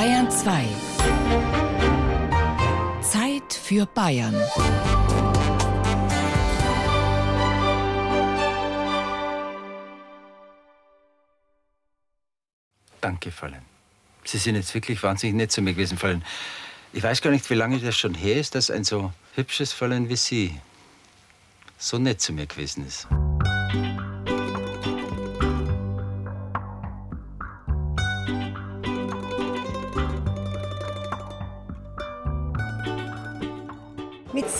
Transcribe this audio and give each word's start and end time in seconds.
Bayern 0.00 0.30
2. 0.30 0.66
Zeit 3.02 3.52
für 3.52 3.84
Bayern. 3.84 4.34
Danke, 13.02 13.30
Fräulein. 13.30 13.60
Sie 14.24 14.38
sind 14.38 14.54
jetzt 14.54 14.72
wirklich 14.72 15.02
wahnsinnig 15.02 15.36
nett 15.36 15.52
zu 15.52 15.60
mir 15.60 15.74
gewesen, 15.74 15.98
Fräulein. 15.98 16.24
Ich 16.94 17.02
weiß 17.02 17.20
gar 17.20 17.30
nicht, 17.30 17.50
wie 17.50 17.54
lange 17.54 17.78
das 17.78 17.98
schon 17.98 18.14
her 18.14 18.36
ist, 18.36 18.54
dass 18.54 18.70
ein 18.70 18.84
so 18.84 19.12
hübsches 19.34 19.74
Fräulein 19.74 20.08
wie 20.08 20.16
Sie 20.16 20.58
so 21.76 21.98
nett 21.98 22.22
zu 22.22 22.32
mir 22.32 22.46
gewesen 22.46 22.86
ist. 22.86 23.06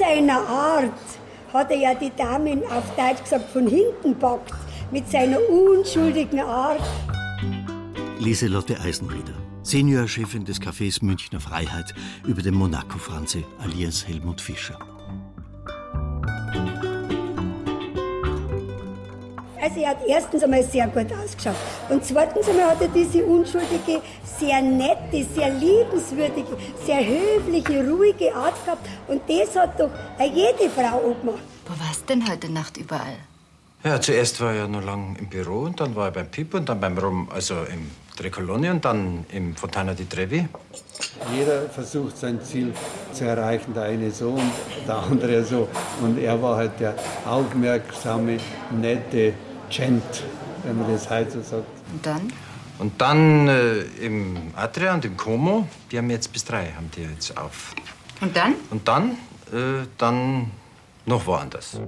Seiner 0.00 0.46
Art 0.48 0.92
hat 1.52 1.70
er 1.70 1.76
ja 1.76 1.94
die 1.94 2.10
Damen 2.16 2.62
auf 2.64 2.84
Deutsch 2.96 3.22
gesagt 3.22 3.50
von 3.50 3.66
hinten 3.66 4.18
packt. 4.18 4.54
Mit 4.90 5.08
seiner 5.08 5.38
unschuldigen 5.48 6.40
Art. 6.40 6.82
Lieselotte 8.18 8.80
Eisenrieder, 8.80 9.34
Seniorchefin 9.62 10.44
des 10.44 10.60
Cafés 10.60 11.04
Münchner 11.04 11.40
Freiheit 11.40 11.94
über 12.26 12.42
dem 12.42 12.54
Monaco 12.54 12.98
Franze 12.98 13.44
alias 13.62 14.06
Helmut 14.06 14.40
Fischer. 14.40 14.78
Also 19.70 19.82
er 19.82 19.90
hat 19.90 19.98
erstens 20.04 20.42
einmal 20.42 20.64
sehr 20.64 20.88
gut 20.88 21.06
ausgeschaut. 21.12 21.54
Und 21.88 22.04
zweitens 22.04 22.48
einmal 22.48 22.70
hat 22.70 22.82
er 22.82 22.88
diese 22.88 23.24
unschuldige, 23.24 24.02
sehr 24.24 24.60
nette, 24.60 25.24
sehr 25.32 25.50
liebenswürdige, 25.50 26.56
sehr 26.84 27.06
höfliche, 27.06 27.88
ruhige 27.88 28.34
Art 28.34 28.64
gehabt. 28.64 28.88
Und 29.06 29.22
das 29.28 29.54
hat 29.54 29.78
doch 29.78 29.90
jede 30.18 30.68
Frau 30.70 31.14
gemacht. 31.20 31.44
Wo 31.66 31.84
warst 31.86 32.08
denn 32.08 32.28
heute 32.28 32.50
Nacht 32.50 32.78
überall? 32.78 33.16
Ja, 33.84 34.00
zuerst 34.00 34.40
war 34.40 34.52
er 34.52 34.66
noch 34.66 34.84
lang 34.84 35.14
im 35.20 35.28
Büro 35.28 35.60
und 35.60 35.78
dann 35.78 35.94
war 35.94 36.06
er 36.06 36.10
beim 36.10 36.28
Pip 36.28 36.52
und 36.52 36.68
dann 36.68 36.80
beim 36.80 36.98
Rom, 36.98 37.28
also 37.32 37.54
im 37.72 37.90
Trecoloni 38.16 38.70
und 38.70 38.84
dann 38.84 39.24
im 39.32 39.54
Fontana 39.54 39.94
di 39.94 40.04
Trevi. 40.04 40.48
Jeder 41.32 41.62
versucht 41.70 42.18
sein 42.18 42.42
Ziel 42.42 42.74
zu 43.12 43.24
erreichen, 43.24 43.72
der 43.72 43.84
eine 43.84 44.10
so 44.10 44.30
und 44.30 44.52
der 44.86 44.96
andere 44.96 45.44
so. 45.44 45.68
Und 46.02 46.18
er 46.18 46.42
war 46.42 46.56
halt 46.56 46.72
der 46.80 46.94
aufmerksame, 47.24 48.38
nette 48.70 49.32
Gent, 49.70 50.24
wenn 50.64 50.78
man 50.78 50.92
das 50.92 51.08
heute 51.08 51.30
so 51.30 51.42
sagt. 51.42 51.64
Und 51.92 52.04
dann? 52.04 52.32
Und 52.78 53.00
dann 53.00 53.48
äh, 53.48 53.80
im 54.04 54.36
Adria 54.56 54.94
und 54.94 55.04
im 55.04 55.16
Como, 55.16 55.68
die 55.90 55.98
haben 55.98 56.10
jetzt 56.10 56.32
bis 56.32 56.44
drei, 56.44 56.72
haben 56.72 56.90
die 56.96 57.02
jetzt 57.02 57.36
auf. 57.36 57.74
Und 58.20 58.36
dann? 58.36 58.54
Und 58.70 58.88
dann, 58.88 59.12
äh, 59.52 59.86
dann 59.96 60.50
noch 61.06 61.26
woanders. 61.26 61.80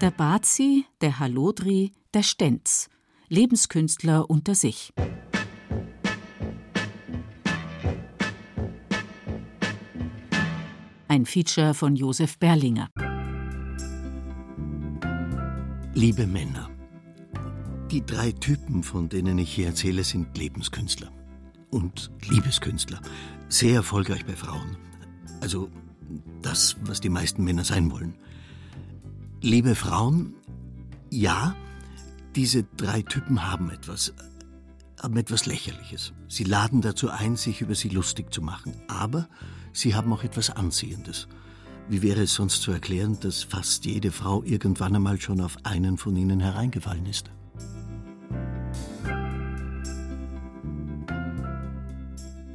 Der 0.00 0.10
Bazi, 0.10 0.84
der 1.00 1.18
Halodri, 1.18 1.92
der 2.14 2.22
Stenz. 2.22 2.88
Lebenskünstler 3.28 4.28
unter 4.28 4.54
sich. 4.54 4.92
Ein 11.12 11.26
Feature 11.26 11.74
von 11.74 11.94
Josef 11.94 12.38
Berlinger. 12.38 12.88
Liebe 15.92 16.26
Männer, 16.26 16.70
die 17.90 18.00
drei 18.00 18.32
Typen, 18.32 18.82
von 18.82 19.10
denen 19.10 19.36
ich 19.36 19.52
hier 19.52 19.66
erzähle, 19.66 20.04
sind 20.04 20.38
Lebenskünstler 20.38 21.12
und 21.70 22.10
Liebeskünstler. 22.30 22.98
Sehr 23.50 23.74
erfolgreich 23.74 24.24
bei 24.24 24.34
Frauen. 24.34 24.78
Also 25.42 25.68
das, 26.40 26.76
was 26.86 27.02
die 27.02 27.10
meisten 27.10 27.44
Männer 27.44 27.64
sein 27.64 27.90
wollen. 27.90 28.14
Liebe 29.42 29.74
Frauen, 29.74 30.32
ja, 31.10 31.54
diese 32.36 32.64
drei 32.78 33.02
Typen 33.02 33.46
haben 33.52 33.68
etwas, 33.68 34.14
haben 34.98 35.18
etwas 35.18 35.44
Lächerliches. 35.44 36.14
Sie 36.28 36.44
laden 36.44 36.80
dazu 36.80 37.10
ein, 37.10 37.36
sich 37.36 37.60
über 37.60 37.74
sie 37.74 37.90
lustig 37.90 38.32
zu 38.32 38.40
machen. 38.40 38.72
Aber 38.88 39.28
sie 39.72 39.94
haben 39.94 40.12
auch 40.12 40.24
etwas 40.24 40.50
Anziehendes. 40.50 41.28
Wie 41.88 42.02
wäre 42.02 42.22
es 42.22 42.34
sonst 42.34 42.62
zu 42.62 42.70
erklären, 42.70 43.18
dass 43.20 43.42
fast 43.42 43.84
jede 43.84 44.12
Frau 44.12 44.42
irgendwann 44.44 44.94
einmal 44.94 45.20
schon 45.20 45.40
auf 45.40 45.56
einen 45.64 45.98
von 45.98 46.16
ihnen 46.16 46.40
hereingefallen 46.40 47.06
ist? 47.06 47.30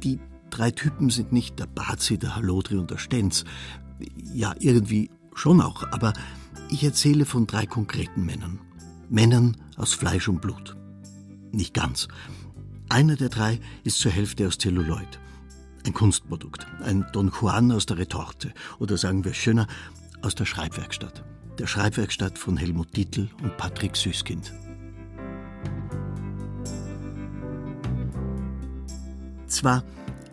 Die 0.02 0.18
drei 0.50 0.70
Typen 0.70 1.10
sind 1.10 1.32
nicht 1.32 1.58
der 1.58 1.66
Bazi, 1.66 2.18
der 2.18 2.36
Halodri 2.36 2.76
und 2.76 2.90
der 2.90 2.98
Stenz. 2.98 3.44
Ja, 4.32 4.54
irgendwie 4.58 5.10
schon 5.34 5.60
auch, 5.60 5.84
aber 5.92 6.12
ich 6.70 6.82
erzähle 6.84 7.24
von 7.24 7.46
drei 7.46 7.66
konkreten 7.66 8.24
Männern. 8.24 8.60
Männern 9.08 9.56
aus 9.76 9.94
Fleisch 9.94 10.28
und 10.28 10.40
Blut. 10.40 10.76
Nicht 11.52 11.74
ganz. 11.74 12.08
Einer 12.88 13.16
der 13.16 13.28
drei 13.28 13.60
ist 13.84 13.98
zur 13.98 14.12
Hälfte 14.12 14.46
aus 14.46 14.58
Zelluloid. 14.58 15.18
Ein 15.86 15.94
Kunstprodukt. 15.94 16.66
Ein 16.82 17.06
Don 17.12 17.30
Juan 17.30 17.72
aus 17.72 17.86
der 17.86 17.98
Retorte. 17.98 18.52
Oder 18.78 18.96
sagen 18.96 19.24
wir 19.24 19.34
schöner, 19.34 19.66
aus 20.22 20.34
der 20.34 20.44
Schreibwerkstatt. 20.44 21.24
Der 21.58 21.66
Schreibwerkstatt 21.66 22.38
von 22.38 22.56
Helmut 22.56 22.96
Dietl 22.96 23.28
und 23.42 23.56
Patrick 23.56 23.96
Süßkind. 23.96 24.52
Zwar 29.46 29.82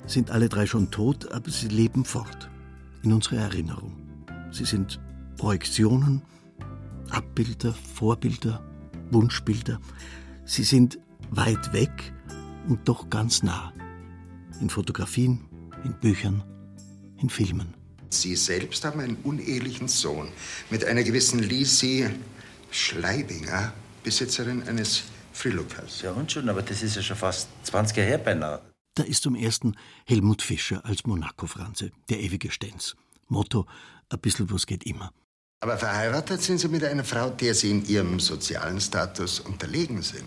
sind 0.05 0.29
alle 0.29 0.49
drei 0.49 0.65
schon 0.65 0.91
tot, 0.91 1.31
aber 1.31 1.49
sie 1.49 1.67
leben 1.67 2.05
fort. 2.05 2.49
In 3.03 3.13
unserer 3.13 3.37
Erinnerung. 3.37 3.93
Sie 4.51 4.65
sind 4.65 4.99
Projektionen, 5.37 6.21
Abbilder, 7.09 7.73
Vorbilder, 7.73 8.63
Wunschbilder. 9.11 9.79
Sie 10.45 10.63
sind 10.63 10.99
weit 11.31 11.73
weg 11.73 12.13
und 12.67 12.87
doch 12.87 13.09
ganz 13.09 13.43
nah. 13.43 13.73
In 14.61 14.69
Fotografien, 14.69 15.39
in 15.83 15.93
Büchern, 15.99 16.43
in 17.17 17.29
Filmen. 17.29 17.73
Sie 18.09 18.35
selbst 18.35 18.85
haben 18.85 18.99
einen 18.99 19.17
unehelichen 19.17 19.87
Sohn 19.87 20.29
mit 20.69 20.85
einer 20.85 21.03
gewissen 21.03 21.39
Lisi 21.39 22.09
Schleibinger, 22.71 23.73
Besitzerin 24.03 24.63
eines 24.63 25.03
Frilukers. 25.33 26.01
Ja 26.01 26.11
und 26.11 26.31
schon, 26.31 26.47
aber 26.49 26.61
das 26.61 26.83
ist 26.83 26.95
ja 26.95 27.01
schon 27.01 27.17
fast 27.17 27.49
20 27.63 27.97
Jahre 27.97 28.09
her 28.09 28.17
beinahe. 28.17 28.61
Da 28.95 29.03
ist 29.03 29.23
zum 29.23 29.35
ersten 29.35 29.75
Helmut 30.05 30.41
Fischer 30.41 30.85
als 30.85 31.05
Monaco-Franze, 31.05 31.91
der 32.09 32.21
ewige 32.21 32.49
Stenz. 32.51 32.95
Motto, 33.27 33.65
ein 34.09 34.19
bisschen 34.19 34.49
was 34.51 34.65
geht 34.65 34.85
immer. 34.85 35.11
Aber 35.61 35.77
verheiratet 35.77 36.41
sind 36.41 36.59
Sie 36.59 36.67
mit 36.67 36.83
einer 36.83 37.03
Frau, 37.03 37.29
der 37.29 37.53
Sie 37.55 37.71
in 37.71 37.85
Ihrem 37.85 38.19
sozialen 38.19 38.79
Status 38.79 39.39
unterlegen 39.39 40.01
sind. 40.01 40.25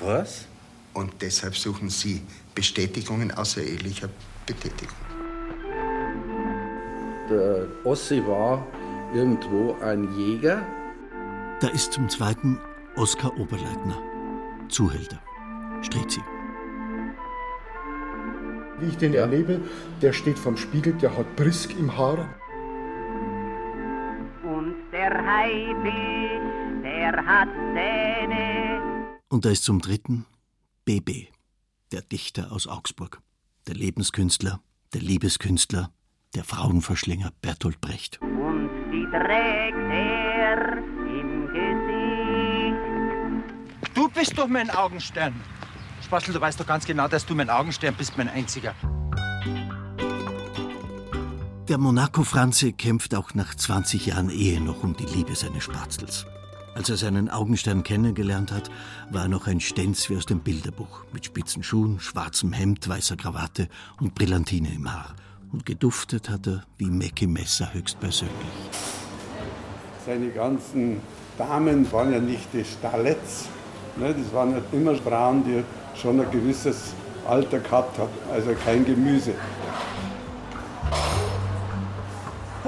Was? 0.00 0.46
Und 0.94 1.22
deshalb 1.22 1.56
suchen 1.56 1.88
Sie 1.88 2.22
Bestätigungen 2.54 3.30
außerehelicher 3.30 4.08
Betätigung. 4.46 4.96
Der 7.28 7.68
Ossi 7.84 8.26
war 8.26 8.66
irgendwo 9.14 9.76
ein 9.82 10.12
Jäger. 10.16 10.66
Da 11.60 11.68
ist 11.68 11.92
zum 11.92 12.08
zweiten 12.08 12.58
Oskar 12.96 13.32
Oberleitner, 13.38 14.02
Zuhälter, 14.68 15.20
Strezi. 15.82 16.20
Wie 18.80 18.86
ich 18.86 18.96
den 18.96 19.14
erlebe, 19.14 19.60
der 20.02 20.12
steht 20.12 20.38
vom 20.38 20.56
Spiegel, 20.56 20.94
der 20.94 21.16
hat 21.16 21.36
Brisk 21.36 21.70
im 21.78 21.96
Haar. 21.96 22.34
Und 24.42 24.74
der 24.90 25.10
Haifisch, 25.10 26.82
der 26.82 27.24
hat 27.24 27.48
Zähne. 27.74 28.80
Und 29.28 29.44
da 29.44 29.50
ist 29.50 29.64
zum 29.64 29.80
dritten 29.80 30.26
BB, 30.90 31.28
der 31.92 32.02
Dichter 32.02 32.50
aus 32.50 32.66
Augsburg, 32.66 33.22
der 33.68 33.76
Lebenskünstler, 33.76 34.60
der 34.92 35.00
Liebeskünstler, 35.00 35.92
der 36.34 36.42
Frauenverschlinger 36.42 37.30
Bertolt 37.40 37.80
Brecht. 37.80 38.20
Und 38.20 38.68
die 38.90 39.04
trägt 39.04 39.78
er 39.78 40.78
im 41.06 41.46
Gesicht. 41.54 42.74
Du 43.94 44.08
bist 44.08 44.36
doch 44.36 44.48
mein 44.48 44.68
Augenstern. 44.68 45.40
Spassel, 46.02 46.34
du 46.34 46.40
weißt 46.40 46.58
doch 46.58 46.66
ganz 46.66 46.84
genau, 46.84 47.06
dass 47.06 47.24
du 47.24 47.36
mein 47.36 47.50
Augenstern 47.50 47.94
bist, 47.94 48.18
mein 48.18 48.28
einziger. 48.28 48.74
Der 51.68 51.78
Monaco-Franze 51.78 52.72
kämpft 52.72 53.14
auch 53.14 53.32
nach 53.34 53.54
20 53.54 54.06
Jahren 54.06 54.28
Ehe 54.28 54.60
noch 54.60 54.82
um 54.82 54.96
die 54.96 55.06
Liebe 55.06 55.36
seines 55.36 55.62
Spatzels. 55.62 56.26
Als 56.74 56.88
er 56.88 56.96
seinen 56.96 57.28
Augenstern 57.28 57.82
kennengelernt 57.82 58.52
hat, 58.52 58.70
war 59.10 59.22
er 59.22 59.28
noch 59.28 59.46
ein 59.46 59.60
Stenz 59.60 60.08
wie 60.08 60.16
aus 60.16 60.26
dem 60.26 60.40
Bilderbuch, 60.40 61.04
mit 61.12 61.26
spitzen 61.26 61.62
Schuhen, 61.62 62.00
schwarzem 62.00 62.52
Hemd, 62.52 62.88
weißer 62.88 63.16
Krawatte 63.16 63.68
und 64.00 64.14
Brillantine 64.14 64.72
im 64.74 64.92
Haar. 64.92 65.14
Und 65.52 65.66
geduftet 65.66 66.28
hat 66.28 66.46
er 66.46 66.62
wie 66.78 66.90
Mackie 66.90 67.26
Messer 67.26 67.72
höchstpersönlich. 67.74 68.34
Seine 70.06 70.28
ganzen 70.30 71.00
Damen 71.36 71.90
waren 71.92 72.12
ja 72.12 72.20
nicht 72.20 72.48
die 72.52 72.64
Stallets, 72.64 73.48
Ne, 73.96 74.14
das 74.14 74.32
waren 74.32 74.54
halt 74.54 74.64
immer 74.72 74.94
Frauen, 74.94 75.44
die 75.44 75.62
schon 76.00 76.20
ein 76.20 76.30
gewisses 76.30 76.94
Alter 77.28 77.58
gehabt 77.58 77.98
haben, 77.98 78.10
also 78.32 78.54
kein 78.64 78.84
Gemüse. 78.84 79.32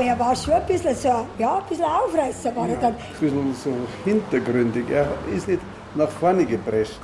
Aber 0.02 0.10
er 0.10 0.18
war 0.18 0.34
schon 0.34 0.54
ein 0.54 0.66
bisschen 0.66 0.96
so, 0.96 1.26
ja, 1.38 1.58
ein 1.58 1.62
bisschen 1.68 1.84
Aufreißer 1.84 2.56
war 2.56 2.68
er 2.68 2.76
dann. 2.76 2.94
Ein 2.94 2.96
bisschen 3.20 3.54
so 3.54 3.70
hintergründig. 4.04 4.90
Er 4.90 5.06
ist 5.32 5.46
nicht 5.46 5.60
nach 5.94 6.08
vorne 6.08 6.44
geprescht. 6.44 6.98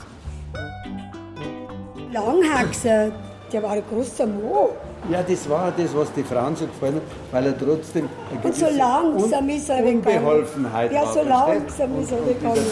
Langhaxer, 2.12 3.12
der 3.53 3.62
war 3.62 3.71
ein 3.73 3.83
großer 3.89 4.27
Mo. 4.27 4.71
Ja, 5.09 5.23
das 5.23 5.49
war 5.49 5.73
das, 5.77 5.97
was 5.97 6.12
die 6.12 6.25
Frauen 6.25 6.56
so 6.56 6.67
gefallen 6.67 6.97
hat, 6.97 7.03
weil 7.31 7.47
er 7.47 7.56
trotzdem 7.59 8.09
eine 8.33 8.41
Und 8.43 8.55
so 8.55 8.67
langsam 8.67 9.45
Un 9.45 9.50
ist 9.50 9.69
er 9.69 9.85
weggegangen. 9.85 10.19
Unbeholfenheit 10.19 10.93
Ja, 10.93 11.06
so 11.06 11.23
langsam 11.23 12.00
ist 12.00 12.11
er 12.11 12.19
Und- 12.19 12.23
und 12.23 12.29
weggegangen. 12.29 12.67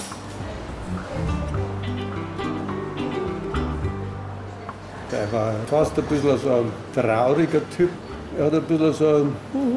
Der 5.12 5.32
war 5.32 5.52
fast 5.68 5.96
ein 5.96 6.04
bisschen 6.04 6.36
so 6.38 6.50
ein 6.50 6.72
trauriger 6.92 7.60
Typ. 7.76 7.90
Er 8.38 8.46
hat 8.46 8.54
ein 8.54 8.62
bisschen 8.62 8.92
so, 8.92 9.26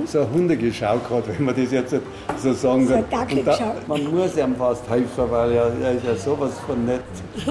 so 0.05 0.19
eine 0.19 0.31
Hundegeschau 0.31 0.97
gehabt, 0.97 1.27
wenn 1.29 1.45
man 1.45 1.55
das 1.55 1.71
jetzt 1.71 1.95
so 2.37 2.53
sagen 2.53 2.83
Mhm. 2.83 2.87
So 2.87 3.03
kann. 3.09 3.27
ein 3.29 3.45
da, 3.45 3.75
man 3.87 4.03
muss 4.13 4.35
ihm 4.37 4.55
fast 4.55 4.89
helfen, 4.89 5.31
weil 5.31 5.51
er, 5.53 5.71
er 5.81 5.91
ist 5.93 6.05
ja 6.05 6.15
sowas 6.15 6.51
von 6.67 6.85
nett. 6.85 7.01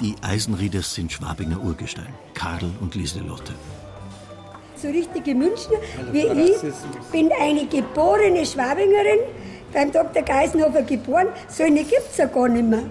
Die 0.00 0.14
Eisenrieders 0.22 0.94
sind 0.94 1.10
Schwabinger 1.12 1.60
Urgestein, 1.62 2.08
Karl 2.34 2.70
und 2.80 2.94
Lieselotte. 2.94 3.52
So 4.76 4.88
richtige 4.88 5.34
Münchner 5.34 5.78
wie 6.12 6.26
ich. 6.26 6.52
Rassismus. 6.56 7.06
Bin 7.10 7.30
eine 7.40 7.66
geborene 7.66 8.44
Schwabingerin, 8.44 9.20
beim 9.72 9.90
Dr. 9.90 10.22
Geisenhofer 10.22 10.82
geboren. 10.82 11.28
So 11.48 11.62
eine 11.64 11.80
gibt 11.82 12.08
es 12.10 12.16
ja 12.18 12.26
gar 12.26 12.48
nicht 12.48 12.68
mehr. 12.68 12.82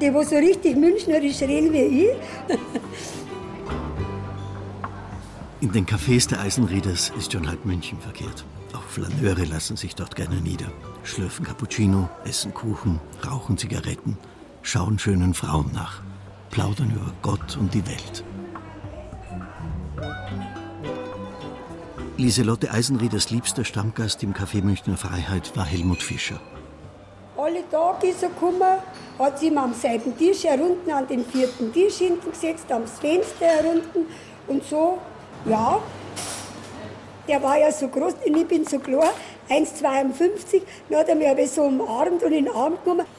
Die, 0.00 0.12
wo 0.12 0.22
so 0.22 0.36
richtig 0.36 0.76
münchnerisch 0.76 1.40
reden 1.42 1.72
wie 1.72 2.06
ich. 2.06 2.10
In 5.60 5.72
den 5.72 5.86
Cafés 5.86 6.28
der 6.28 6.40
Eisenrieders 6.40 7.12
ist 7.16 7.32
schon 7.32 7.48
halb 7.48 7.64
München 7.64 7.98
verkehrt. 7.98 8.44
Auch 8.74 8.82
Flaneure 8.82 9.46
lassen 9.46 9.76
sich 9.76 9.94
dort 9.94 10.14
gerne 10.16 10.40
nieder. 10.40 10.66
Schlürfen 11.04 11.44
Cappuccino, 11.44 12.08
essen 12.24 12.52
Kuchen, 12.52 13.00
rauchen 13.24 13.56
Zigaretten, 13.56 14.18
schauen 14.62 14.98
schönen 14.98 15.32
Frauen 15.32 15.70
nach, 15.72 16.02
plaudern 16.50 16.90
über 16.90 17.12
Gott 17.22 17.56
und 17.56 17.72
die 17.72 17.86
Welt. 17.86 18.24
Lieselotte 22.16 22.70
Eisenrieders 22.70 23.30
liebster 23.30 23.64
Stammgast 23.64 24.22
im 24.22 24.34
Café 24.34 24.62
Münchner 24.62 24.96
Freiheit 24.96 25.56
war 25.56 25.64
Helmut 25.64 26.02
Fischer. 26.02 26.40
Alle 27.44 27.68
Tage 27.68 28.06
ist 28.06 28.22
er 28.22 28.30
gekommen, 28.30 28.62
hat 29.18 29.38
sich 29.38 29.48
immer 29.48 29.64
am 29.64 29.74
selben 29.74 30.16
Tisch 30.16 30.44
herunten 30.44 30.90
an 30.90 31.06
den 31.06 31.26
vierten 31.26 31.70
Tisch 31.74 31.98
hinten 31.98 32.30
gesetzt, 32.30 32.72
ans 32.72 32.92
Fenster 32.98 33.44
herunten 33.44 34.06
und 34.46 34.64
so, 34.64 34.96
ja. 35.44 35.78
Der 37.28 37.42
war 37.42 37.58
ja 37.58 37.70
so 37.70 37.88
groß 37.88 38.14
und 38.24 38.34
ich 38.34 38.48
bin 38.48 38.64
so 38.64 38.78
klar, 38.78 39.12
1,52, 39.50 40.62
dann 40.88 41.00
hat 41.00 41.08
er 41.10 41.16
mich 41.16 41.28
aber 41.28 41.46
so 41.46 41.64
umarmt 41.64 42.22
und 42.22 42.32
in 42.32 42.46
den 42.46 42.54
Arm 42.54 42.78
genommen. 42.82 43.04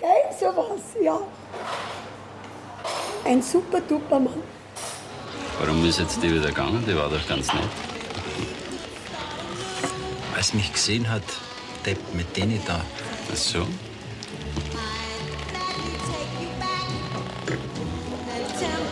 Geil, 0.00 0.24
sowas, 0.40 0.80
ja. 1.02 1.20
Ein 3.26 3.42
super 3.42 3.82
duper 3.82 4.20
Mann. 4.20 4.42
Warum 5.60 5.84
ist 5.84 5.98
jetzt 5.98 6.16
die 6.22 6.32
wieder 6.32 6.48
gegangen? 6.48 6.82
Die 6.88 6.96
war 6.96 7.10
doch 7.10 7.28
ganz 7.28 7.52
nett. 7.52 7.68
Als 10.34 10.54
mich 10.54 10.72
gesehen 10.72 11.10
hat, 11.10 11.24
Depp 11.84 11.98
mit 12.14 12.34
denen 12.38 12.62
da. 12.64 12.80
Ach 13.32 13.36
so? 13.36 13.66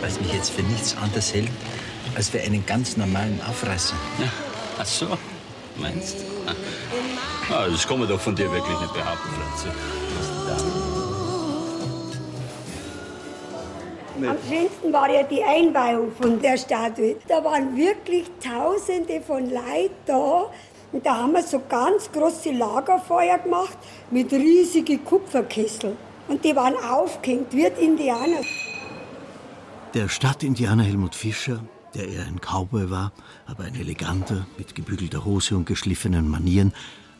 Es 0.05 0.19
mich 0.19 0.33
jetzt 0.33 0.51
für 0.51 0.61
nichts 0.63 0.95
anderes 0.97 1.33
hält, 1.33 1.49
als 2.15 2.29
für 2.29 2.39
einen 2.41 2.65
ganz 2.65 2.97
normalen 2.97 3.39
Aufreißer. 3.49 3.95
Ja. 4.19 4.25
Ach 4.77 4.85
so, 4.85 5.07
meinst 5.77 6.17
du? 6.17 7.53
Ah, 7.53 7.67
das 7.67 7.87
kann 7.87 7.99
man 7.99 8.07
doch 8.07 8.19
von 8.19 8.35
dir 8.35 8.51
wirklich 8.51 8.79
nicht 8.79 8.93
behaupten, 8.93 9.29
Franzi. 9.29 9.67
Am 14.27 14.37
schönsten 14.47 14.93
war 14.93 15.09
ja 15.09 15.23
die 15.23 15.43
Einweihung 15.43 16.11
von 16.21 16.41
der 16.41 16.57
Statue. 16.57 17.15
Da 17.27 17.43
waren 17.43 17.75
wirklich 17.75 18.25
Tausende 18.39 19.21
von 19.21 19.49
Leuten 19.49 19.95
da. 20.05 20.51
Und 20.91 21.03
da 21.03 21.17
haben 21.17 21.33
wir 21.33 21.41
so 21.41 21.59
ganz 21.67 22.11
große 22.11 22.51
Lagerfeuer 22.51 23.39
gemacht 23.39 23.77
mit 24.13 24.31
riesigen 24.31 25.03
Kupferkessel. 25.03 25.97
Und 26.27 26.45
die 26.45 26.55
waren 26.55 26.75
aufgehängt, 26.75 27.51
wie 27.51 27.67
die 27.77 27.85
Indianer. 27.85 28.41
Der 29.93 30.07
Stadtindianer 30.07 30.83
Helmut 30.83 31.15
Fischer, 31.15 31.63
der 31.93 32.07
eher 32.07 32.25
ein 32.25 32.39
Cowboy 32.39 32.89
war, 32.89 33.11
aber 33.45 33.63
ein 33.63 33.75
eleganter, 33.75 34.45
mit 34.57 34.75
gebügelter 34.75 35.25
Hose 35.25 35.57
und 35.57 35.65
geschliffenen 35.65 36.29
Manieren, 36.29 36.73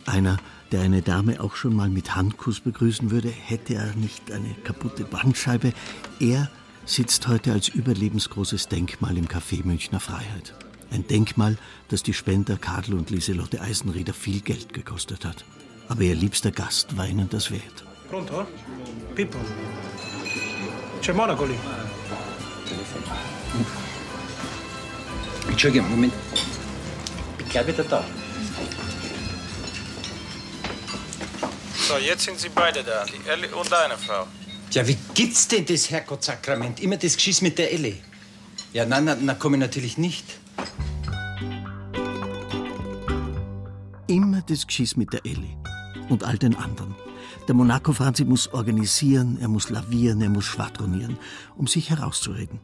einer, 0.05 0.37
der 0.71 0.81
eine 0.81 1.01
Dame 1.01 1.41
auch 1.41 1.55
schon 1.55 1.75
mal 1.75 1.89
mit 1.89 2.15
Handkuss 2.15 2.59
begrüßen 2.59 3.11
würde, 3.11 3.29
hätte 3.29 3.75
er 3.75 3.95
nicht 3.95 4.31
eine 4.31 4.53
kaputte 4.63 5.03
Bandscheibe. 5.03 5.73
Er 6.19 6.49
sitzt 6.85 7.27
heute 7.27 7.53
als 7.53 7.69
überlebensgroßes 7.69 8.67
Denkmal 8.67 9.17
im 9.17 9.27
Café 9.27 9.65
Münchner 9.65 9.99
Freiheit. 9.99 10.53
Ein 10.91 11.07
Denkmal, 11.07 11.57
das 11.87 12.03
die 12.03 12.13
Spender 12.13 12.57
Kadel 12.57 12.95
und 12.95 13.09
Lieselotte 13.09 13.61
Eisenrieder 13.61 14.13
viel 14.13 14.41
Geld 14.41 14.73
gekostet 14.73 15.25
hat. 15.25 15.45
Aber 15.93 16.01
ihr 16.01 16.15
liebster 16.15 16.49
Gast 16.49 16.97
war 16.97 17.07
ihnen 17.07 17.29
das 17.29 17.51
wert. 17.51 17.83
Pronto? 18.09 18.47
Pippo? 19.13 19.37
C'è 20.99 21.13
Monaco 21.13 21.45
lì? 21.45 21.55
Entschuldigung, 25.47 25.87
Moment. 25.91 26.13
Bin 27.37 27.47
gleich 27.47 27.67
wieder 27.67 27.83
da. 27.83 28.03
So, 31.87 31.99
jetzt 31.99 32.23
sind 32.23 32.39
Sie 32.39 32.49
beide 32.49 32.83
da, 32.83 33.05
die 33.05 33.29
Ellie 33.29 33.55
und 33.55 33.71
deine 33.71 33.95
Frau. 33.95 34.25
Ja, 34.71 34.87
wie 34.87 34.97
gibt's 35.13 35.47
denn 35.47 35.63
das, 35.63 35.91
Herrgottsakrament? 35.91 36.79
Immer 36.79 36.97
das 36.97 37.15
Geschiss 37.17 37.39
mit 37.43 37.59
der 37.59 37.71
Elle. 37.71 37.97
Ja, 38.73 38.87
nein, 38.87 39.05
nein, 39.05 39.19
na 39.21 39.35
komme 39.35 39.57
ich 39.57 39.61
natürlich 39.61 39.99
nicht. 39.99 40.25
Immer 44.07 44.41
das 44.41 44.65
Geschiss 44.65 44.95
mit 44.95 45.13
der 45.13 45.23
Elli 45.23 45.55
und 46.09 46.23
all 46.23 46.37
den 46.37 46.55
anderen. 46.55 46.95
Der 47.47 47.55
Monaco 47.55 47.91
Franzi 47.91 48.23
muss 48.23 48.53
organisieren, 48.53 49.37
er 49.41 49.49
muss 49.49 49.69
lavieren, 49.69 50.21
er 50.21 50.29
muss 50.29 50.45
schwadronieren, 50.45 51.17
um 51.57 51.67
sich 51.67 51.89
herauszureden 51.89 52.59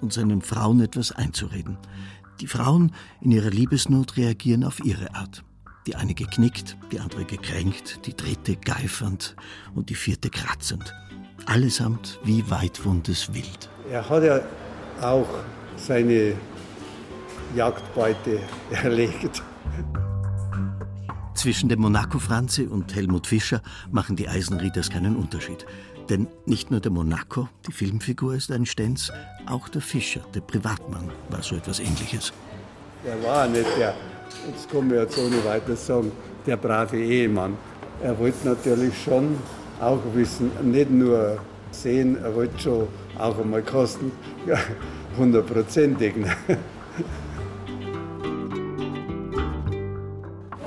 und 0.00 0.12
seinen 0.12 0.40
Frauen 0.40 0.80
etwas 0.80 1.12
einzureden. 1.12 1.78
Die 2.40 2.46
Frauen 2.46 2.92
in 3.20 3.32
ihrer 3.32 3.50
Liebesnot 3.50 4.16
reagieren 4.16 4.64
auf 4.64 4.84
ihre 4.84 5.14
Art. 5.14 5.42
Die 5.86 5.96
eine 5.96 6.14
geknickt, 6.14 6.76
die 6.92 7.00
andere 7.00 7.24
gekränkt, 7.24 8.06
die 8.06 8.14
dritte 8.14 8.56
geifernd 8.56 9.34
und 9.74 9.90
die 9.90 9.94
vierte 9.94 10.30
kratzend. 10.30 10.94
Allesamt 11.46 12.20
wie 12.22 12.48
weitwundes 12.50 13.34
Wild. 13.34 13.68
Er 13.90 14.08
hat 14.08 14.22
ja 14.22 14.40
auch 15.02 15.28
seine 15.76 16.34
Jagdbeute 17.56 18.40
erlegt. 18.70 19.42
Zwischen 21.34 21.68
dem 21.68 21.80
Monaco 21.80 22.18
Franzi 22.18 22.64
und 22.64 22.94
Helmut 22.94 23.26
Fischer 23.26 23.62
machen 23.90 24.16
die 24.16 24.28
Eisenrieders 24.28 24.90
keinen 24.90 25.16
Unterschied. 25.16 25.64
Denn 26.08 26.26
nicht 26.44 26.70
nur 26.70 26.80
der 26.80 26.90
Monaco, 26.90 27.48
die 27.66 27.72
Filmfigur, 27.72 28.34
ist 28.34 28.50
ein 28.50 28.66
Stenz, 28.66 29.12
auch 29.46 29.68
der 29.68 29.80
Fischer, 29.80 30.20
der 30.34 30.40
Privatmann, 30.40 31.10
war 31.28 31.42
so 31.42 31.54
etwas 31.54 31.78
ähnliches. 31.78 32.32
Er 33.04 33.22
war 33.22 33.46
nicht 33.46 33.68
der, 33.78 33.94
jetzt 34.48 34.70
kann 34.70 34.88
man 34.88 34.98
jetzt 34.98 35.16
ohne 35.18 35.42
weiteres 35.44 35.86
sagen, 35.86 36.10
der 36.46 36.56
brave 36.56 36.98
Ehemann. 36.98 37.56
Er 38.02 38.18
wollte 38.18 38.48
natürlich 38.48 38.92
schon 39.02 39.36
auch 39.80 40.00
wissen, 40.14 40.50
nicht 40.62 40.90
nur 40.90 41.38
sehen, 41.70 42.16
er 42.22 42.34
wollte 42.34 42.58
schon 42.58 42.88
auch 43.18 43.38
einmal 43.38 43.62
kosten, 43.62 44.10
ja, 44.46 44.58
hundertprozentig. 45.16 46.16
Ne? 46.16 46.36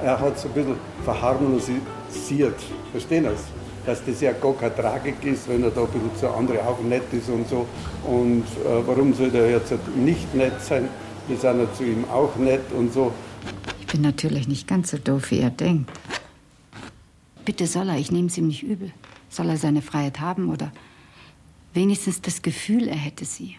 Er 0.04 0.20
hat 0.20 0.36
es 0.36 0.46
ein 0.46 0.52
bisschen 0.52 0.76
verharmlosiert, 1.06 2.60
verstehen 2.92 3.26
Sie? 3.36 3.86
Dass 3.86 4.04
das 4.06 4.20
ja 4.20 4.34
gar 4.34 4.54
keine 4.54 4.76
Tragik 4.76 5.24
ist, 5.24 5.48
wenn 5.48 5.64
er 5.64 5.72
da 5.72 5.82
ein 5.82 5.88
bisschen 5.88 6.16
zu 6.18 6.30
anderen 6.30 6.60
auch 6.60 6.82
nett 6.82 7.12
ist 7.14 7.30
und 7.30 7.48
so. 7.48 7.66
Und 8.06 8.44
äh, 8.44 8.86
warum 8.86 9.14
soll 9.14 9.34
er 9.34 9.50
jetzt 9.50 9.74
nicht 9.96 10.34
nett 10.36 10.60
sein? 10.62 10.90
Wir 11.28 11.38
sind 11.38 11.60
ja 11.60 11.74
zu 11.74 11.86
ihm 11.86 12.04
auch 12.10 12.36
nett 12.36 12.70
und 12.78 12.92
so. 12.92 13.14
Ich 13.80 13.88
bin 13.88 14.02
natürlich 14.02 14.48
nicht 14.48 14.68
ganz 14.68 14.92
so 14.92 14.98
doof, 14.98 15.32
wie 15.32 15.40
er 15.40 15.52
denkt. 15.52 15.90
Bitte 17.46 17.66
soll 17.66 17.88
er, 17.88 17.98
ich 17.98 18.12
nehme 18.12 18.28
es 18.28 18.38
ihm 18.38 18.48
nicht 18.48 18.64
übel. 18.64 18.92
Soll 19.30 19.50
er 19.50 19.58
seine 19.58 19.82
Freiheit 19.82 20.20
haben 20.20 20.50
oder 20.50 20.72
wenigstens 21.74 22.22
das 22.22 22.42
Gefühl, 22.42 22.90
er 22.90 22.98
hätte 22.98 23.24
sie. 23.24 23.56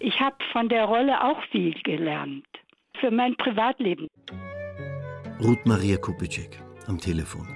Ich 0.00 0.20
habe 0.20 0.36
von 0.52 0.68
der 0.68 0.84
Rolle 0.84 1.22
auch 1.24 1.42
viel 1.50 1.72
gelernt. 1.82 2.44
Für 3.00 3.10
mein 3.10 3.34
Privatleben. 3.36 4.08
Ruth 5.40 5.66
Maria 5.66 5.96
Kupitschek, 5.96 6.60
am 6.88 6.98
Telefon. 6.98 7.46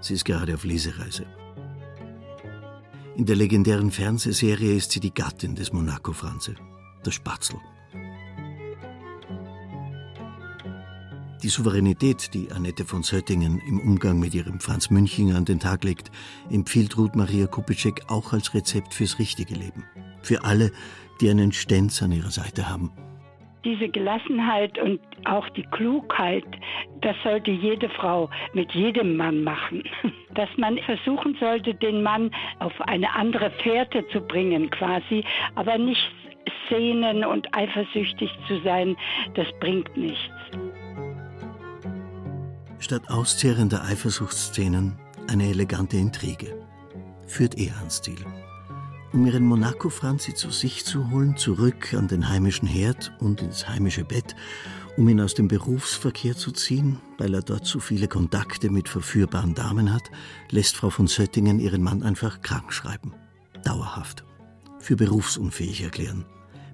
Sie 0.00 0.14
ist 0.14 0.24
gerade 0.24 0.54
auf 0.54 0.62
Lesereise. 0.62 1.26
In 3.16 3.26
der 3.26 3.34
legendären 3.34 3.90
Fernsehserie 3.90 4.76
ist 4.76 4.92
sie 4.92 5.00
die 5.00 5.12
Gattin 5.12 5.56
des 5.56 5.72
Monaco 5.72 6.12
Franze, 6.12 6.54
der 7.04 7.10
Spatzel. 7.10 7.58
Die 11.42 11.48
Souveränität, 11.48 12.32
die 12.32 12.52
Annette 12.52 12.84
von 12.84 13.02
Söttingen 13.02 13.60
im 13.66 13.80
Umgang 13.80 14.20
mit 14.20 14.32
ihrem 14.32 14.60
Franz 14.60 14.88
Münchinger 14.88 15.34
an 15.34 15.46
den 15.46 15.58
Tag 15.58 15.82
legt, 15.82 16.12
empfiehlt 16.48 16.96
Ruth 16.96 17.16
Maria 17.16 17.48
Kupitschek 17.48 18.02
auch 18.06 18.32
als 18.32 18.54
Rezept 18.54 18.94
fürs 18.94 19.18
richtige 19.18 19.56
Leben. 19.56 19.82
Für 20.22 20.44
alle, 20.44 20.70
die 21.20 21.28
einen 21.28 21.50
Stenz 21.50 22.02
an 22.02 22.12
ihrer 22.12 22.30
Seite 22.30 22.68
haben. 22.68 22.92
Diese 23.64 23.88
Gelassenheit 23.88 24.78
und 24.78 25.00
auch 25.24 25.48
die 25.50 25.64
Klugheit, 25.64 26.44
das 27.00 27.16
sollte 27.22 27.50
jede 27.50 27.88
Frau 27.88 28.30
mit 28.52 28.72
jedem 28.72 29.16
Mann 29.16 29.42
machen. 29.42 29.82
Dass 30.34 30.48
man 30.56 30.78
versuchen 30.78 31.36
sollte, 31.40 31.74
den 31.74 32.02
Mann 32.02 32.30
auf 32.60 32.72
eine 32.82 33.12
andere 33.14 33.50
Fährte 33.50 34.06
zu 34.08 34.20
bringen 34.20 34.70
quasi, 34.70 35.24
aber 35.56 35.76
nicht 35.78 36.10
sehnen 36.68 37.24
und 37.24 37.54
eifersüchtig 37.54 38.30
zu 38.46 38.60
sein, 38.62 38.96
das 39.34 39.46
bringt 39.60 39.96
nichts. 39.96 40.30
Statt 42.78 43.02
auszehrender 43.08 43.82
Eifersuchtsszenen 43.84 44.98
eine 45.28 45.48
elegante 45.48 45.96
Intrige. 45.96 46.66
Führt 47.26 47.56
ans 47.58 48.00
Ziel. 48.00 48.24
Um 49.10 49.24
ihren 49.24 49.44
Monaco-Franzi 49.44 50.34
zu 50.34 50.50
sich 50.50 50.84
zu 50.84 51.10
holen, 51.10 51.36
zurück 51.36 51.94
an 51.94 52.08
den 52.08 52.28
heimischen 52.28 52.68
Herd 52.68 53.12
und 53.20 53.40
ins 53.40 53.66
heimische 53.66 54.04
Bett, 54.04 54.36
um 54.98 55.08
ihn 55.08 55.20
aus 55.20 55.32
dem 55.32 55.48
Berufsverkehr 55.48 56.36
zu 56.36 56.52
ziehen, 56.52 57.00
weil 57.16 57.32
er 57.32 57.40
dort 57.40 57.64
zu 57.64 57.80
viele 57.80 58.06
Kontakte 58.06 58.68
mit 58.68 58.86
verführbaren 58.88 59.54
Damen 59.54 59.94
hat, 59.94 60.10
lässt 60.50 60.76
Frau 60.76 60.90
von 60.90 61.06
Söttingen 61.06 61.58
ihren 61.58 61.82
Mann 61.82 62.02
einfach 62.02 62.42
krank 62.42 62.70
schreiben. 62.72 63.14
Dauerhaft. 63.64 64.24
Für 64.78 64.96
berufsunfähig 64.96 65.82
erklären. 65.82 66.26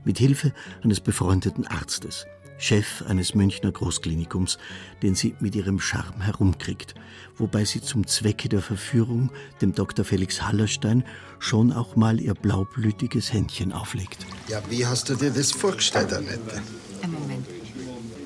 Mit 0.04 0.18
Hilfe 0.18 0.52
eines 0.82 1.00
befreundeten 1.00 1.66
Arztes. 1.68 2.26
Chef 2.58 3.02
eines 3.02 3.34
Münchner 3.34 3.72
Großklinikums, 3.72 4.58
den 5.02 5.14
sie 5.14 5.34
mit 5.40 5.54
ihrem 5.54 5.80
Charme 5.80 6.22
herumkriegt, 6.22 6.94
wobei 7.36 7.64
sie 7.64 7.80
zum 7.80 8.06
Zwecke 8.06 8.48
der 8.48 8.62
Verführung 8.62 9.30
dem 9.60 9.74
Dr. 9.74 10.04
Felix 10.04 10.42
Hallerstein 10.42 11.04
schon 11.38 11.72
auch 11.72 11.96
mal 11.96 12.20
ihr 12.20 12.34
blaublütiges 12.34 13.32
Händchen 13.32 13.72
auflegt. 13.72 14.26
Ja, 14.48 14.62
wie 14.70 14.86
hast 14.86 15.08
du 15.08 15.14
dir 15.14 15.30
das 15.30 15.52
vorgestellt, 15.52 16.12
Annette? 16.12 16.62
Ein 17.02 17.12
Moment. 17.12 17.46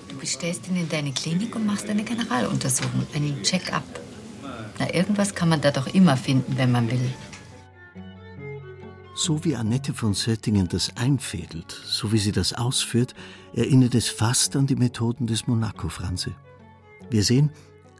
Du 0.09 0.17
bestellst 0.17 0.69
ihn 0.69 0.77
in 0.77 0.89
deine 0.89 1.13
Klinik 1.13 1.57
und 1.57 1.67
machst 1.67 1.89
eine 1.89 2.05
Generaluntersuchung, 2.05 3.07
einen 3.15 3.43
Check-up. 3.43 3.85
Na, 4.79 4.95
irgendwas 4.95 5.35
kann 5.35 5.49
man 5.49 5.61
da 5.61 5.71
doch 5.71 5.87
immer 5.89 6.17
finden, 6.17 6.57
wenn 6.57 6.71
man 6.71 6.91
will. 6.91 7.13
So 9.21 9.45
wie 9.45 9.57
Annette 9.57 9.95
von 9.95 10.15
Söttingen 10.15 10.69
das 10.69 10.97
einfädelt, 10.97 11.73
so 11.73 12.13
wie 12.13 12.19
sie 12.19 12.31
das 12.31 12.53
ausführt, 12.53 13.17
erinnert 13.53 13.97
es 13.97 14.09
fast 14.09 14.55
an 14.55 14.69
die 14.69 14.77
Methoden 14.77 15.27
des 15.27 15.49
Monaco-Franze. 15.49 16.37
Wir 17.11 17.25
sehen, 17.25 17.51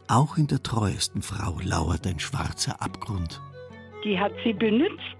auch 0.07 0.37
in 0.37 0.47
der 0.47 0.63
treuesten 0.63 1.21
Frau 1.21 1.59
lauert 1.61 2.07
ein 2.07 2.21
schwarzer 2.21 2.81
Abgrund. 2.81 3.41
Die 4.05 4.17
hat 4.17 4.31
sie 4.45 4.53
benutzt, 4.53 5.19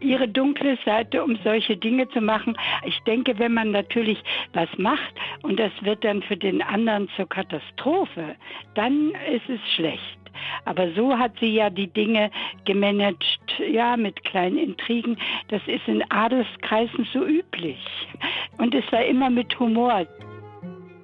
ihre 0.00 0.26
dunkle 0.26 0.78
Seite, 0.84 1.22
um 1.22 1.38
solche 1.44 1.76
Dinge 1.76 2.08
zu 2.08 2.20
machen. 2.20 2.56
Ich 2.84 2.98
denke, 3.06 3.38
wenn 3.38 3.54
man 3.54 3.70
natürlich 3.70 4.18
was 4.52 4.68
macht 4.78 5.14
und 5.42 5.60
das 5.60 5.70
wird 5.82 6.02
dann 6.02 6.24
für 6.24 6.36
den 6.36 6.60
anderen 6.60 7.08
zur 7.14 7.28
Katastrophe, 7.28 8.34
dann 8.74 9.12
ist 9.32 9.48
es 9.48 9.60
schlecht. 9.76 10.25
Aber 10.64 10.92
so 10.94 11.16
hat 11.16 11.32
sie 11.40 11.54
ja 11.54 11.70
die 11.70 11.88
Dinge 11.88 12.30
gemanagt, 12.64 13.24
ja, 13.70 13.96
mit 13.96 14.24
kleinen 14.24 14.58
Intrigen. 14.58 15.16
Das 15.48 15.62
ist 15.66 15.86
in 15.86 16.02
Adelskreisen 16.10 17.06
so 17.12 17.24
üblich. 17.24 17.78
Und 18.58 18.74
es 18.74 18.84
war 18.92 19.04
immer 19.04 19.30
mit 19.30 19.58
Humor. 19.58 20.06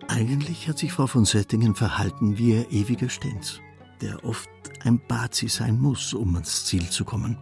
Eigentlich 0.08 0.68
hat 0.68 0.78
sich 0.78 0.92
Frau 0.92 1.06
von 1.06 1.24
Söttingen 1.24 1.74
verhalten 1.74 2.36
wie 2.38 2.54
ihr 2.54 2.70
ewiger 2.70 3.08
Stenz, 3.08 3.60
der 4.00 4.24
oft 4.24 4.50
ein 4.84 5.00
Bazi 5.06 5.48
sein 5.48 5.78
muss, 5.78 6.12
um 6.12 6.34
ans 6.34 6.66
Ziel 6.66 6.88
zu 6.90 7.04
kommen. 7.04 7.38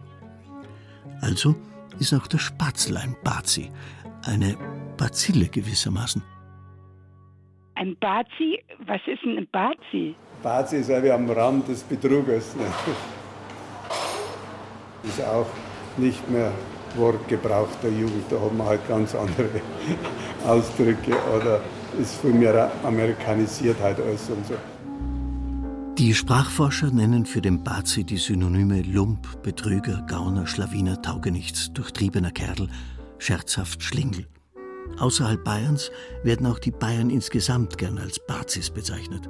Also 1.21 1.55
ist 1.99 2.13
auch 2.13 2.27
der 2.27 2.37
Spatzel 2.39 2.97
ein 2.97 3.15
Bazi, 3.23 3.71
eine 4.23 4.57
Bazille 4.97 5.47
gewissermaßen. 5.47 6.23
Ein 7.81 7.97
Bazi? 7.99 8.59
Was 8.85 9.01
ist 9.07 9.23
denn 9.23 9.39
ein 9.39 9.47
Bazi? 9.51 10.13
Bazi 10.43 10.77
ist 10.77 10.89
ja 10.89 11.01
wie 11.01 11.09
am 11.09 11.27
Rand 11.27 11.67
des 11.67 11.81
Betruges. 11.81 12.55
Ne? 12.55 12.65
Ist 15.03 15.19
auch 15.23 15.47
nicht 15.97 16.29
mehr 16.29 16.51
Wortgebrauch 16.95 17.69
der 17.81 17.89
Jugend. 17.89 18.25
Da 18.29 18.39
haben 18.39 18.55
wir 18.55 18.65
halt 18.67 18.87
ganz 18.87 19.15
andere 19.15 19.49
Ausdrücke 20.47 21.15
oder 21.35 21.59
ist 21.99 22.21
viel 22.21 22.33
mehr 22.33 22.71
amerikanisiert 22.83 23.81
halt 23.81 23.99
alles 23.99 24.29
und 24.29 24.45
so. 24.45 24.53
Die 25.97 26.13
Sprachforscher 26.13 26.91
nennen 26.91 27.25
für 27.25 27.41
den 27.41 27.63
Bazi 27.63 28.03
die 28.03 28.17
Synonyme 28.17 28.83
Lump, 28.83 29.41
Betrüger, 29.41 30.05
Gauner, 30.07 30.45
Schlawiner, 30.45 31.01
Taugenichts, 31.01 31.73
durchtriebener 31.73 32.29
Kerl, 32.29 32.69
scherzhaft 33.17 33.81
Schlingel. 33.81 34.27
Außerhalb 34.99 35.43
Bayerns 35.43 35.91
werden 36.23 36.45
auch 36.47 36.59
die 36.59 36.71
Bayern 36.71 37.09
insgesamt 37.09 37.77
gern 37.77 37.97
als 37.97 38.19
Bazis 38.25 38.69
bezeichnet. 38.69 39.29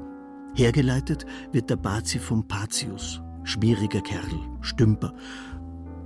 Hergeleitet 0.55 1.25
wird 1.51 1.69
der 1.69 1.77
Bazi 1.77 2.19
vom 2.19 2.47
Patius, 2.47 3.21
schwieriger 3.43 4.01
Kerl, 4.01 4.29
Stümper. 4.61 5.13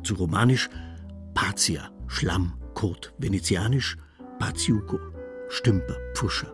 Zu 0.04 0.16
romanisch 0.16 0.70
Pazia, 1.34 1.90
Schlamm, 2.08 2.54
Kot. 2.76 3.14
Venezianisch 3.18 3.98
Paziuco, 4.40 5.00
Stümper, 5.50 5.96
Pfuscher. 6.14 6.54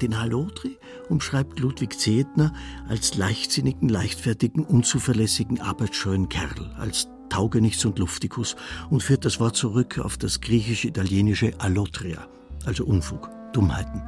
Den 0.00 0.18
Halotri 0.18 0.78
umschreibt 1.08 1.58
Ludwig 1.60 1.98
Zehetner 1.98 2.52
als 2.88 3.16
leichtsinnigen, 3.16 3.88
leichtfertigen, 3.88 4.64
unzuverlässigen, 4.64 5.60
arbeitsscheuen 5.60 6.28
Kerl, 6.28 6.74
als 6.78 7.08
Taugenichts 7.28 7.84
und 7.84 7.98
Luftikus 7.98 8.56
und 8.90 9.02
führt 9.02 9.24
das 9.24 9.40
Wort 9.40 9.56
zurück 9.56 9.98
auf 9.98 10.16
das 10.16 10.40
griechisch-italienische 10.40 11.52
Allotria, 11.58 12.28
also 12.66 12.84
Unfug, 12.84 13.30
Dummheiten. 13.52 14.02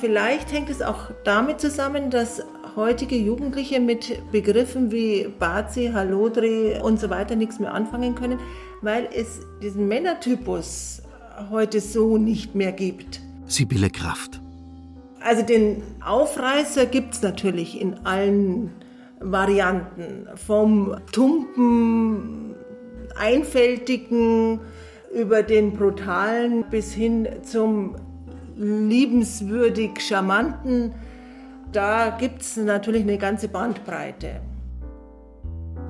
Vielleicht 0.00 0.52
hängt 0.52 0.70
es 0.70 0.82
auch 0.82 1.10
damit 1.24 1.60
zusammen, 1.60 2.10
dass 2.10 2.42
heutige 2.76 3.16
Jugendliche 3.16 3.80
mit 3.80 4.30
Begriffen 4.32 4.92
wie 4.92 5.28
Bazi, 5.38 5.90
Halodri 5.92 6.78
und 6.82 7.00
so 7.00 7.10
weiter 7.10 7.36
nichts 7.36 7.58
mehr 7.58 7.72
anfangen 7.72 8.14
können, 8.14 8.38
weil 8.82 9.08
es 9.14 9.40
diesen 9.62 9.88
Männertypus 9.88 11.02
heute 11.50 11.80
so 11.80 12.18
nicht 12.18 12.54
mehr 12.54 12.72
gibt. 12.72 13.20
Sibylle 13.46 13.90
Kraft. 13.90 14.40
Also 15.20 15.42
den 15.42 15.82
Aufreißer 16.04 16.86
gibt 16.86 17.14
es 17.14 17.22
natürlich 17.22 17.80
in 17.80 17.94
allen 18.04 18.72
Varianten. 19.20 20.26
Vom 20.34 20.96
tumpen, 21.12 22.54
einfältigen 23.16 24.60
über 25.14 25.42
den 25.42 25.72
brutalen 25.72 26.64
bis 26.70 26.92
hin 26.92 27.28
zum 27.42 27.96
liebenswürdig 28.56 30.00
charmanten. 30.00 30.92
Da 31.72 32.10
gibt 32.10 32.42
es 32.42 32.56
natürlich 32.56 33.02
eine 33.02 33.18
ganze 33.18 33.48
Bandbreite. 33.48 34.40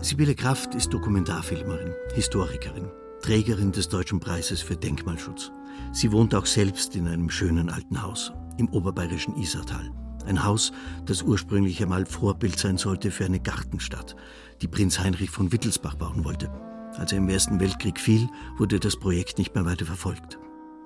Sibylle 0.01 0.35
Kraft 0.35 0.75
ist 0.75 0.93
Dokumentarfilmerin, 0.93 1.95
Historikerin, 2.15 2.91
Trägerin 3.23 3.73
des 3.73 3.89
Deutschen 3.89 4.21
Preises 4.21 4.61
für 4.61 4.77
Denkmalschutz. 4.77 5.51
Sie 5.93 6.13
wohnt 6.13 6.35
auch 6.35 6.47
selbst 6.47 6.95
in 6.97 7.07
einem 7.07 7.31
schönen 7.31 7.71
alten 7.71 8.03
Haus 8.03 8.33
im 8.59 8.69
oberbayerischen 8.69 9.37
Isartal. 9.37 9.91
Ein 10.27 10.45
Haus, 10.45 10.73
das 11.07 11.23
ursprünglich 11.23 11.83
einmal 11.83 12.07
Vorbild 12.07 12.59
sein 12.59 12.79
sollte 12.79 13.11
für 13.11 13.25
eine 13.25 13.41
Gartenstadt, 13.41 14.17
die 14.63 14.69
Prinz 14.69 14.99
Heinrich 14.99 15.31
von 15.31 15.53
Wittelsbach 15.53 15.97
bauen 15.97 16.25
wollte. 16.25 16.51
Als 16.99 17.13
er 17.13 17.19
im 17.19 17.29
Ersten 17.29 17.59
Weltkrieg 17.59 17.99
fiel, 17.99 18.29
wurde 18.57 18.79
das 18.79 18.97
Projekt 18.97 19.39
nicht 19.39 19.55
mehr 19.55 19.65
weiter 19.65 19.85
verfolgt. 19.85 20.39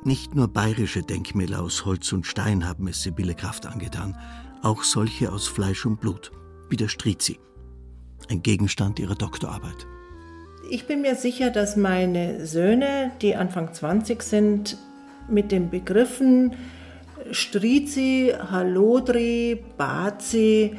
Nicht 0.05 0.35
nur 0.35 0.49
bayerische 0.49 1.03
Denkmäler 1.03 1.61
aus 1.61 1.85
Holz 1.85 2.13
und 2.13 2.27
Stein 2.27 2.67
haben 2.67 2.89
es 2.89 3.03
Sibylle 3.03 3.35
Kraft 3.35 3.67
angetan, 3.67 4.17
auch 4.63 4.83
solche 4.83 5.31
aus 5.31 5.47
Fleisch 5.47 5.85
und 5.85 6.01
Blut, 6.01 6.33
wie 6.71 6.77
der 6.77 6.89
Strizi, 6.89 7.39
ein 8.31 8.43
Gegenstand 8.43 8.99
ihrer 8.99 9.17
Doktorarbeit. 9.17 9.87
Ich 10.71 10.87
bin 10.87 11.03
mir 11.03 11.15
sicher, 11.15 11.51
dass 11.51 11.77
meine 11.77 12.47
Söhne, 12.47 13.13
die 13.21 13.37
Anfang 13.37 13.75
20 13.75 14.23
sind, 14.23 14.79
mit 15.29 15.53
den 15.53 15.69
Begriffen 15.69 16.55
Strizi, 17.31 18.33
Halodri, 18.51 19.63
Bazi 19.77 20.77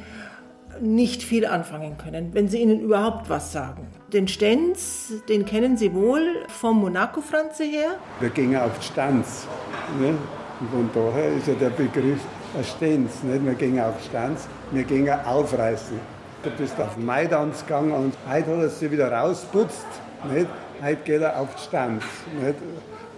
nicht 0.81 1.23
viel 1.23 1.45
anfangen 1.45 1.97
können, 1.97 2.33
wenn 2.33 2.47
sie 2.47 2.61
ihnen 2.61 2.79
überhaupt 2.79 3.29
was 3.29 3.51
sagen. 3.51 3.87
Den 4.13 4.27
Stenz, 4.27 5.13
den 5.27 5.45
kennen 5.45 5.77
sie 5.77 5.93
wohl 5.93 6.43
vom 6.47 6.79
Monaco-Franze 6.79 7.63
her. 7.63 7.99
Wir 8.19 8.31
gingen 8.31 8.59
auf 8.59 8.81
Stanz. 8.81 9.45
Ne? 9.99 10.15
Von 10.71 10.89
daher 10.95 11.31
ist 11.33 11.47
ja 11.47 11.53
der 11.53 11.69
Begriff 11.69 12.19
ein 12.57 12.63
Stenz. 12.63 13.21
Nicht? 13.21 13.45
Wir 13.45 13.53
gingen 13.53 13.79
auf 13.79 14.03
Stanz, 14.03 14.47
wir 14.71 14.83
gingen 14.83 15.13
aufreißen. 15.25 15.99
Du 16.41 16.49
bist 16.51 16.79
auf 16.81 16.97
Maidans 16.97 17.63
gegangen 17.63 17.91
und 17.91 18.15
heute 18.27 18.47
hat 18.47 18.63
er 18.63 18.69
sie 18.69 18.89
wieder 18.89 19.11
rausputzt. 19.11 19.85
Nicht? 20.33 20.47
Heute 20.81 21.01
geht 21.03 21.21
er 21.21 21.39
auf 21.39 21.49
Stanz, 21.59 22.03
nicht? 22.41 22.55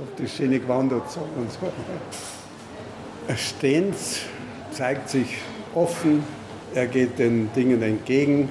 auf 0.02 0.16
die 0.18 0.28
schöne 0.28 0.60
Gewandung 0.60 1.04
und 1.38 1.52
so. 1.52 1.72
Stenz 3.34 4.24
zeigt 4.72 5.08
sich 5.08 5.38
offen, 5.74 6.22
er 6.76 6.88
geht 6.88 7.18
den 7.18 7.50
Dingen 7.54 7.82
entgegen 7.82 8.50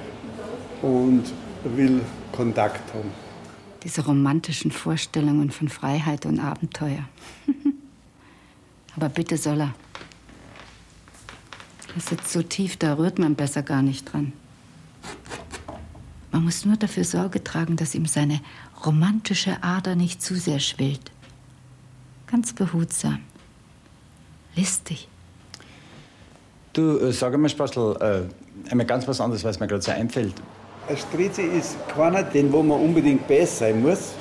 und 0.81 1.25
will 1.63 2.01
Kontakt 2.31 2.93
haben. 2.93 3.11
Diese 3.83 4.05
romantischen 4.05 4.71
Vorstellungen 4.71 5.51
von 5.51 5.69
Freiheit 5.69 6.25
und 6.25 6.39
Abenteuer. 6.39 7.07
Aber 8.95 9.09
bitte 9.09 9.37
soll 9.37 9.61
er. 9.61 9.73
Das 11.95 12.07
sitzt 12.07 12.31
so 12.31 12.41
tief, 12.41 12.77
da 12.77 12.93
rührt 12.93 13.19
man 13.19 13.35
besser 13.35 13.63
gar 13.63 13.81
nicht 13.81 14.11
dran. 14.11 14.33
Man 16.31 16.45
muss 16.45 16.63
nur 16.63 16.77
dafür 16.77 17.03
Sorge 17.03 17.43
tragen, 17.43 17.75
dass 17.75 17.95
ihm 17.95 18.05
seine 18.05 18.39
romantische 18.85 19.61
Ader 19.61 19.95
nicht 19.95 20.21
zu 20.21 20.35
sehr 20.35 20.59
schwillt. 20.59 21.11
Ganz 22.27 22.53
behutsam. 22.53 23.19
Listig. 24.55 25.07
Du, 26.73 26.99
äh, 26.99 27.11
sag 27.11 27.33
einmal, 27.33 27.49
Spastel, 27.49 27.97
äh, 27.99 28.69
einmal 28.71 28.85
ganz 28.85 29.05
was 29.07 29.19
anderes, 29.19 29.43
was 29.43 29.59
mir 29.59 29.67
gerade 29.67 29.81
so 29.81 29.91
einfällt. 29.91 30.35
Ein 30.87 30.97
Strizi 30.97 31.43
ist 31.43 31.77
keiner, 31.87 32.23
den 32.23 32.51
wo 32.51 32.61
man 32.63 32.79
unbedingt 32.79 33.27
besser 33.27 33.67
sein 33.67 33.81
muss, 33.81 34.13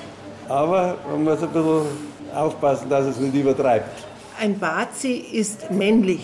aber 0.48 0.98
man 1.10 1.24
muss 1.24 1.42
ein 1.42 1.48
bisschen 1.48 1.86
aufpassen, 2.34 2.88
dass 2.88 3.06
es 3.06 3.16
nicht 3.16 3.34
übertreibt. 3.34 4.04
Ein 4.38 4.58
Bazi 4.58 5.12
ist 5.32 5.70
männlich. 5.70 6.20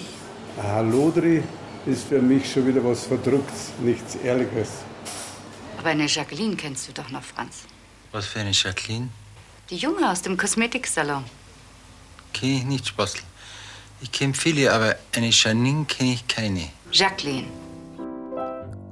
Ein 0.63 0.73
Halodri 0.73 1.43
ist 1.87 2.05
für 2.09 2.21
mich 2.21 2.51
schon 2.51 2.67
wieder 2.67 2.85
was 2.85 3.07
Verdrucktes, 3.07 3.73
nichts 3.81 4.17
Ehrliches. 4.17 4.69
Aber 5.79 5.91
eine 5.91 6.07
Jacqueline 6.07 6.57
kennst 6.57 6.89
du 6.89 6.93
doch 6.93 7.11
noch, 7.11 7.23
Franz. 7.23 7.65
Was 8.13 8.27
für 8.27 8.41
eine 8.41 8.53
Jacqueline? 8.53 9.09
Die 9.71 9.77
Junge 9.77 10.11
aus 10.11 10.23
dem 10.23 10.37
Kosmetiksalon. 10.37 11.25
Kenne 12.33 12.53
ich 12.53 12.65
nicht, 12.65 12.87
Spastel. 12.87 13.23
Ich 14.01 14.13
kenne 14.13 14.35
viele, 14.35 14.73
aber 14.73 14.97
eine 15.15 15.31
Janine 15.31 15.85
kenne 15.87 16.13
ich 16.13 16.29
keine. 16.29 16.69
Jacqueline. 16.93 17.49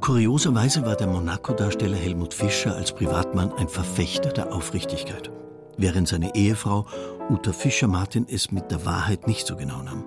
Kurioserweise 0.05 0.85
war 0.85 0.97
der 0.97 1.07
Monaco-Darsteller 1.07 1.97
Helmut 1.97 2.35
Fischer 2.35 2.77
als 2.77 2.93
Privatmann 2.93 3.51
ein 3.55 3.71
Verfechter 3.71 4.29
der 4.29 4.53
Aufrichtigkeit, 4.53 5.31
während 5.79 6.09
seine 6.09 6.35
Ehefrau 6.35 6.85
Uta 7.31 7.55
Fischer-Martin 7.55 8.27
es 8.29 8.53
mit 8.53 8.71
der 8.71 8.85
Wahrheit 8.85 9.27
nicht 9.27 9.47
so 9.47 9.57
genau 9.57 9.81
nahm. 9.81 10.05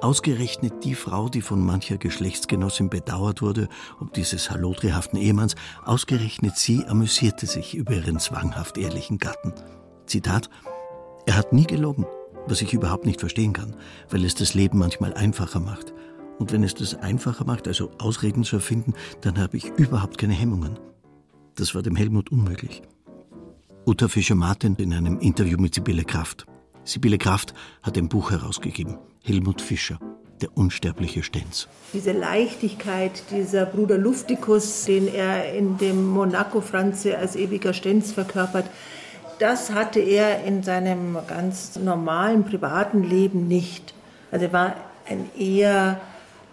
Ausgerechnet 0.00 0.82
die 0.82 0.96
Frau, 0.96 1.28
die 1.28 1.42
von 1.42 1.64
mancher 1.64 1.96
Geschlechtsgenossin 1.96 2.90
bedauert 2.90 3.40
wurde, 3.40 3.68
ob 4.00 4.12
dieses 4.14 4.50
hallotrihaften 4.50 5.16
Ehemanns, 5.16 5.54
ausgerechnet 5.84 6.56
sie 6.56 6.84
amüsierte 6.84 7.46
sich 7.46 7.76
über 7.76 7.92
ihren 7.92 8.18
zwanghaft 8.18 8.76
ehrlichen 8.78 9.18
Gatten. 9.18 9.54
Zitat: 10.06 10.50
Er 11.24 11.36
hat 11.36 11.52
nie 11.52 11.68
gelogen, 11.68 12.04
was 12.48 12.62
ich 12.62 12.72
überhaupt 12.72 13.06
nicht 13.06 13.20
verstehen 13.20 13.52
kann, 13.52 13.76
weil 14.10 14.24
es 14.24 14.34
das 14.34 14.54
Leben 14.54 14.78
manchmal 14.78 15.14
einfacher 15.14 15.60
macht. 15.60 15.94
Und 16.38 16.52
wenn 16.52 16.62
es 16.62 16.74
das 16.74 16.94
einfacher 16.94 17.44
macht, 17.44 17.66
also 17.66 17.90
Ausreden 17.98 18.44
zu 18.44 18.56
erfinden, 18.56 18.94
dann 19.22 19.38
habe 19.38 19.56
ich 19.56 19.70
überhaupt 19.76 20.18
keine 20.18 20.34
Hemmungen. 20.34 20.78
Das 21.54 21.74
war 21.74 21.82
dem 21.82 21.96
Helmut 21.96 22.30
unmöglich. 22.30 22.82
Uta 23.86 24.08
Fischer-Martin 24.08 24.74
in 24.76 24.92
einem 24.92 25.18
Interview 25.20 25.58
mit 25.58 25.74
Sibylle 25.74 26.04
Kraft. 26.04 26.46
Sibylle 26.84 27.18
Kraft 27.18 27.54
hat 27.82 27.96
ein 27.96 28.08
Buch 28.08 28.30
herausgegeben. 28.30 28.98
Helmut 29.22 29.60
Fischer, 29.60 29.98
der 30.40 30.56
unsterbliche 30.56 31.22
Stenz. 31.22 31.68
Diese 31.92 32.12
Leichtigkeit, 32.12 33.22
dieser 33.30 33.64
Bruder 33.64 33.96
Luftikus, 33.96 34.84
den 34.84 35.08
er 35.08 35.54
in 35.54 35.78
dem 35.78 36.06
Monaco 36.06 36.60
Franze 36.60 37.16
als 37.16 37.36
ewiger 37.36 37.72
Stenz 37.72 38.12
verkörpert, 38.12 38.66
das 39.38 39.72
hatte 39.72 40.00
er 40.00 40.44
in 40.44 40.62
seinem 40.62 41.16
ganz 41.26 41.76
normalen 41.76 42.44
privaten 42.44 43.02
Leben 43.02 43.48
nicht. 43.48 43.94
Also 44.30 44.46
er 44.46 44.52
war 44.52 44.74
ein 45.08 45.28
eher, 45.38 46.00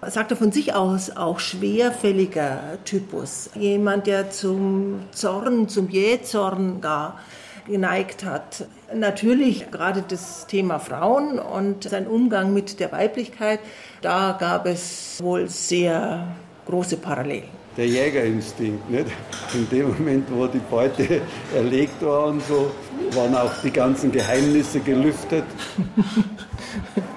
sagt 0.10 0.32
er 0.32 0.38
von 0.38 0.52
sich 0.52 0.74
aus, 0.74 1.16
auch 1.16 1.40
schwerfälliger 1.40 2.78
Typus. 2.86 3.50
Jemand, 3.56 4.08
der 4.08 4.30
zum 4.32 5.02
Zorn, 5.12 5.68
zum 5.70 5.90
Jähzorn 5.90 6.82
gar 6.82 7.20
geneigt 7.66 8.26
hat. 8.26 8.66
Natürlich 8.94 9.72
gerade 9.72 10.04
das 10.06 10.48
Thema 10.48 10.80
Frauen 10.80 11.40
und 11.40 11.86
sein 11.86 12.08
Umgang 12.08 12.54
mit 12.54 12.80
der 12.82 12.92
Weiblichkeit, 12.92 13.60
da 14.02 14.36
gab 14.38 14.66
es 14.66 15.20
wohl 15.24 15.50
sehr 15.50 16.28
große 16.66 16.98
Parallelen 16.98 17.64
der 17.78 17.88
Jägerinstinkt. 17.88 18.90
Nicht? 18.90 19.08
In 19.54 19.70
dem 19.70 19.90
Moment, 19.90 20.28
wo 20.32 20.48
die 20.48 20.62
Beute 20.70 21.22
erlegt 21.56 22.02
war 22.02 22.28
und 22.28 22.42
so, 22.46 22.72
waren 23.12 23.36
auch 23.36 23.52
die 23.64 23.72
ganzen 23.72 24.12
Geheimnisse 24.12 24.80
gelüftet. 24.80 25.46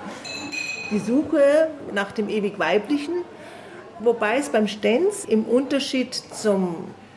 Die 0.90 1.01
Suche 1.01 1.68
nach 1.92 2.12
dem 2.12 2.29
ewig 2.29 2.59
Weiblichen, 2.59 3.25
wobei 3.99 4.38
es 4.38 4.51
beim 4.51 4.68
Stenz 4.68 5.25
im 5.25 5.44
Unterschied 5.44 6.14
zum 6.14 6.77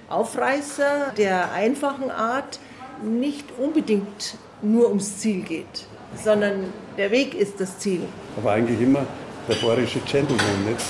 Aufreißer 0.09 1.13
der 1.17 1.51
einfachen 1.51 2.09
Art 2.09 2.59
nicht 3.03 3.45
unbedingt 3.59 4.37
nur 4.63 4.87
ums 4.87 5.19
Ziel 5.19 5.43
geht, 5.43 5.85
sondern 6.15 6.73
der 6.97 7.11
Weg 7.11 7.35
ist 7.35 7.61
das 7.61 7.77
Ziel. 7.77 8.01
Aber 8.37 8.53
eigentlich 8.53 8.81
immer 8.81 9.05
der 9.47 9.55
bayerische 9.55 9.99
Gentleman, 9.99 10.65
nicht? 10.65 10.83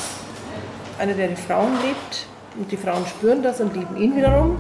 Einer, 0.98 1.14
der 1.14 1.28
die 1.28 1.36
Frauen 1.36 1.74
liebt 1.86 2.28
und 2.58 2.72
die 2.72 2.78
Frauen 2.78 3.06
spüren 3.06 3.44
das 3.44 3.60
und 3.60 3.76
lieben 3.76 3.98
ihn 3.98 4.16
wiederum. 4.16 4.58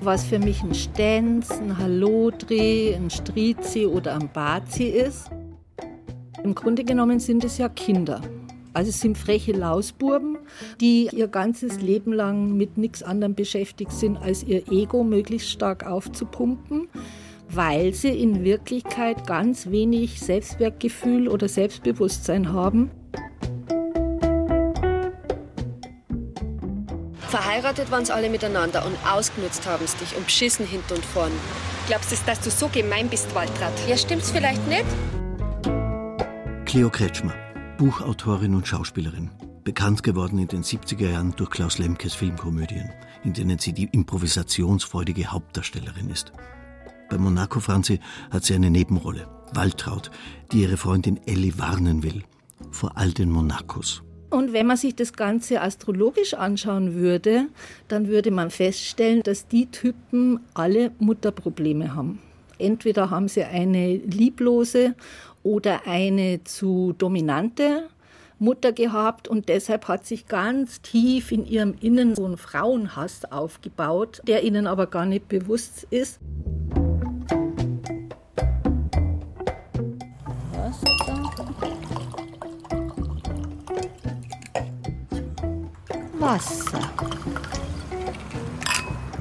Was 0.00 0.24
für 0.24 0.38
mich 0.38 0.62
ein 0.62 0.74
Stenz, 0.74 1.50
ein 1.50 1.76
Hallodri, 1.76 2.94
ein 2.94 3.10
Strizi 3.10 3.84
oder 3.84 4.14
ein 4.14 4.30
Bazi 4.32 4.84
ist, 4.84 5.28
im 6.44 6.54
Grunde 6.54 6.84
genommen 6.84 7.18
sind 7.18 7.44
es 7.44 7.58
ja 7.58 7.68
Kinder. 7.68 8.20
Also 8.72 8.90
es 8.90 9.00
sind 9.00 9.18
freche 9.18 9.52
Lausburben, 9.52 10.38
die 10.80 11.08
ihr 11.12 11.26
ganzes 11.26 11.80
Leben 11.80 12.12
lang 12.12 12.56
mit 12.56 12.78
nichts 12.78 13.02
anderem 13.02 13.34
beschäftigt 13.34 13.90
sind, 13.90 14.16
als 14.18 14.44
ihr 14.44 14.70
Ego 14.70 15.02
möglichst 15.02 15.50
stark 15.50 15.84
aufzupumpen, 15.84 16.88
weil 17.50 17.92
sie 17.92 18.10
in 18.10 18.44
Wirklichkeit 18.44 19.26
ganz 19.26 19.70
wenig 19.70 20.20
Selbstwertgefühl 20.20 21.26
oder 21.26 21.48
Selbstbewusstsein 21.48 22.52
haben. 22.52 22.90
Verheiratet 27.28 27.90
waren 27.90 28.06
sie 28.06 28.14
alle 28.14 28.30
miteinander 28.30 28.86
und 28.86 28.96
ausgenutzt 29.06 29.66
haben 29.66 29.86
sie 29.86 29.98
dich 29.98 30.16
und 30.16 30.24
beschissen 30.24 30.66
hinten 30.66 30.94
und 30.94 31.04
vorn. 31.04 31.32
Glaubst 31.86 32.10
du, 32.10 32.16
dass 32.24 32.40
du 32.40 32.50
so 32.50 32.68
gemein 32.68 33.08
bist, 33.08 33.34
Waltraud? 33.34 33.72
Ja, 33.86 33.98
stimmt's 33.98 34.30
vielleicht 34.30 34.66
nicht? 34.66 34.86
Cleo 36.64 36.88
Kretschmer 36.90 37.34
Buchautorin 37.78 38.54
und 38.54 38.66
Schauspielerin. 38.66 39.30
Bekannt 39.62 40.02
geworden 40.02 40.38
in 40.38 40.48
den 40.48 40.64
70er 40.64 41.10
Jahren 41.10 41.32
durch 41.36 41.50
Klaus 41.50 41.78
Lemkes 41.78 42.14
Filmkomödien, 42.14 42.90
in 43.22 43.34
denen 43.34 43.58
sie 43.58 43.72
die 43.72 43.88
improvisationsfreudige 43.92 45.26
Hauptdarstellerin 45.26 46.10
ist. 46.10 46.32
Bei 47.08 47.18
Monaco 47.18 47.60
Franzi 47.60 48.00
hat 48.30 48.44
sie 48.44 48.54
eine 48.54 48.70
Nebenrolle, 48.70 49.28
Waltraud, 49.52 50.10
die 50.50 50.62
ihre 50.62 50.76
Freundin 50.76 51.20
Ellie 51.26 51.58
warnen 51.58 52.02
will 52.02 52.24
vor 52.72 52.92
all 52.96 53.12
den 53.12 53.30
Monacos. 53.30 54.02
Und 54.30 54.52
wenn 54.52 54.66
man 54.66 54.76
sich 54.76 54.94
das 54.94 55.14
Ganze 55.14 55.62
astrologisch 55.62 56.34
anschauen 56.34 56.94
würde, 56.94 57.46
dann 57.88 58.08
würde 58.08 58.30
man 58.30 58.50
feststellen, 58.50 59.22
dass 59.22 59.48
die 59.48 59.66
Typen 59.66 60.40
alle 60.54 60.90
Mutterprobleme 60.98 61.94
haben. 61.94 62.20
Entweder 62.58 63.10
haben 63.10 63.28
sie 63.28 63.44
eine 63.44 63.96
lieblose 63.96 64.94
oder 65.42 65.86
eine 65.86 66.44
zu 66.44 66.94
dominante 66.98 67.88
Mutter 68.38 68.72
gehabt 68.72 69.28
und 69.28 69.48
deshalb 69.48 69.88
hat 69.88 70.06
sich 70.06 70.26
ganz 70.26 70.80
tief 70.82 71.32
in 71.32 71.46
ihrem 71.46 71.74
Innen 71.80 72.14
so 72.14 72.26
ein 72.26 72.36
Frauenhass 72.36 73.24
aufgebaut, 73.24 74.20
der 74.26 74.44
ihnen 74.44 74.66
aber 74.66 74.86
gar 74.86 75.06
nicht 75.06 75.28
bewusst 75.28 75.86
ist. 75.90 76.20
Wasser. 86.28 86.78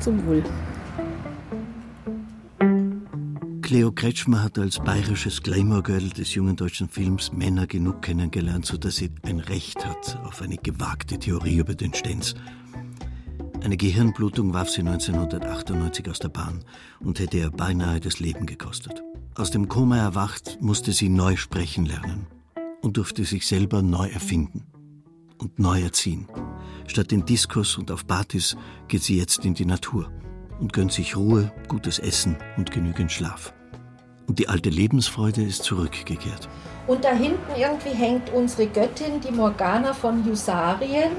Zum 0.02 0.26
Wohl. 0.26 0.44
Cleo 3.62 3.94
Kretschmer 3.94 4.44
hat 4.44 4.60
als 4.60 4.80
bayerisches 4.80 5.42
Glamour-Girl 5.42 6.10
des 6.10 6.36
jungen 6.36 6.58
deutschen 6.58 6.90
Films 6.90 7.32
Männer 7.32 7.66
genug 7.66 8.02
kennengelernt, 8.02 8.66
sodass 8.66 8.98
sie 8.98 9.10
ein 9.24 9.40
Recht 9.40 9.86
hat 9.86 10.20
auf 10.26 10.42
eine 10.42 10.58
gewagte 10.58 11.18
Theorie 11.18 11.60
über 11.60 11.76
den 11.76 11.94
Stenz. 11.94 12.36
Eine 13.64 13.78
Gehirnblutung 13.78 14.54
warf 14.54 14.70
sie 14.70 14.82
1998 14.82 16.10
aus 16.10 16.20
der 16.20 16.28
Bahn 16.28 16.66
und 17.00 17.22
hätte 17.22 17.38
ihr 17.38 17.52
beinahe 17.52 18.02
das 18.02 18.20
Leben 18.20 18.46
gekostet. 18.46 19.02
Aus 19.36 19.50
dem 19.52 19.70
Koma 19.70 19.96
erwacht, 19.96 20.58
musste 20.60 20.92
sie 20.92 21.08
neu 21.08 21.38
sprechen 21.38 21.86
lernen 21.86 22.28
und 22.82 22.98
durfte 22.98 23.24
sich 23.24 23.48
selber 23.48 23.82
neu 23.82 24.10
erfinden. 24.10 24.66
Und 25.40 25.60
neu 25.60 25.82
erziehen. 25.82 26.28
Statt 26.88 27.12
in 27.12 27.26
Diskos 27.26 27.78
und 27.78 27.92
auf 27.92 28.08
Partys 28.08 28.56
geht 28.88 29.04
sie 29.04 29.18
jetzt 29.18 29.46
in 29.46 29.54
die 29.54 29.66
Natur 29.66 30.12
und 30.60 30.74
gönnt 30.74 30.92
sich 30.92 31.16
Ruhe, 31.16 31.52
gutes 31.68 32.00
Essen 32.00 32.38
und 32.58 32.72
genügend 32.72 33.12
Schlaf. 33.12 33.54
Und 34.28 34.40
die 34.40 34.50
alte 34.50 34.70
Lebensfreude 34.70 35.42
ist 35.44 35.64
zurückgekehrt. 35.64 36.50
Und 36.88 37.04
da 37.04 37.14
hinten 37.14 37.52
irgendwie 37.58 37.90
hängt 37.90 38.30
unsere 38.32 38.68
Göttin, 38.68 39.22
die 39.22 39.32
Morgana 39.32 39.94
von 39.94 40.24
Husarien. 40.26 41.12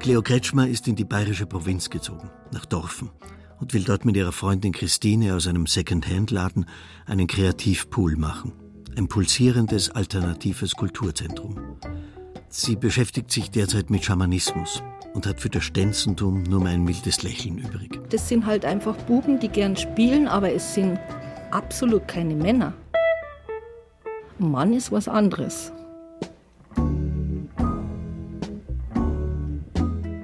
Cleo 0.00 0.22
Kretschmer 0.22 0.68
ist 0.68 0.86
in 0.86 0.96
die 0.96 1.04
bayerische 1.04 1.46
Provinz 1.46 1.90
gezogen, 1.90 2.30
nach 2.52 2.64
Dorfen, 2.66 3.10
und 3.58 3.74
will 3.74 3.84
dort 3.84 4.04
mit 4.04 4.16
ihrer 4.16 4.32
Freundin 4.32 4.72
Christine 4.72 5.34
aus 5.34 5.46
einem 5.46 5.66
Second-Hand-Laden 5.66 6.66
einen 7.06 7.26
Kreativpool 7.26 8.16
machen. 8.16 8.52
Ein 8.96 9.08
pulsierendes, 9.08 9.90
alternatives 9.90 10.74
Kulturzentrum. 10.74 11.78
Sie 12.50 12.76
beschäftigt 12.76 13.30
sich 13.30 13.50
derzeit 13.50 13.90
mit 13.90 14.06
Schamanismus 14.06 14.82
und 15.12 15.26
hat 15.26 15.38
für 15.38 15.50
das 15.50 15.64
Stenzentum 15.64 16.44
nur 16.44 16.60
mehr 16.60 16.72
ein 16.72 16.82
mildes 16.82 17.22
Lächeln 17.22 17.58
übrig. 17.58 18.00
Das 18.08 18.26
sind 18.26 18.46
halt 18.46 18.64
einfach 18.64 18.96
Buben, 18.96 19.38
die 19.38 19.48
gern 19.48 19.76
spielen, 19.76 20.26
aber 20.26 20.50
es 20.52 20.74
sind 20.74 20.98
absolut 21.50 22.08
keine 22.08 22.34
Männer. 22.34 22.72
Ein 24.40 24.50
Mann 24.50 24.72
ist 24.72 24.90
was 24.90 25.08
anderes. 25.08 25.72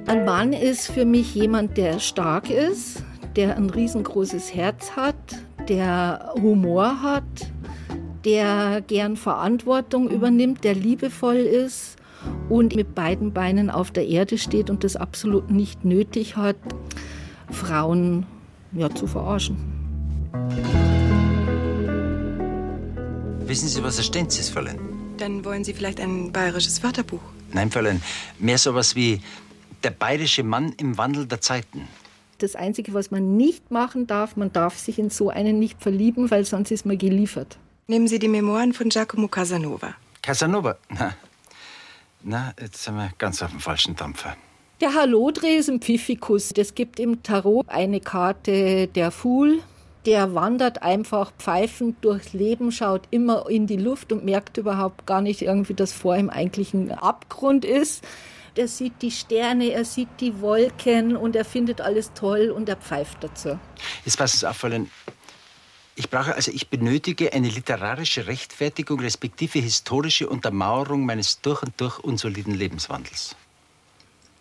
Ein 0.06 0.24
Mann 0.24 0.54
ist 0.54 0.86
für 0.86 1.04
mich 1.04 1.34
jemand, 1.34 1.76
der 1.76 1.98
stark 1.98 2.48
ist, 2.48 3.02
der 3.36 3.56
ein 3.56 3.68
riesengroßes 3.68 4.54
Herz 4.54 4.92
hat, 4.92 5.14
der 5.68 6.32
Humor 6.40 7.02
hat, 7.02 7.52
der 8.24 8.80
gern 8.80 9.16
Verantwortung 9.16 10.08
übernimmt, 10.08 10.64
der 10.64 10.74
liebevoll 10.74 11.36
ist 11.36 11.98
und 12.48 12.74
mit 12.76 12.94
beiden 12.94 13.32
Beinen 13.32 13.70
auf 13.70 13.90
der 13.90 14.06
Erde 14.06 14.38
steht 14.38 14.70
und 14.70 14.84
das 14.84 14.96
absolut 14.96 15.50
nicht 15.50 15.84
nötig 15.84 16.36
hat, 16.36 16.56
Frauen 17.50 18.26
ja, 18.72 18.92
zu 18.94 19.06
verarschen. 19.06 19.56
Wissen 23.46 23.68
Sie, 23.68 23.82
was 23.82 23.98
ein 23.98 24.04
Stenz 24.04 24.38
ist, 24.38 24.50
Fräulein? 24.50 24.78
Dann 25.18 25.44
wollen 25.44 25.64
Sie 25.64 25.74
vielleicht 25.74 26.00
ein 26.00 26.32
bayerisches 26.32 26.82
Wörterbuch. 26.82 27.20
Nein, 27.52 27.70
Fräulein, 27.70 28.02
mehr 28.38 28.58
sowas 28.58 28.96
wie 28.96 29.20
der 29.84 29.90
bayerische 29.90 30.42
Mann 30.42 30.72
im 30.78 30.98
Wandel 30.98 31.26
der 31.26 31.40
Zeiten. 31.40 31.82
Das 32.38 32.56
Einzige, 32.56 32.94
was 32.94 33.10
man 33.10 33.36
nicht 33.36 33.70
machen 33.70 34.06
darf, 34.06 34.36
man 34.36 34.52
darf 34.52 34.76
sich 34.78 34.98
in 34.98 35.10
so 35.10 35.30
einen 35.30 35.58
nicht 35.58 35.80
verlieben, 35.80 36.30
weil 36.30 36.44
sonst 36.44 36.70
ist 36.70 36.84
man 36.84 36.98
geliefert. 36.98 37.58
Nehmen 37.86 38.08
Sie 38.08 38.18
die 38.18 38.28
Memoiren 38.28 38.72
von 38.72 38.88
Giacomo 38.88 39.28
Casanova. 39.28 39.94
Casanova? 40.22 40.76
Na, 40.88 41.14
na 42.24 42.54
jetzt 42.60 42.82
sind 42.82 42.96
wir 42.96 43.10
ganz 43.18 43.42
auf 43.42 43.50
dem 43.50 43.60
falschen 43.60 43.94
Dampfer. 43.94 44.36
Der 44.80 44.94
Hallodreh 44.94 45.56
ist 45.56 45.70
ein 45.70 45.80
Pfiffikus. 45.80 46.52
Es 46.56 46.74
gibt 46.74 46.98
im 46.98 47.22
Tarot 47.22 47.68
eine 47.68 48.00
Karte 48.00 48.88
der 48.88 49.10
Fool. 49.10 49.60
Der 50.04 50.34
wandert 50.34 50.82
einfach 50.82 51.32
pfeifend 51.38 52.04
durchs 52.04 52.32
Leben, 52.34 52.72
schaut 52.72 53.02
immer 53.10 53.48
in 53.48 53.66
die 53.66 53.76
Luft 53.76 54.12
und 54.12 54.24
merkt 54.24 54.58
überhaupt 54.58 55.06
gar 55.06 55.22
nicht 55.22 55.40
irgendwie, 55.40 55.72
dass 55.72 55.92
vor 55.92 56.16
ihm 56.16 56.28
eigentlich 56.28 56.74
ein 56.74 56.90
Abgrund 56.90 57.64
ist. 57.64 58.04
Er 58.56 58.68
sieht 58.68 59.00
die 59.00 59.10
Sterne, 59.10 59.70
er 59.70 59.84
sieht 59.84 60.08
die 60.20 60.40
Wolken 60.40 61.16
und 61.16 61.34
er 61.34 61.44
findet 61.44 61.80
alles 61.80 62.12
toll 62.12 62.50
und 62.54 62.68
er 62.68 62.76
pfeift 62.76 63.24
dazu. 63.24 63.58
Jetzt 64.04 64.16
passen 64.16 64.38
Sie 64.38 64.48
auf, 64.48 64.56
Fräulein. 64.56 64.90
Ich 65.96 66.10
brauche 66.10 66.34
also, 66.34 66.50
ich 66.50 66.68
benötige 66.68 67.32
eine 67.32 67.48
literarische 67.48 68.26
Rechtfertigung 68.26 69.00
respektive 69.00 69.60
historische 69.60 70.28
Untermauerung 70.28 71.06
meines 71.06 71.40
durch 71.40 71.62
und 71.62 71.80
durch 71.80 71.98
unsoliden 72.00 72.54
Lebenswandels. 72.54 73.36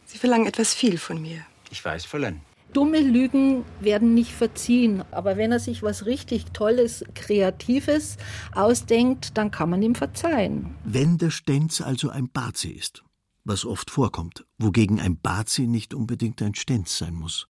Sie 0.05 0.17
verlangen 0.17 0.47
etwas 0.47 0.73
viel 0.73 0.97
von 0.97 1.21
mir. 1.21 1.45
Ich 1.69 1.83
weiß, 1.83 2.05
Fräulein. 2.05 2.41
Dumme 2.73 2.99
Lügen 3.01 3.65
werden 3.79 4.15
nicht 4.15 4.31
verziehen, 4.31 5.03
aber 5.11 5.37
wenn 5.37 5.51
er 5.51 5.59
sich 5.59 5.83
was 5.83 6.07
richtig 6.07 6.45
Tolles, 6.53 7.05
Kreatives 7.13 8.17
ausdenkt, 8.53 9.37
dann 9.37 9.51
kann 9.51 9.69
man 9.69 9.83
ihm 9.83 9.93
verzeihen. 9.93 10.73
Wenn 10.83 11.19
der 11.19 11.29
Stenz 11.29 11.81
also 11.81 12.09
ein 12.09 12.29
Bazi 12.29 12.69
ist, 12.69 13.03
was 13.43 13.63
oft 13.63 13.91
vorkommt, 13.91 14.45
wogegen 14.57 14.99
ein 14.99 15.19
Bazi 15.19 15.67
nicht 15.67 15.93
unbedingt 15.93 16.41
ein 16.41 16.55
Stenz 16.55 16.97
sein 16.97 17.13
muss. 17.13 17.47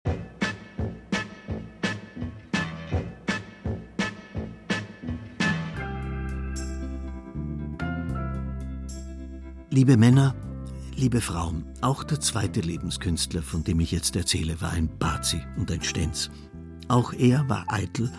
Liebe 9.73 9.97
Männer, 9.97 10.35
liebe 10.97 11.23
Frauen, 11.23 11.65
auch 11.81 12.05
der 12.05 12.21
zweite 12.21 12.61
Lebenskünstler, 12.61 13.41
von 13.41 13.65
dem 13.65 13.81
ich 13.81 13.91
jetzt 13.91 14.15
erzähle, 14.15 14.61
war 14.61 14.73
ein 14.73 14.91
Bazi 14.99 15.41
und 15.57 15.73
ein 15.73 15.83
Stenz. 15.83 16.31
Auch 16.89 17.15
er 17.15 17.49
war 17.49 17.65
eitel 17.69 18.13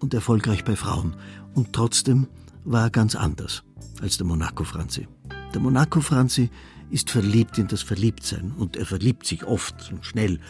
und 0.00 0.12
erfolgreich 0.12 0.64
bei 0.64 0.74
Frauen. 0.74 1.14
Und 1.54 1.72
trotzdem 1.72 2.26
war 2.64 2.86
er 2.86 2.90
ganz 2.90 3.14
anders 3.14 3.62
als 4.02 4.16
der 4.16 4.26
Monaco 4.26 4.64
Franzi. 4.64 5.06
Der 5.54 5.60
Monaco 5.60 6.00
Franzi 6.00 6.50
ist 6.90 7.10
verliebt 7.10 7.58
in 7.58 7.68
das 7.68 7.82
Verliebtsein 7.82 8.50
und 8.58 8.76
er 8.76 8.84
verliebt 8.84 9.24
sich 9.24 9.44
oft 9.44 9.92
und 9.92 10.04
schnell. 10.04 10.40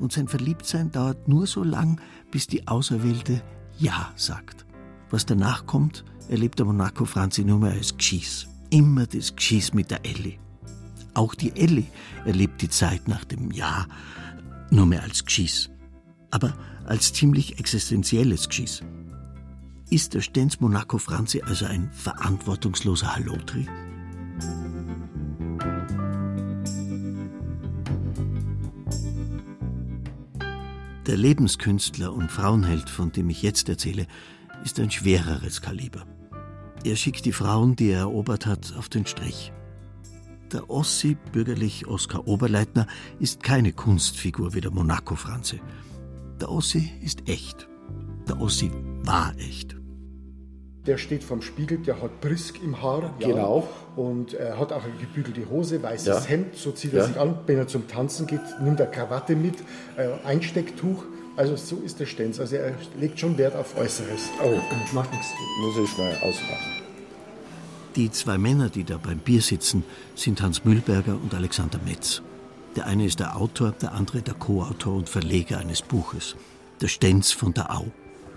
Und 0.00 0.10
sein 0.10 0.26
Verliebtsein 0.26 0.90
dauert 0.90 1.28
nur 1.28 1.46
so 1.46 1.62
lang, 1.62 2.00
bis 2.32 2.48
die 2.48 2.66
Auserwählte 2.66 3.40
Ja 3.78 4.10
sagt. 4.16 4.66
Was 5.10 5.26
danach 5.26 5.64
kommt, 5.64 6.04
erlebt 6.28 6.58
der 6.58 6.66
Monaco 6.66 7.04
Franzi 7.04 7.44
nur 7.44 7.60
mehr 7.60 7.70
als 7.70 7.96
Gschieß. 7.96 8.48
Immer 8.72 9.06
das 9.06 9.36
Gschieß 9.36 9.74
mit 9.74 9.90
der 9.90 10.02
Elli. 10.06 10.38
Auch 11.12 11.34
die 11.34 11.54
Elli 11.54 11.84
erlebt 12.24 12.62
die 12.62 12.70
Zeit 12.70 13.06
nach 13.06 13.22
dem 13.22 13.50
Ja 13.50 13.86
nur 14.70 14.86
mehr 14.86 15.02
als 15.02 15.26
Gschieß. 15.26 15.68
Aber 16.30 16.54
als 16.86 17.12
ziemlich 17.12 17.58
existenzielles 17.58 18.48
Gschieß. 18.48 18.82
Ist 19.90 20.14
der 20.14 20.22
Stenz 20.22 20.58
Monaco 20.60 20.96
Franzi 20.96 21.42
also 21.42 21.66
ein 21.66 21.92
verantwortungsloser 21.92 23.14
Hallotri? 23.14 23.66
Der 31.06 31.18
Lebenskünstler 31.18 32.10
und 32.10 32.30
Frauenheld, 32.30 32.88
von 32.88 33.12
dem 33.12 33.28
ich 33.28 33.42
jetzt 33.42 33.68
erzähle, 33.68 34.06
ist 34.64 34.80
ein 34.80 34.90
schwereres 34.90 35.60
Kaliber. 35.60 36.06
Er 36.84 36.96
schickt 36.96 37.24
die 37.24 37.32
Frauen, 37.32 37.76
die 37.76 37.90
er 37.90 38.00
erobert 38.00 38.46
hat, 38.46 38.74
auf 38.76 38.88
den 38.88 39.06
Strich. 39.06 39.52
Der 40.52 40.68
Ossi, 40.68 41.16
bürgerlich 41.32 41.86
Oskar 41.86 42.26
Oberleitner, 42.26 42.86
ist 43.20 43.42
keine 43.42 43.72
Kunstfigur 43.72 44.52
wie 44.54 44.60
der 44.60 44.70
Monaco 44.72 45.14
Franze. 45.14 45.60
Der 46.40 46.50
Ossi 46.50 46.90
ist 47.02 47.28
echt. 47.28 47.68
Der 48.28 48.40
Ossi 48.40 48.70
war 49.04 49.32
echt. 49.38 49.76
Der 50.86 50.98
steht 50.98 51.22
vom 51.22 51.40
Spiegel, 51.40 51.78
der 51.78 52.02
hat 52.02 52.20
Brisk 52.20 52.60
im 52.62 52.82
Haar. 52.82 53.14
Ja. 53.20 53.28
Genau. 53.28 53.68
Und 53.94 54.34
er 54.34 54.58
hat 54.58 54.72
auch 54.72 54.82
eine 54.82 54.94
gebügelte 54.94 55.48
Hose, 55.48 55.80
weißes 55.80 56.06
Ja. 56.06 56.20
Hemd, 56.24 56.56
so 56.56 56.72
zieht 56.72 56.92
er 56.92 57.02
Ja. 57.02 57.06
sich 57.06 57.20
an. 57.20 57.38
Wenn 57.46 57.58
er 57.58 57.68
zum 57.68 57.86
Tanzen 57.86 58.26
geht, 58.26 58.40
nimmt 58.60 58.80
er 58.80 58.86
Krawatte 58.86 59.36
mit, 59.36 59.54
äh, 59.96 60.08
Einstecktuch. 60.24 61.04
Also 61.36 61.56
so 61.56 61.76
ist 61.76 61.98
der 61.98 62.06
Stenz. 62.06 62.38
Also 62.38 62.56
er 62.56 62.74
legt 62.98 63.18
schon 63.18 63.38
Wert 63.38 63.56
auf 63.56 63.76
Äußeres. 63.76 64.28
Oh, 64.42 64.60
macht 64.92 65.10
nichts. 65.12 65.28
Muss 65.60 65.76
ich 65.84 65.90
schnell 65.90 66.16
ausmachen. 66.16 66.82
Die 67.96 68.10
zwei 68.10 68.38
Männer, 68.38 68.68
die 68.68 68.84
da 68.84 68.96
beim 68.96 69.18
Bier 69.18 69.42
sitzen, 69.42 69.84
sind 70.14 70.40
Hans 70.40 70.64
Mühlberger 70.64 71.14
und 71.14 71.34
Alexander 71.34 71.78
Metz. 71.84 72.22
Der 72.76 72.86
eine 72.86 73.04
ist 73.04 73.20
der 73.20 73.36
Autor, 73.36 73.72
der 73.72 73.92
andere 73.92 74.22
der 74.22 74.34
Co-Autor 74.34 74.94
und 74.96 75.08
Verleger 75.08 75.58
eines 75.58 75.82
Buches. 75.82 76.36
Der 76.80 76.88
Stenz 76.88 77.32
von 77.32 77.52
der 77.52 77.74
Au. 77.74 77.86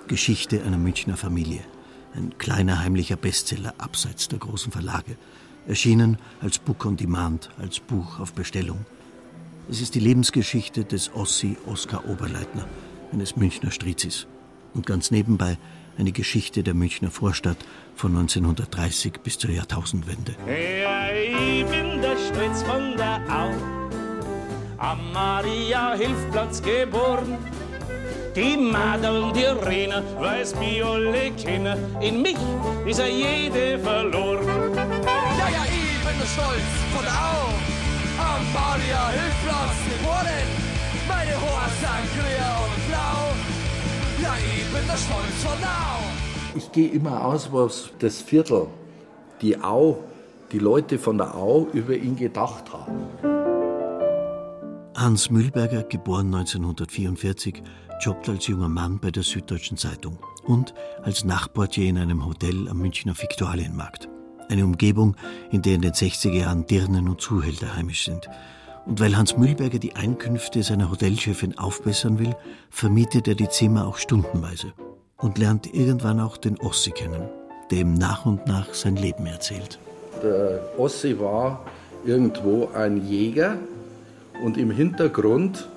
Geschichte 0.08 0.62
einer 0.64 0.78
Münchner 0.78 1.16
Familie. 1.16 1.62
Ein 2.14 2.38
kleiner 2.38 2.80
heimlicher 2.80 3.16
Bestseller 3.16 3.74
abseits 3.78 4.28
der 4.28 4.40
großen 4.40 4.72
Verlage. 4.72 5.18
Erschienen 5.68 6.18
als 6.42 6.60
Book 6.60 6.86
on 6.86 6.98
Demand, 6.98 7.50
als 7.58 7.80
Buch 7.80 8.20
auf 8.20 8.34
Bestellung. 8.34 8.86
Es 9.70 9.82
ist 9.82 9.96
die 9.96 10.00
Lebensgeschichte 10.00 10.84
des 10.86 11.12
Ossi 11.14 11.58
Oskar 11.66 12.08
Oberleitner, 12.08 12.68
eines 13.16 13.38
Münchner 13.38 13.72
Strizis. 13.72 14.28
Und 14.74 14.86
ganz 14.86 15.10
nebenbei 15.10 15.58
eine 15.98 16.12
Geschichte 16.12 16.64
der 16.64 16.74
Münchner 16.74 17.12
Vorstadt 17.12 17.58
von 17.96 18.12
1930 18.12 19.22
bis 19.24 19.38
zur 19.38 19.52
Jahrtausendwende. 19.52 20.36
Ja, 20.46 21.08
ich 21.10 21.66
bin 21.66 22.02
der 22.02 22.18
Stritz 22.18 22.62
von 22.64 22.98
der 22.98 23.22
Au, 23.30 23.52
am 24.78 25.14
Maria-Hilfplatz 25.14 26.62
geboren. 26.62 27.38
Die 28.36 28.58
Madeln, 28.58 29.32
die 29.34 29.46
Rena, 29.66 30.04
weiß 30.20 30.56
mich 30.60 30.84
alle 30.84 31.32
kennen, 31.32 31.78
in 32.02 32.22
mich 32.22 32.36
ist 32.86 33.00
er 33.00 33.08
jede 33.08 33.80
verloren. 33.80 34.46
Ja, 34.76 35.48
ja, 35.56 35.64
ich 35.64 36.06
bin 36.06 36.20
der 36.20 36.28
Stolz 36.36 36.70
von 36.94 37.04
der 37.06 37.14
Au. 37.14 37.48
Am 38.20 38.44
Maria 38.54 39.08
Hilfplatz 39.10 39.78
geboren. 39.88 40.48
Meine 41.08 41.32
Haare 41.32 41.70
sind 41.80 42.12
und. 42.20 42.36
Ja, 42.38 42.65
ich 44.38 44.74
bin 44.74 44.88
der 44.88 44.98
Stolz 44.98 45.44
von 45.44 45.64
Au. 45.64 46.58
Ich 46.58 46.72
gehe 46.72 46.90
immer 46.90 47.26
aus, 47.26 47.52
was 47.52 47.92
das 48.00 48.22
Viertel, 48.22 48.68
die 49.42 49.62
Au, 49.62 50.04
die 50.52 50.60
Leute 50.60 50.98
von 50.98 51.18
der 51.18 51.36
Au 51.36 51.68
über 51.74 51.96
ihn 51.96 52.16
gedacht 52.16 52.72
haben. 52.72 52.96
Hans 54.96 55.30
Mühlberger, 55.30 55.84
geboren 55.84 56.34
1944, 56.34 57.62
jobbt 58.02 58.30
als 58.30 58.48
junger 58.48 58.70
Mann 58.70 59.00
bei 59.00 59.12
der 59.12 59.24
Süddeutschen 59.24 59.78
Zeitung 59.78 60.18
und 60.46 60.74
als 61.04 61.26
Nachtportier 61.26 61.90
in 61.90 61.98
einem 61.98 62.26
Hotel 62.26 62.70
am 62.70 62.78
Münchner 62.80 63.18
Viktualienmarkt. 63.18 64.08
Eine 64.48 64.64
Umgebung, 64.64 65.16
in 65.52 65.62
der 65.62 65.76
in 65.76 65.82
den 65.82 65.94
60er 65.94 66.32
Jahren 66.32 66.66
Dirnen 66.68 67.10
und 67.10 67.20
Zuhälter 67.20 67.76
heimisch 67.76 68.06
sind. 68.06 68.30
Und 68.86 69.00
weil 69.00 69.18
Hans 69.18 69.38
Mühlberger 69.38 69.80
die 69.80 69.96
Einkünfte 69.96 70.62
seiner 70.62 70.92
Hotelchefin 70.92 71.58
aufbessern 71.58 72.20
will, 72.20 72.36
vermietet 72.70 73.28
er 73.28 73.36
die 73.36 73.50
Zimmer 73.50 73.88
auch 73.88 73.98
stundenweise 73.98 74.74
und 75.18 75.38
lernt 75.38 75.74
irgendwann 75.74 76.20
auch 76.20 76.38
den 76.38 76.60
Ossi 76.60 76.92
kennen, 76.92 77.28
der 77.72 77.80
ihm 77.80 77.96
nach 77.96 78.26
und 78.26 78.46
nach 78.48 78.74
sein 78.74 78.96
Leben 78.96 79.26
erzählt. 79.26 79.80
Der 80.22 80.62
Ossi 80.78 81.20
war 81.20 81.66
irgendwo 82.06 82.70
ein 82.74 83.08
Jäger 83.08 83.58
und 84.44 84.58
im 84.58 84.70
Hintergrund 84.70 85.68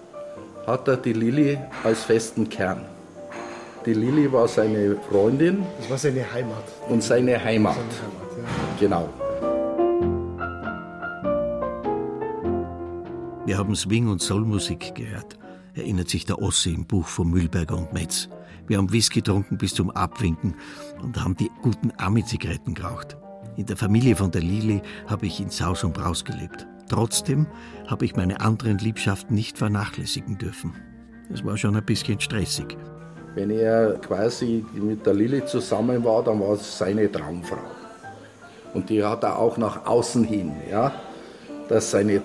hat 0.67 0.87
er 0.87 0.99
die 0.99 1.15
Lilly 1.15 1.59
als 1.83 2.03
festen 2.03 2.49
Kern. 2.49 2.85
Die 3.87 3.95
Lilly 3.95 4.31
war 4.31 4.49
seine 4.49 4.97
Freundin. 5.11 5.65
Das 5.79 5.89
war 5.89 5.99
seine 5.99 6.31
Heimat. 6.31 6.65
Und 6.89 7.03
seine 7.03 7.43
Heimat. 7.43 7.77
Seine 7.77 7.87
Heimat 7.87 8.29
ja. 8.37 8.79
Genau. 8.79 9.09
Wir 13.49 13.57
haben 13.57 13.75
Swing- 13.75 14.09
und 14.09 14.21
Soulmusik 14.21 14.95
gehört, 14.95 15.39
erinnert 15.73 16.11
sich 16.11 16.27
der 16.27 16.43
Ossi 16.43 16.75
im 16.75 16.85
Buch 16.85 17.07
von 17.07 17.31
Mühlberger 17.31 17.79
und 17.79 17.95
Metz. 17.95 18.29
Wir 18.67 18.77
haben 18.77 18.93
Whisky 18.93 19.21
getrunken 19.23 19.57
bis 19.57 19.73
zum 19.73 19.91
Abwinken 19.91 20.55
und 21.03 21.19
haben 21.19 21.35
die 21.35 21.51
guten 21.63 21.91
Ami-Zigaretten 21.97 22.75
geraucht. 22.75 23.17
In 23.57 23.65
der 23.65 23.79
Familie 23.79 24.17
von 24.17 24.31
der 24.31 24.43
Lili 24.43 24.83
habe 25.07 25.25
ich 25.25 25.41
in 25.41 25.49
Saus 25.49 25.83
und 25.83 25.95
Braus 25.95 26.27
gelebt. 26.27 26.67
Trotzdem 26.91 27.47
habe 27.87 28.05
ich 28.05 28.17
meine 28.17 28.39
anderen 28.43 28.77
Liebschaften 28.77 29.35
nicht 29.35 29.57
vernachlässigen 29.57 30.37
dürfen. 30.37 30.75
Es 31.33 31.43
war 31.43 31.57
schon 31.57 31.75
ein 31.75 31.87
bisschen 31.87 32.21
stressig. 32.21 32.77
Wenn 33.35 33.49
er 33.49 33.95
quasi 33.95 34.63
mit 34.75 35.07
der 35.07 35.15
Lilly 35.15 35.47
zusammen 35.47 36.05
war, 36.05 36.23
dann 36.23 36.39
war 36.39 36.53
es 36.53 36.77
seine 36.77 37.11
Traumfrau. 37.11 37.57
Und 38.75 38.91
die 38.91 39.03
hat 39.03 39.23
er 39.23 39.39
auch 39.39 39.57
nach 39.57 39.87
außen 39.87 40.25
hin, 40.25 40.53
ja, 40.71 40.93
dass 41.71 41.93
seine 41.93 42.23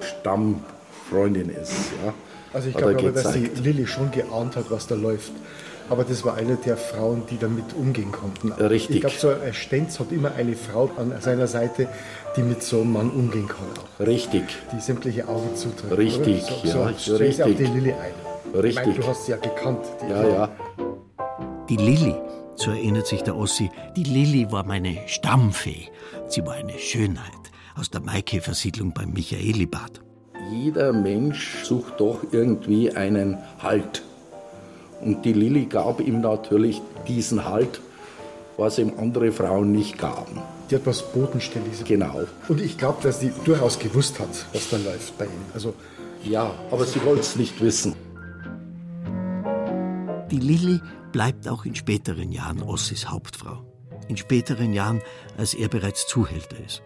Stammfreundin 1.14 1.50
ist. 1.50 1.92
Ja, 2.04 2.14
Also 2.54 2.70
ich 2.70 2.76
glaube 2.76 2.98
aber, 2.98 3.12
dass 3.12 3.32
die. 3.34 3.50
Lilly 3.62 3.88
schon 3.88 4.12
geahnt 4.12 4.56
hat, 4.56 4.66
was 4.70 4.88
da 4.88 4.96
läuft. 4.96 5.32
Aber 5.90 6.06
das 6.06 6.24
war 6.24 6.36
eine 6.36 6.56
der 6.56 6.78
Frauen, 6.78 7.24
die 7.30 7.38
damit 7.38 7.74
umgehen 7.78 8.12
konnten. 8.12 8.54
Richtig. 8.54 8.96
Ich 8.96 9.02
glaube, 9.02 9.16
so 9.18 9.30
ein 9.30 9.54
Stenz 9.54 10.00
hat 10.00 10.12
immer 10.12 10.34
eine 10.34 10.56
Frau 10.56 10.90
an 10.98 11.14
seiner 11.20 11.46
Seite, 11.46 11.88
die 12.38 12.42
mit 12.42 12.64
so 12.64 12.82
einem 12.82 12.94
Mann 12.94 13.10
umgehen 13.10 13.48
kann. 13.48 13.68
Auch. 13.78 14.06
Richtig. 14.06 14.44
Die 14.72 14.80
sämtliche 14.80 15.28
Augen 15.28 15.56
zudrückt. 15.56 15.98
Richtig, 15.98 16.44
so, 16.44 16.68
ja, 16.68 16.94
so, 16.98 17.16
ist 17.18 17.42
auch 17.42 17.46
die 17.48 17.52
richtig. 17.52 17.74
Lilly 17.74 17.92
ein. 17.92 18.14
Richtig. 18.54 18.70
Ich 18.70 18.76
meine, 18.76 18.94
du 18.94 19.08
hast 19.08 19.26
sie 19.26 19.32
ja 19.32 19.38
gekannt. 19.38 19.86
Die 20.02 20.10
Ja, 20.10 20.28
ja. 20.28 20.50
Die 21.70 21.78
Lilly, 21.78 22.16
so 22.56 22.72
erinnert 22.72 23.08
sich 23.08 23.22
der 23.24 23.36
Ossi, 23.36 23.70
die 23.98 24.04
Lilly 24.04 24.52
war 24.52 24.66
meine 24.66 24.98
Stammfee. 25.08 25.90
Sie 26.28 26.46
war 26.46 26.54
eine 26.54 26.78
Schönheit 26.80 27.32
aus 27.76 27.90
der 27.90 28.02
Maikäfersiedlung 28.02 28.94
beim 28.94 29.12
Michaelibad. 29.12 30.03
Jeder 30.54 30.94
Mensch 30.94 31.64
sucht 31.64 32.00
doch 32.00 32.20
irgendwie 32.32 32.96
einen 32.96 33.38
Halt. 33.62 34.04
Und 35.02 35.26
die 35.26 35.34
Lilly 35.34 35.66
gab 35.66 36.00
ihm 36.00 36.22
natürlich 36.22 36.82
diesen 37.08 37.46
Halt, 37.46 37.82
was 38.58 38.78
ihm 38.78 38.94
andere 38.98 39.32
Frauen 39.32 39.72
nicht 39.72 39.98
gaben. 39.98 40.42
Die 40.70 40.76
hat 40.76 40.86
was 40.86 41.12
Bodenständiges. 41.12 41.84
Genau. 41.84 42.22
Und 42.48 42.62
ich 42.62 42.78
glaube, 42.78 43.02
dass 43.02 43.20
sie 43.20 43.32
durchaus 43.46 43.80
gewusst 43.80 44.20
hat, 44.20 44.30
was 44.54 44.70
da 44.70 44.78
läuft 44.78 45.18
bei 45.18 45.26
ihm. 45.26 45.32
Also, 45.54 45.74
Ja, 46.24 46.54
aber 46.72 46.86
sie 46.86 47.04
wollte 47.04 47.22
es 47.22 47.36
nicht 47.36 47.60
wissen. 47.60 47.96
Die 50.32 50.40
Lilly 50.40 50.80
bleibt 51.12 51.48
auch 51.48 51.66
in 51.66 51.76
späteren 51.76 52.32
Jahren 52.32 52.62
Ossis 52.62 53.10
Hauptfrau. 53.10 53.66
In 54.08 54.18
späteren 54.18 54.74
Jahren, 54.74 55.02
als 55.38 55.54
er 55.54 55.68
bereits 55.68 56.08
Zuhälter 56.08 56.58
ist. 56.66 56.82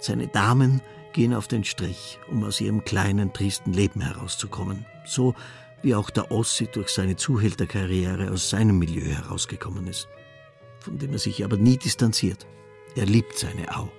Seine 0.00 0.28
Damen 0.28 0.80
gehen 1.18 1.34
auf 1.34 1.48
den 1.48 1.64
Strich, 1.64 2.20
um 2.30 2.44
aus 2.44 2.60
ihrem 2.60 2.84
kleinen, 2.84 3.32
tristen 3.32 3.72
Leben 3.72 4.00
herauszukommen. 4.00 4.86
So 5.04 5.34
wie 5.82 5.96
auch 5.96 6.10
der 6.10 6.30
Ossi 6.30 6.68
durch 6.68 6.90
seine 6.90 7.16
Zuhälterkarriere 7.16 8.30
aus 8.30 8.50
seinem 8.50 8.78
Milieu 8.78 9.02
herausgekommen 9.02 9.88
ist. 9.88 10.06
Von 10.78 10.96
dem 10.96 11.12
er 11.12 11.18
sich 11.18 11.42
aber 11.42 11.56
nie 11.56 11.76
distanziert. 11.76 12.46
Er 12.94 13.06
liebt 13.06 13.36
seine 13.36 13.76
Au. 13.76 13.90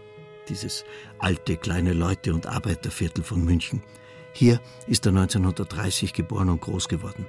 Dieses 0.48 0.86
alte, 1.18 1.58
kleine 1.58 1.92
Leute- 1.92 2.34
und 2.34 2.48
Arbeiterviertel 2.48 3.26
von 3.26 3.44
München. 3.44 3.84
Hier 4.32 4.62
ist 4.88 5.06
er 5.06 5.10
1930 5.10 6.14
geboren 6.14 6.48
und 6.48 6.62
groß 6.62 6.88
geworden. 6.88 7.26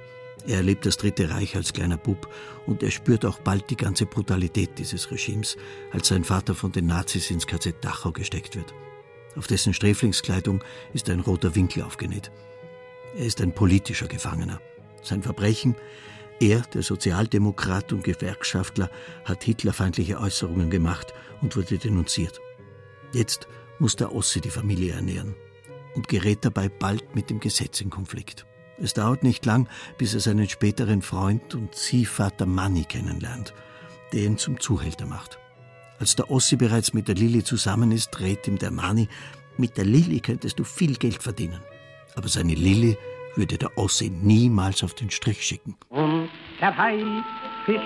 Er 0.47 0.55
erlebt 0.57 0.85
das 0.85 0.95
Dritte 0.95 1.29
Reich 1.31 1.57
als 1.57 1.73
kleiner 1.73 1.97
Bub 1.97 2.29
und 2.65 2.81
er 2.81 2.91
spürt 2.91 3.25
auch 3.25 3.39
bald 3.39 3.69
die 3.69 3.75
ganze 3.75 4.05
Brutalität 4.05 4.69
dieses 4.77 5.11
Regimes, 5.11 5.57
als 5.91 6.07
sein 6.07 6.23
Vater 6.23 6.55
von 6.55 6.71
den 6.71 6.85
Nazis 6.85 7.29
ins 7.29 7.45
KZ 7.45 7.83
Dachau 7.83 8.13
gesteckt 8.13 8.55
wird. 8.55 8.73
Auf 9.35 9.47
dessen 9.47 9.73
Sträflingskleidung 9.73 10.63
ist 10.93 11.09
ein 11.09 11.19
roter 11.19 11.55
Winkel 11.55 11.83
aufgenäht. 11.83 12.31
Er 13.15 13.25
ist 13.25 13.41
ein 13.41 13.53
politischer 13.53 14.07
Gefangener. 14.07 14.59
Sein 15.01 15.23
Verbrechen? 15.23 15.75
Er, 16.39 16.61
der 16.61 16.81
Sozialdemokrat 16.81 17.93
und 17.93 18.03
Gewerkschaftler, 18.03 18.89
hat 19.25 19.43
hitlerfeindliche 19.43 20.19
Äußerungen 20.19 20.69
gemacht 20.69 21.13
und 21.41 21.55
wurde 21.55 21.77
denunziert. 21.77 22.39
Jetzt 23.13 23.47
muss 23.79 23.95
der 23.95 24.13
Ossi 24.13 24.41
die 24.41 24.49
Familie 24.49 24.93
ernähren 24.93 25.35
und 25.95 26.07
gerät 26.07 26.45
dabei 26.45 26.69
bald 26.69 27.15
mit 27.15 27.29
dem 27.29 27.39
Gesetz 27.39 27.81
in 27.81 27.89
Konflikt. 27.89 28.45
Es 28.77 28.93
dauert 28.93 29.23
nicht 29.23 29.45
lang, 29.45 29.67
bis 29.97 30.13
er 30.13 30.19
seinen 30.19 30.49
späteren 30.49 31.01
Freund 31.01 31.53
und 31.53 31.75
Ziehvater 31.75 32.45
Manni 32.45 32.85
kennenlernt, 32.85 33.53
der 34.13 34.21
ihn 34.21 34.37
zum 34.37 34.59
Zuhälter 34.59 35.05
macht. 35.05 35.40
Als 36.01 36.15
der 36.15 36.31
Ossi 36.31 36.55
bereits 36.55 36.95
mit 36.95 37.07
der 37.07 37.13
Lilly 37.13 37.43
zusammen 37.43 37.91
ist, 37.91 38.09
dreht 38.09 38.47
ihm 38.47 38.57
der 38.57 38.71
Mani, 38.71 39.07
mit 39.57 39.77
der 39.77 39.85
Lilly 39.85 40.19
könntest 40.19 40.57
du 40.57 40.63
viel 40.63 40.95
Geld 40.95 41.21
verdienen. 41.21 41.59
Aber 42.15 42.27
seine 42.27 42.55
Lilly 42.55 42.97
würde 43.35 43.55
der 43.55 43.77
Ossi 43.77 44.09
niemals 44.09 44.83
auf 44.83 44.95
den 44.95 45.11
Strich 45.11 45.43
schicken. 45.43 45.77
Und 45.89 46.27
der 46.59 46.75
Haifisch, 46.75 47.81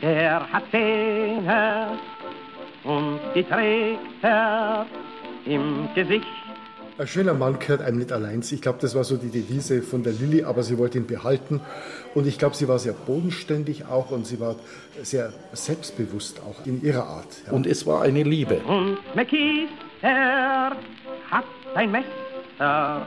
der 0.00 0.50
hat 0.50 0.64
Zähne 0.70 1.98
und 2.84 3.20
die 3.34 3.42
trägt 3.44 4.00
er 4.22 4.86
im 5.44 5.86
Gesicht. 5.94 6.24
Ein 6.96 7.06
schöner 7.06 7.34
Mann 7.34 7.58
gehört 7.58 7.82
einem 7.82 7.98
nicht 7.98 8.12
allein. 8.12 8.42
Ich 8.48 8.62
glaube, 8.62 8.78
das 8.80 8.94
war 8.94 9.04
so 9.04 9.16
die 9.16 9.28
Devise 9.28 9.82
von 9.82 10.02
der 10.02 10.12
Lilly, 10.12 10.44
aber 10.44 10.62
sie 10.62 10.78
wollte 10.78 10.98
ihn 10.98 11.06
behalten. 11.06 11.60
Und 12.14 12.26
ich 12.26 12.38
glaube, 12.38 12.54
sie 12.54 12.68
war 12.68 12.78
sehr 12.78 12.92
bodenständig 12.92 13.86
auch 13.86 14.10
und 14.10 14.26
sie 14.26 14.38
war 14.40 14.56
sehr 15.02 15.32
selbstbewusst 15.52 16.40
auch 16.40 16.64
in 16.66 16.82
ihrer 16.82 17.06
Art. 17.06 17.26
Ja. 17.46 17.52
Und 17.52 17.66
es 17.66 17.86
war 17.86 18.02
eine 18.02 18.22
Liebe. 18.22 18.58
Und 18.58 18.98
McKees, 19.14 19.68
er 20.02 20.76
hat 21.30 21.44
ein 21.74 21.90
Messer, 21.90 23.06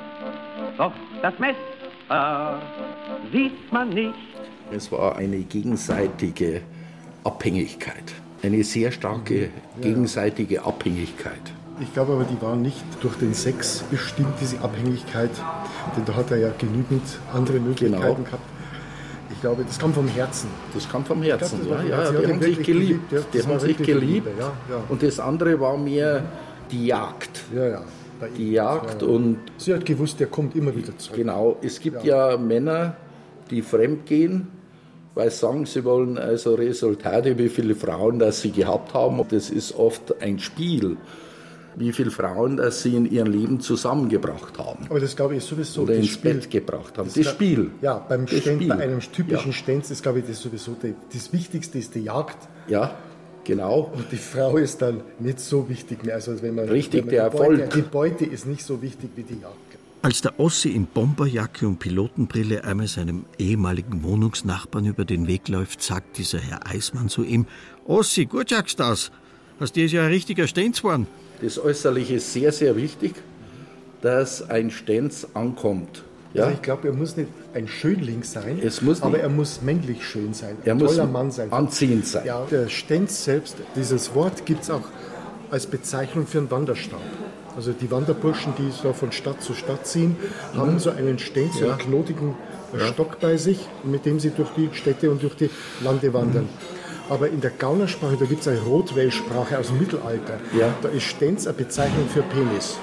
doch 0.77 0.93
das 1.21 1.33
Messer 1.39 2.61
sieht 3.31 3.71
man 3.71 3.89
nicht. 3.89 4.13
Es 4.71 4.91
war 4.91 5.15
eine 5.15 5.37
gegenseitige 5.39 6.61
Abhängigkeit. 7.23 8.13
Eine 8.43 8.63
sehr 8.63 8.91
starke 8.91 9.49
gegenseitige 9.81 10.63
Abhängigkeit. 10.63 11.53
Ich 11.79 11.93
glaube 11.93 12.13
aber, 12.13 12.23
die 12.23 12.41
war 12.41 12.55
nicht 12.55 12.83
durch 13.01 13.15
den 13.17 13.33
Sex 13.33 13.83
bestimmt, 13.91 14.33
diese 14.41 14.59
Abhängigkeit, 14.61 15.29
denn 15.95 16.05
da 16.05 16.15
hat 16.15 16.31
er 16.31 16.37
ja 16.37 16.49
genügend 16.57 17.03
andere 17.33 17.59
Möglichkeiten 17.59 18.01
Genau. 18.01 18.13
gehabt. 18.23 18.43
Ich 19.31 19.41
glaube, 19.41 19.63
das 19.63 19.77
kam 19.77 19.93
vom 19.93 20.07
Herzen. 20.07 20.49
Das 20.73 20.89
kam 20.89 21.05
vom 21.05 21.21
glaub, 21.21 21.39
Herzen. 21.39 21.69
war 21.69 21.83
ja, 21.83 21.89
ja, 21.89 21.97
Herzen. 21.97 22.15
die 22.17 22.23
Ja, 22.23 22.29
haben 22.29 22.41
sich 22.41 22.55
geliebt. 22.63 22.65
geliebt, 22.65 23.11
ja. 23.11 23.19
Die 23.31 23.37
Das 23.37 23.45
haben 23.45 23.53
war 23.53 23.59
sich 23.59 23.77
geliebt. 23.77 24.27
Ja, 24.39 24.45
ja. 24.69 24.83
Und 24.89 25.03
das 25.03 25.19
andere 25.19 25.59
war 25.59 25.77
mehr 25.77 26.23
die 26.71 26.87
Jagd. 26.87 27.43
Ja, 27.53 27.65
ja. 27.67 27.81
Die. 28.35 28.51
Jagd 28.53 29.01
Ja, 29.03 29.07
ja. 29.07 29.13
und 29.13 29.37
Sie 29.57 29.73
hat 29.75 29.85
gewusst, 29.85 30.19
der 30.19 30.27
kommt 30.27 30.55
immer 30.55 30.75
wieder 30.75 30.97
zurück. 30.97 31.17
Genau, 31.17 31.57
es 31.61 31.79
gibt 31.79 32.03
ja, 32.03 32.35
Männer, 32.37 32.95
die 33.51 33.61
fremd 33.61 34.07
gehen, 34.07 34.47
weil 35.13 35.29
sie 35.29 35.37
sagen, 35.37 35.67
sie 35.67 35.83
wollen 35.83 36.17
also 36.17 36.55
Resultate, 36.55 37.37
wie 37.37 37.49
viele 37.49 37.75
Frauen 37.75 38.17
das 38.17 38.41
sie 38.41 38.51
gehabt 38.51 38.95
haben. 38.95 39.21
Das 39.29 39.51
ist 39.51 39.75
oft 39.77 40.19
ein 40.23 40.39
Spiel, 40.39 40.97
wie 41.77 41.91
viele 41.93 42.11
Frauen 42.11 42.57
das 42.57 42.81
sie 42.81 42.95
in 42.95 43.09
ihrem 43.09 43.31
Leben 43.31 43.59
zusammengebracht 43.59 44.57
haben. 44.57 44.85
Aber 44.89 44.99
das 44.99 45.15
glaube 45.15 45.35
ich 45.35 45.43
ist 45.43 45.47
sowieso 45.49 45.83
Oder 45.83 45.93
das 45.93 46.03
ins 46.05 46.13
Spiel. 46.13 46.33
Bett 46.33 46.49
gebracht 46.51 46.97
haben. 46.97 47.05
Das, 47.05 47.13
glaub- 47.13 47.33
Spiel. 47.35 47.71
Ja, 47.81 47.99
beim 47.99 48.25
Das 48.25 48.39
Stenz, 48.39 48.55
Spiel. 48.55 48.67
bei 48.69 48.79
einem 48.79 48.99
typischen 48.99 49.51
Ja. 49.51 49.57
Stenz 49.57 49.91
ist, 49.91 50.01
glaube 50.03 50.19
ich, 50.19 50.25
das 50.27 50.41
sowieso 50.41 50.75
die, 50.81 50.93
das 51.13 51.31
Wichtigste 51.31 51.77
ist 51.77 51.93
die 51.95 52.01
Jagd. 52.01 52.37
Ja, 52.67 52.95
genau. 53.43 53.91
Und 53.95 54.11
die 54.11 54.17
Frau 54.17 54.57
ist 54.57 54.81
dann 54.81 55.01
nicht 55.19 55.39
so 55.39 55.69
wichtig 55.69 56.03
mehr. 56.03 56.15
Also 56.15 56.41
wenn 56.41 56.55
man, 56.55 56.67
Richtig, 56.67 57.05
wenn 57.05 57.05
man 57.05 57.15
der 57.15 57.29
die 57.29 57.37
Beute, 57.37 57.61
Erfolg. 57.61 57.73
Die 57.85 57.89
Beute 57.89 58.25
ist 58.25 58.45
nicht 58.47 58.63
so 58.63 58.81
wichtig 58.81 59.09
wie 59.15 59.23
die 59.23 59.39
Jagd. 59.41 59.55
Als 60.03 60.21
der 60.21 60.39
Ossi 60.39 60.69
in 60.69 60.85
Bomberjacke 60.85 61.67
und 61.67 61.79
Pilotenbrille 61.79 62.63
einmal 62.63 62.87
seinem 62.87 63.25
ehemaligen 63.39 64.03
Wohnungsnachbarn 64.03 64.85
über 64.85 65.05
den 65.05 65.27
Weg 65.27 65.47
läuft, 65.47 65.81
sagt 65.81 66.17
dieser 66.17 66.37
Herr 66.39 66.67
Eismann 66.67 67.09
zu 67.09 67.23
ihm, 67.23 67.45
Ossi, 67.85 68.25
gut 68.25 68.49
schaust 68.51 68.79
das. 68.79 69.11
Hast 69.59 69.75
du 69.75 69.81
ja 69.81 70.03
ein 70.03 70.09
richtiger 70.09 70.47
Stenz 70.47 70.81
geworden. 70.81 71.07
Das 71.41 71.59
Äußerliche 71.59 72.15
ist 72.15 72.33
sehr, 72.33 72.51
sehr 72.51 72.75
wichtig, 72.75 73.15
dass 74.01 74.47
ein 74.49 74.71
Stenz 74.71 75.27
ankommt. 75.33 76.03
Ja? 76.33 76.43
Also 76.43 76.55
ich 76.55 76.61
glaube, 76.61 76.87
er 76.87 76.93
muss 76.93 77.15
nicht 77.17 77.29
ein 77.53 77.67
Schönling 77.67 78.23
sein, 78.23 78.59
Es 78.63 78.81
muss 78.81 79.01
aber 79.01 79.19
er 79.19 79.29
muss 79.29 79.61
männlich 79.61 80.05
schön 80.05 80.33
sein, 80.33 80.57
Er 80.65 80.73
ein 80.73 80.77
muss 80.77 80.95
toller 80.95 81.07
Mann 81.07 81.31
sein. 81.31 81.51
anziehend 81.51 82.05
sein. 82.05 82.25
Ja, 82.25 82.45
der 82.49 82.67
Stenz 82.69 83.23
selbst, 83.23 83.55
dieses 83.75 84.13
Wort 84.13 84.45
gibt 84.45 84.63
es 84.63 84.69
auch 84.69 84.83
als 85.49 85.65
Bezeichnung 85.65 86.27
für 86.27 86.39
einen 86.39 86.51
Wanderstab. 86.51 86.99
Also 87.55 87.71
die 87.71 87.89
Wanderburschen, 87.89 88.53
die 88.57 88.69
so 88.71 88.93
von 88.93 89.11
Stadt 89.11 89.41
zu 89.41 89.53
Stadt 89.53 89.87
ziehen, 89.87 90.15
haben 90.55 90.77
so 90.77 90.91
einen 90.91 91.17
Stenz, 91.17 91.53
so 91.55 91.61
Mhm. 91.61 91.65
Ja. 91.67 91.71
einen 91.73 91.81
knotigen 91.81 92.35
Ja. 92.77 92.85
Stock 92.87 93.19
bei 93.19 93.37
sich, 93.37 93.59
mit 93.83 94.05
dem 94.05 94.19
sie 94.19 94.29
durch 94.31 94.49
die 94.57 94.69
Städte 94.73 95.09
und 95.09 95.23
durch 95.23 95.35
die 95.35 95.49
Lande 95.83 96.13
wandern. 96.13 96.43
Mhm. 96.43 96.76
Aber 97.09 97.29
in 97.29 97.39
der 97.39 97.51
Gaunersprache, 97.51 98.17
da 98.17 98.25
gibt 98.25 98.41
es 98.41 98.47
eine 98.47 98.61
Rotwellsprache 98.61 99.57
aus 99.57 99.67
dem 99.67 99.79
Mittelalter. 99.79 100.39
Ja. 100.57 100.73
Da 100.81 100.89
ist 100.89 101.03
Stenz 101.03 101.47
eine 101.47 101.55
Bezeichnung 101.55 102.07
für 102.09 102.21
Penis. 102.23 102.77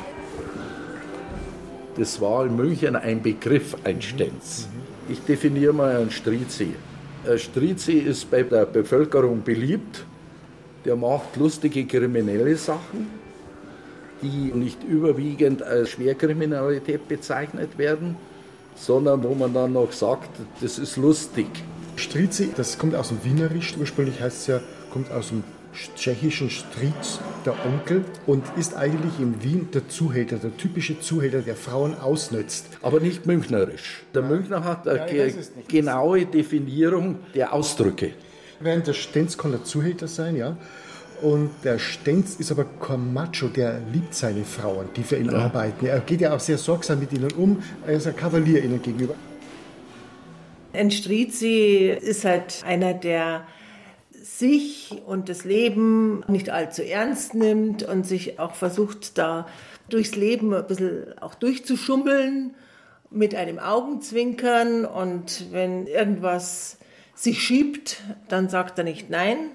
Das 1.97 2.21
war 2.21 2.47
in 2.47 2.57
München 2.57 2.97
ein 2.97 3.23
Begriff, 3.23 3.77
ein 3.85 4.01
Stenz. 4.01 4.69
Ich 5.09 5.21
definiere 5.21 5.73
mal 5.73 5.97
einen 5.97 6.11
Strizi. 6.11 6.75
Ein 7.29 7.39
Strizi 7.39 7.93
ist 7.93 8.31
bei 8.31 8.43
der 8.43 8.65
Bevölkerung 8.65 9.43
beliebt. 9.43 10.05
Der 10.85 10.97
macht 10.97 11.37
lustige 11.37 11.87
kriminelle 11.87 12.57
Sachen, 12.57 13.11
die 14.23 14.53
nicht 14.53 14.83
überwiegend 14.83 15.63
als 15.63 15.91
Schwerkriminalität 15.91 17.07
bezeichnet 17.09 17.79
werden, 17.79 18.17
sondern 18.75 19.23
wo 19.23 19.35
man 19.35 19.55
dann 19.55 19.75
noch 19.75 19.93
sagt, 19.93 20.31
das 20.61 20.79
ist 20.79 20.97
lustig. 20.97 21.47
Strizi, 21.97 22.51
das 22.57 22.79
kommt 22.79 22.95
aus 22.95 23.09
dem 23.09 23.23
Wienerisch, 23.25 23.75
ursprünglich 23.79 24.21
heißt 24.21 24.39
es 24.41 24.47
ja, 24.49 24.61
kommt 24.93 25.11
aus 25.11 25.29
dem 25.29 25.45
tschechischen 25.97 26.51
Striz, 26.51 27.19
der 27.45 27.55
Onkel, 27.67 28.05
und 28.27 28.45
ist 28.57 28.77
eigentlich 28.77 29.19
in 29.19 29.43
Wien 29.43 29.69
der 29.75 29.89
Zuhälter, 29.89 30.37
der 30.37 30.57
typische 30.57 31.01
Zuhälter, 31.01 31.41
der 31.43 31.57
Frauen 31.57 31.99
ausnützt. 31.99 32.67
Aber 32.83 33.01
nicht 33.01 33.27
münchnerisch. 33.27 34.05
Der 34.15 34.23
Münchner 34.23 34.63
hat 34.65 34.87
eine 34.87 35.13
Ja, 35.13 35.33
genaue 35.67 36.27
Definiierung 36.27 37.17
der 37.35 37.53
Ausdrücke. 37.53 38.11
Während 38.61 38.87
der 38.87 38.93
Stenz 38.93 39.37
kann 39.37 39.51
der 39.51 39.65
Zuhälter 39.65 40.07
sein, 40.07 40.37
ja. 40.37 40.57
Und 41.23 41.51
der 41.65 41.79
Stenz 41.79 42.37
ist 42.37 42.51
aber 42.53 42.65
kein 42.81 43.13
Macho, 43.13 43.49
der 43.49 43.81
liebt 43.93 44.15
seine 44.15 44.45
Frauen, 44.45 44.87
die 44.97 45.03
für 45.03 45.17
ihn 45.17 45.27
Ja. 45.27 45.39
arbeiten. 45.39 45.87
Er 45.87 46.01
geht 46.01 46.21
ja 46.21 46.35
auch 46.35 46.41
sehr 46.41 46.59
sorgsam 46.59 47.01
mit 47.01 47.13
ihnen 47.13 47.33
um, 47.33 47.63
er 47.87 47.95
ist 47.95 48.07
ein 48.07 48.15
Kavalier 48.17 48.63
ihnen 48.63 48.81
gegenüber. 48.83 49.15
Ein 50.75 50.91
Strizi 50.91 51.97
ist 52.01 52.25
halt 52.25 52.63
einer, 52.67 52.95
der 52.95 53.47
sich 54.11 55.03
und 55.07 55.29
das 55.29 55.45
Leben 55.45 56.25
nicht 56.27 56.51
allzu 56.51 56.83
ernst 56.83 57.35
nimmt 57.35 57.85
und 57.85 58.05
sich 58.05 58.41
auch 58.41 58.55
versucht, 58.55 59.17
da 59.17 59.47
durchs 59.89 60.17
Leben 60.17 60.53
ein 60.53 60.67
bisschen 60.67 61.17
auch 61.21 61.37
durchzuschummeln 61.37 62.57
mit 63.11 63.37
einem 63.37 63.61
Augenzwinkern. 63.61 64.85
Und 64.85 65.47
wenn 65.53 65.87
irgendwas 65.87 66.79
sich 67.15 67.41
schiebt, 67.41 68.03
dann 68.29 68.49
sagt 68.49 68.77
er 68.79 68.85
nicht 68.85 69.11
nein. 69.11 69.53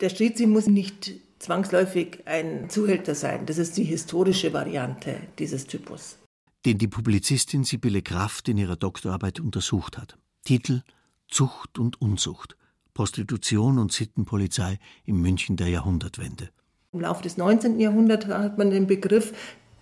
Der 0.00 0.08
Strizi 0.08 0.46
muss 0.46 0.66
nicht 0.66 1.12
zwangsläufig 1.38 2.22
ein 2.24 2.68
Zuhälter 2.68 3.14
sein. 3.14 3.46
Das 3.46 3.58
ist 3.58 3.76
die 3.76 3.84
historische 3.84 4.52
Variante 4.52 5.20
dieses 5.38 5.68
Typus. 5.68 6.18
den 6.66 6.78
die 6.78 6.88
Publizistin 6.88 7.62
Sibylle 7.62 8.02
Kraft 8.02 8.48
in 8.48 8.58
ihrer 8.58 8.76
Doktorarbeit 8.76 9.38
untersucht 9.38 9.96
hat. 9.96 10.18
Titel 10.44 10.82
Zucht 11.28 11.78
und 11.78 12.00
Unzucht. 12.00 12.56
Prostitution 12.94 13.78
und 13.78 13.92
Sittenpolizei 13.92 14.78
im 15.04 15.20
München 15.20 15.56
der 15.56 15.68
Jahrhundertwende. 15.68 16.48
Im 16.92 17.00
Laufe 17.00 17.22
des 17.22 17.36
19. 17.36 17.78
Jahrhunderts 17.78 18.26
hat 18.26 18.58
man 18.58 18.70
den 18.70 18.86
Begriff 18.86 19.32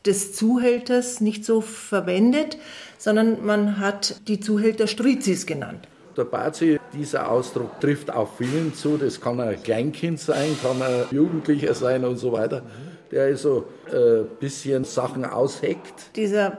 des 0.04 0.34
Zuhälters 0.34 1.20
nicht 1.20 1.44
so 1.44 1.60
verwendet, 1.60 2.58
sondern 2.98 3.44
man 3.44 3.78
hat 3.78 4.28
die 4.28 4.40
Zuhälter 4.40 4.86
Strizis 4.86 5.46
genannt. 5.46 5.88
Der 6.16 6.24
Bazi, 6.24 6.78
dieser 6.92 7.30
Ausdruck 7.30 7.80
trifft 7.80 8.10
auf 8.10 8.38
vielen 8.38 8.74
zu. 8.74 8.96
Das 8.96 9.20
kann 9.20 9.40
ein 9.40 9.62
Kleinkind 9.62 10.18
sein, 10.18 10.56
kann 10.62 10.80
ein 10.80 11.04
Jugendlicher 11.10 11.74
sein 11.74 12.04
und 12.04 12.16
so 12.16 12.32
weiter, 12.32 12.62
der 13.10 13.24
also 13.24 13.66
ein 13.92 14.26
bisschen 14.40 14.84
Sachen 14.84 15.24
ausheckt. 15.24 16.16
Dieser 16.16 16.58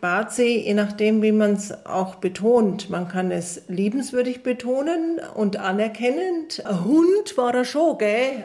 Bazi, 0.00 0.62
je 0.64 0.74
nachdem, 0.74 1.22
wie 1.22 1.32
man 1.32 1.52
es 1.52 1.86
auch 1.86 2.16
betont, 2.16 2.90
man 2.90 3.08
kann 3.08 3.30
es 3.30 3.62
liebenswürdig 3.68 4.42
betonen 4.42 5.20
und 5.34 5.56
anerkennend. 5.56 6.64
Ein 6.64 6.84
Hund 6.84 7.36
war 7.36 7.54
er 7.54 7.64
schon, 7.64 7.98
gell? 7.98 8.44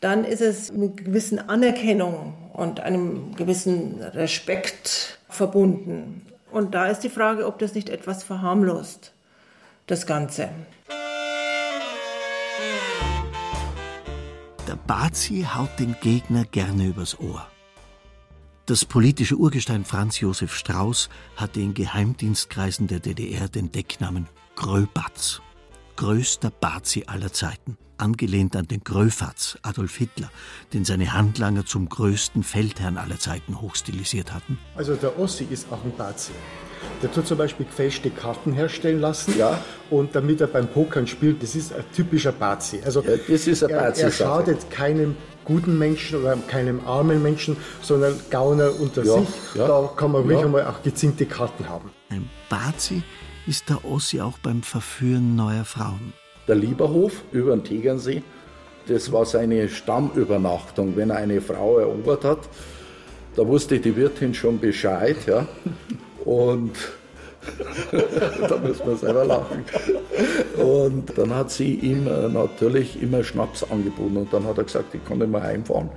Dann 0.00 0.24
ist 0.24 0.40
es 0.40 0.72
mit 0.72 1.04
gewissen 1.04 1.38
Anerkennung 1.38 2.34
und 2.52 2.80
einem 2.80 3.34
gewissen 3.36 4.02
Respekt 4.02 5.18
verbunden. 5.28 6.26
Und 6.50 6.74
da 6.74 6.86
ist 6.86 7.00
die 7.00 7.08
Frage, 7.08 7.46
ob 7.46 7.58
das 7.58 7.74
nicht 7.74 7.88
etwas 7.88 8.22
verharmlost, 8.22 9.12
das 9.86 10.06
Ganze. 10.06 10.50
Der 14.68 14.76
Bazi 14.86 15.46
haut 15.54 15.78
den 15.78 15.96
Gegner 16.00 16.44
gerne 16.44 16.86
übers 16.86 17.18
Ohr. 17.18 17.46
Das 18.66 18.86
politische 18.86 19.36
Urgestein 19.36 19.84
Franz 19.84 20.20
Josef 20.20 20.54
Strauß 20.54 21.10
hatte 21.36 21.60
in 21.60 21.74
Geheimdienstkreisen 21.74 22.86
der 22.86 22.98
DDR 22.98 23.46
den 23.46 23.70
Decknamen 23.70 24.26
Gröbatz. 24.56 25.42
Größter 25.96 26.50
Bazi 26.50 27.04
aller 27.06 27.30
Zeiten, 27.30 27.76
angelehnt 27.98 28.56
an 28.56 28.66
den 28.66 28.82
Gröfatz 28.82 29.58
Adolf 29.60 29.96
Hitler, 29.96 30.30
den 30.72 30.86
seine 30.86 31.12
Handlanger 31.12 31.66
zum 31.66 31.90
größten 31.90 32.42
Feldherrn 32.42 32.96
aller 32.96 33.18
Zeiten 33.18 33.60
hochstilisiert 33.60 34.32
hatten. 34.32 34.58
Also 34.74 34.96
der 34.96 35.18
Ossi 35.18 35.46
ist 35.50 35.70
auch 35.70 35.84
ein 35.84 35.94
Bazi. 35.94 36.32
Der 37.02 37.12
tut 37.12 37.26
zum 37.26 37.36
Beispiel 37.36 37.66
gefälschte 37.66 38.08
Karten 38.08 38.54
herstellen 38.54 38.98
lassen. 38.98 39.36
Ja. 39.36 39.62
Und 39.90 40.14
damit 40.14 40.40
er 40.40 40.46
beim 40.46 40.68
Pokern 40.68 41.06
spielt, 41.06 41.42
das 41.42 41.54
ist 41.54 41.74
ein 41.74 41.84
typischer 41.94 42.32
Bazi. 42.32 42.80
Also 42.82 43.02
Ja, 43.02 43.18
das 43.28 43.46
ist 43.46 43.62
eine 43.62 43.74
er, 43.74 43.94
er 43.94 44.10
schadet 44.10 44.70
keinem 44.70 45.16
guten 45.44 45.78
Menschen 45.78 46.20
oder 46.20 46.36
keinem 46.48 46.80
armen 46.86 47.22
Menschen, 47.22 47.56
sondern 47.82 48.18
Gauner 48.30 48.70
unter 48.80 49.04
Ja, 49.04 49.18
sich. 49.18 49.28
ja. 49.54 49.66
Da 49.66 49.90
kann 49.96 50.12
man 50.12 50.22
ruhig 50.22 50.38
Ja. 50.38 50.44
einmal 50.46 50.66
auch 50.66 50.82
gezinkte 50.82 51.26
Karten 51.26 51.68
haben. 51.68 51.90
Ein 52.10 52.28
Bazi 52.48 53.02
ist 53.46 53.68
der 53.68 53.84
Ossi 53.84 54.20
auch 54.20 54.38
beim 54.38 54.62
Verführen 54.62 55.36
neuer 55.36 55.64
Frauen. 55.64 56.12
Der 56.48 56.56
Lieberhof 56.56 57.22
über 57.32 57.56
den 57.56 57.64
Tegernsee, 57.64 58.22
das 58.86 59.10
war 59.12 59.24
seine 59.26 59.68
Stammübernachtung, 59.68 60.96
wenn 60.96 61.10
er 61.10 61.16
eine 61.16 61.40
Frau 61.40 61.78
erobert 61.78 62.24
hat. 62.24 62.40
Da 63.36 63.46
wusste 63.46 63.78
die 63.80 63.96
Wirtin 63.96 64.32
schon 64.34 64.58
Bescheid, 64.60 65.16
ja. 65.26 65.46
Und 66.24 66.72
da 68.48 68.56
müssen 68.58 68.86
wir 68.86 68.96
selber 68.96 69.24
lachen. 69.24 69.64
Und 70.56 71.16
dann 71.18 71.34
hat 71.34 71.50
sie 71.50 71.74
ihm 71.74 72.06
äh, 72.06 72.28
natürlich 72.28 73.02
immer 73.02 73.24
Schnaps 73.24 73.64
angeboten. 73.64 74.16
Und 74.18 74.32
dann 74.32 74.46
hat 74.46 74.58
er 74.58 74.64
gesagt, 74.64 74.94
ich 74.94 75.04
kann 75.04 75.18
nicht 75.18 75.30
mehr 75.30 75.42
heimfahren. 75.42 75.90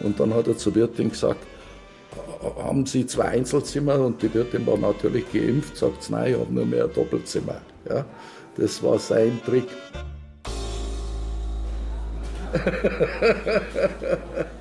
Und 0.00 0.18
dann 0.20 0.34
hat 0.34 0.48
er 0.48 0.56
zur 0.56 0.74
Wirtin 0.74 1.10
gesagt, 1.10 1.40
haben 2.62 2.84
Sie 2.86 3.06
zwei 3.06 3.24
Einzelzimmer? 3.24 3.98
Und 4.00 4.22
die 4.22 4.32
Wirtin 4.34 4.66
war 4.66 4.76
natürlich 4.76 5.30
geimpft, 5.32 5.76
sagt 5.76 6.02
sie, 6.02 6.12
nein, 6.12 6.32
ich 6.32 6.38
habe 6.40 6.52
nur 6.52 6.66
mehr 6.66 6.84
ein 6.84 6.92
Doppelzimmer. 6.92 7.60
Ja, 7.88 8.04
das 8.56 8.82
war 8.82 8.98
sein 8.98 9.40
Trick. 9.46 9.66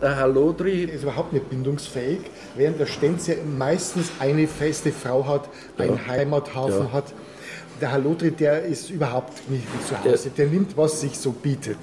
Der 0.00 0.16
Herr 0.16 0.28
Lodri 0.28 0.84
ist 0.84 1.02
überhaupt 1.04 1.32
nicht 1.32 1.48
bindungsfähig, 1.48 2.18
während 2.56 2.78
der 2.78 2.84
Stenz 2.84 3.26
ja 3.26 3.36
meistens 3.56 4.10
eine 4.18 4.46
feste 4.46 4.92
Frau 4.92 5.26
hat, 5.26 5.48
einen 5.78 5.94
Ja. 5.96 6.06
Heimathafen 6.08 6.86
Ja. 6.88 6.92
hat. 6.92 7.14
Der 7.80 7.92
Halotri, 7.92 8.30
der 8.30 8.62
ist 8.64 8.90
überhaupt 8.90 9.50
nicht 9.50 9.66
zu 9.86 10.02
Hause. 10.02 10.30
Der 10.30 10.46
nimmt, 10.46 10.76
was 10.76 11.00
sich 11.00 11.18
so 11.18 11.32
bietet. 11.32 11.78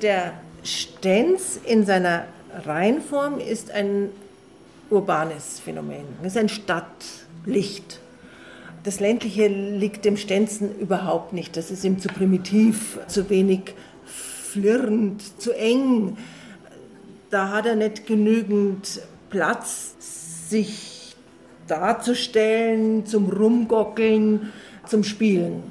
Der 0.00 0.34
Stenz 0.62 1.58
in 1.64 1.84
seiner 1.84 2.24
Reinform 2.64 3.38
ist 3.38 3.70
ein 3.70 4.10
urbanes 4.90 5.60
Phänomen. 5.60 6.04
Es 6.20 6.28
ist 6.28 6.38
ein 6.38 6.48
Stadtlicht. 6.48 8.00
Das 8.84 9.00
ländliche 9.00 9.48
liegt 9.48 10.04
dem 10.04 10.16
Stenzen 10.16 10.76
überhaupt 10.78 11.32
nicht. 11.32 11.56
Das 11.56 11.70
ist 11.70 11.84
ihm 11.84 11.98
zu 11.98 12.08
primitiv, 12.08 12.98
zu 13.06 13.30
wenig 13.30 13.74
flirrend, 14.04 15.40
zu 15.40 15.52
eng. 15.52 16.16
Da 17.30 17.50
hat 17.50 17.66
er 17.66 17.76
nicht 17.76 18.06
genügend 18.06 19.00
Platz, 19.30 19.94
sich 20.48 21.16
darzustellen, 21.66 23.06
zum 23.06 23.30
Rumgockeln, 23.30 24.52
zum 24.92 25.04
Spielen. 25.04 25.62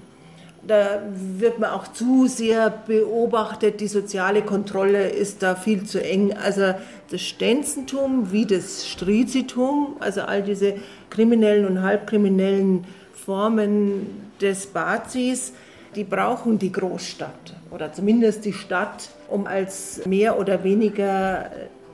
Da 0.63 1.03
wird 1.13 1.59
man 1.59 1.69
auch 1.69 1.88
zu 1.93 2.26
sehr 2.26 2.72
beobachtet, 2.72 3.80
die 3.82 3.88
soziale 3.88 4.41
Kontrolle 4.41 5.09
ist 5.09 5.43
da 5.43 5.55
viel 5.55 5.84
zu 5.84 6.03
eng. 6.03 6.34
Also 6.34 6.74
das 7.11 7.22
Stenzentum 7.22 8.32
wie 8.32 8.47
das 8.47 8.88
Strizitum, 8.88 9.97
also 9.99 10.22
all 10.22 10.41
diese 10.41 10.76
kriminellen 11.11 11.67
und 11.67 11.84
halbkriminellen 11.84 12.86
Formen 13.13 14.32
des 14.39 14.65
Bazis, 14.65 15.53
die 15.95 16.03
brauchen 16.03 16.57
die 16.57 16.72
Großstadt 16.72 17.55
oder 17.69 17.93
zumindest 17.93 18.45
die 18.45 18.53
Stadt, 18.53 19.09
um 19.30 19.45
als 19.45 20.03
mehr 20.05 20.39
oder 20.39 20.63
weniger 20.63 21.51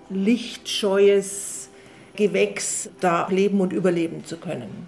lichtscheues 0.10 1.68
Gewächs 2.16 2.90
da 3.02 3.28
leben 3.30 3.60
und 3.60 3.74
überleben 3.74 4.24
zu 4.24 4.38
können. 4.38 4.88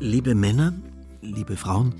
Liebe 0.00 0.36
Männer, 0.36 0.74
liebe 1.22 1.56
Frauen, 1.56 1.92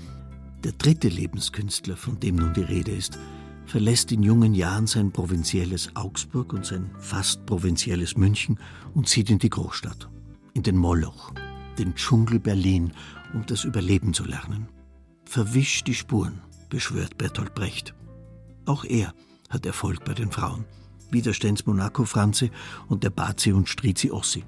der 0.63 0.71
dritte 0.71 1.09
Lebenskünstler, 1.09 1.97
von 1.97 2.17
dem 2.17 2.37
nun 2.37 2.53
die 2.53 2.61
Rede 2.61 2.91
ist, 2.91 3.19
verlässt 3.65 4.13
in 4.13 4.23
jungen 4.23 4.53
Jahren 4.53 4.87
sein 4.87 5.11
provinzielles 5.11 5.93
Augsburg 5.97 6.53
und 6.53 6.65
sein 6.65 6.91
fast 6.97 7.45
provinzielles 7.45 8.15
München 8.15 8.57
und 8.93 9.09
zieht 9.09 9.29
in 9.29 9.39
die 9.39 9.49
Großstadt, 9.49 10.09
in 10.53 10.63
den 10.63 10.77
Moloch, 10.77 11.33
den 11.77 11.93
Dschungel 11.93 12.39
Berlin, 12.39 12.93
um 13.33 13.45
das 13.45 13.65
Überleben 13.65 14.13
zu 14.13 14.23
lernen. 14.23 14.69
Verwisch 15.25 15.83
die 15.83 15.93
Spuren, 15.93 16.41
beschwört 16.69 17.17
Bertolt 17.17 17.53
Brecht. 17.53 17.93
Auch 18.65 18.85
er 18.85 19.13
hat 19.49 19.65
Erfolg 19.65 20.05
bei 20.05 20.13
den 20.13 20.31
Frauen, 20.31 20.63
wie 21.11 21.21
der 21.21 21.33
Stenz 21.33 21.65
Monaco 21.65 22.05
Franze 22.05 22.49
und 22.87 23.03
der 23.03 23.09
Bazi 23.09 23.51
und 23.51 23.67
Strizi 23.67 24.09
Ossi. 24.09 24.45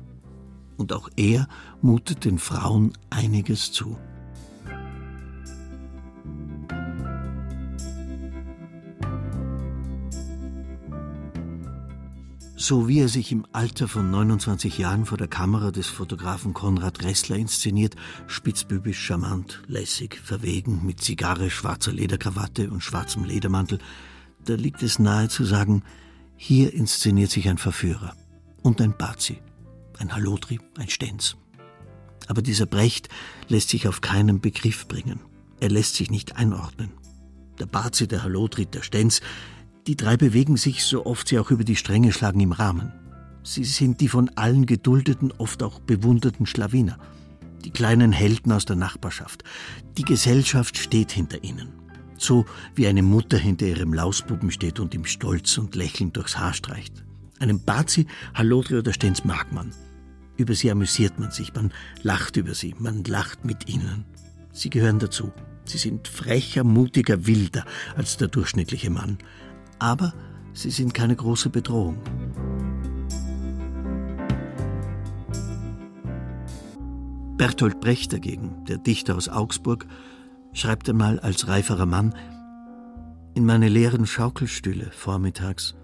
Und 0.81 0.93
auch 0.93 1.09
er 1.15 1.47
mutet 1.83 2.25
den 2.25 2.39
Frauen 2.39 2.93
einiges 3.11 3.71
zu. 3.71 3.97
So 12.55 12.87
wie 12.87 12.97
er 12.97 13.09
sich 13.09 13.31
im 13.31 13.45
Alter 13.51 13.87
von 13.87 14.09
29 14.09 14.79
Jahren 14.79 15.05
vor 15.05 15.19
der 15.19 15.27
Kamera 15.27 15.69
des 15.69 15.85
Fotografen 15.85 16.55
Konrad 16.55 17.03
Ressler 17.03 17.35
inszeniert, 17.35 17.95
spitzbübisch, 18.25 18.99
charmant, 18.99 19.61
lässig, 19.67 20.17
verwegen, 20.17 20.83
mit 20.83 20.99
Zigarre, 20.99 21.51
schwarzer 21.51 21.93
Lederkrawatte 21.93 22.71
und 22.71 22.81
schwarzem 22.81 23.23
Ledermantel, 23.23 23.77
da 24.45 24.55
liegt 24.55 24.81
es 24.81 24.97
nahe 24.97 25.29
zu 25.29 25.43
sagen, 25.43 25.83
hier 26.37 26.73
inszeniert 26.73 27.29
sich 27.29 27.47
ein 27.49 27.59
Verführer 27.59 28.15
und 28.63 28.81
ein 28.81 28.97
Bazi, 28.97 29.41
ein 30.01 30.13
Halotri, 30.13 30.59
ein 30.77 30.89
Stenz. 30.89 31.37
Aber 32.27 32.41
dieser 32.41 32.65
Brecht 32.65 33.09
lässt 33.47 33.69
sich 33.69 33.87
auf 33.87 34.01
keinen 34.01 34.41
Begriff 34.41 34.87
bringen. 34.87 35.21
Er 35.59 35.69
lässt 35.69 35.95
sich 35.95 36.11
nicht 36.11 36.35
einordnen. 36.35 36.91
Der 37.59 37.65
Bazi, 37.67 38.07
der 38.07 38.23
Halotri, 38.23 38.65
der 38.65 38.81
Stenz, 38.81 39.21
die 39.87 39.95
drei 39.95 40.17
bewegen 40.17 40.57
sich, 40.57 40.83
so 40.83 41.05
oft 41.05 41.27
sie 41.27 41.39
auch 41.39 41.51
über 41.51 41.63
die 41.63 41.75
Stränge 41.75 42.11
schlagen, 42.11 42.39
im 42.39 42.51
Rahmen. 42.51 42.91
Sie 43.43 43.63
sind 43.63 44.01
die 44.01 44.07
von 44.07 44.29
allen 44.35 44.65
geduldeten, 44.65 45.33
oft 45.37 45.63
auch 45.63 45.79
bewunderten 45.79 46.45
Schlawiner. 46.45 46.97
Die 47.65 47.71
kleinen 47.71 48.11
Helden 48.11 48.51
aus 48.51 48.65
der 48.65 48.75
Nachbarschaft. 48.75 49.43
Die 49.97 50.03
Gesellschaft 50.03 50.77
steht 50.77 51.11
hinter 51.11 51.43
ihnen. 51.43 51.69
So 52.17 52.45
wie 52.75 52.87
eine 52.87 53.01
Mutter 53.01 53.37
hinter 53.37 53.65
ihrem 53.65 53.93
Lausbuben 53.93 54.51
steht 54.51 54.79
und 54.79 54.93
ihm 54.93 55.05
stolz 55.05 55.57
und 55.57 55.75
lächelnd 55.75 56.15
durchs 56.15 56.37
Haar 56.37 56.53
streicht. 56.53 57.03
Einen 57.39 57.63
Bazi, 57.63 58.05
Hallodri 58.35 58.77
oder 58.77 58.93
Stenz 58.93 59.23
mag 59.23 59.51
man. 59.51 59.71
Über 60.41 60.55
sie 60.55 60.71
amüsiert 60.71 61.19
man 61.19 61.29
sich, 61.29 61.53
man 61.53 61.71
lacht 62.01 62.35
über 62.35 62.55
sie, 62.55 62.73
man 62.79 63.03
lacht 63.03 63.45
mit 63.45 63.69
ihnen. 63.69 64.05
Sie 64.51 64.71
gehören 64.71 64.97
dazu. 64.97 65.31
Sie 65.65 65.77
sind 65.77 66.07
frecher, 66.07 66.63
mutiger, 66.63 67.27
wilder 67.27 67.63
als 67.95 68.17
der 68.17 68.27
durchschnittliche 68.27 68.89
Mann 68.89 69.19
aber 69.81 70.13
sie 70.53 70.69
sind 70.69 70.93
keine 70.93 71.15
große 71.15 71.49
Bedrohung. 71.49 71.97
Bertolt 77.35 77.81
Brecht 77.81 78.13
dagegen, 78.13 78.63
der 78.65 78.77
Dichter 78.77 79.15
aus 79.15 79.27
Augsburg, 79.27 79.87
schreibt 80.53 80.87
einmal 80.87 81.19
als 81.19 81.47
reiferer 81.47 81.87
Mann, 81.87 82.13
in 83.33 83.45
meine 83.45 83.69
leeren 83.69 84.05
Schaukelstühle 84.05 84.91
vormittags 84.91 85.75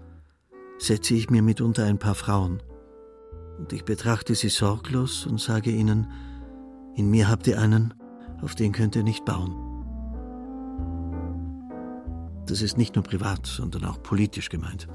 setze 0.78 1.14
ich 1.14 1.28
mir 1.28 1.42
mitunter 1.42 1.86
ein 1.86 1.98
paar 1.98 2.14
Frauen 2.14 2.62
und 3.58 3.72
ich 3.72 3.84
betrachte 3.84 4.34
sie 4.34 4.48
sorglos 4.48 5.26
und 5.26 5.40
sage 5.40 5.70
ihnen, 5.70 6.06
in 6.94 7.10
mir 7.10 7.28
habt 7.28 7.46
ihr 7.46 7.60
einen, 7.60 7.94
auf 8.40 8.54
den 8.54 8.72
könnt 8.72 8.96
ihr 8.96 9.02
nicht 9.02 9.24
bauen. 9.24 9.54
Das 12.46 12.62
ist 12.62 12.78
nicht 12.78 12.94
nur 12.94 13.04
privat, 13.04 13.46
sondern 13.46 13.84
auch 13.84 14.02
politisch 14.02 14.48
gemeint. 14.48 14.88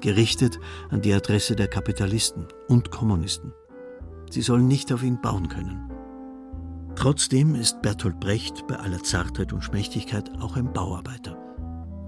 Gerichtet 0.00 0.58
an 0.90 1.00
die 1.00 1.12
Adresse 1.12 1.56
der 1.56 1.66
Kapitalisten 1.66 2.46
und 2.68 2.90
Kommunisten. 2.90 3.52
Sie 4.30 4.42
sollen 4.42 4.68
nicht 4.68 4.92
auf 4.92 5.02
ihn 5.02 5.20
bauen 5.20 5.48
können. 5.48 5.90
Trotzdem 6.94 7.54
ist 7.54 7.82
Bertolt 7.82 8.20
Brecht 8.20 8.66
bei 8.68 8.76
aller 8.76 9.02
Zartheit 9.02 9.52
und 9.52 9.64
Schmächtigkeit 9.64 10.30
auch 10.40 10.56
ein 10.56 10.72
Bauarbeiter. 10.72 11.36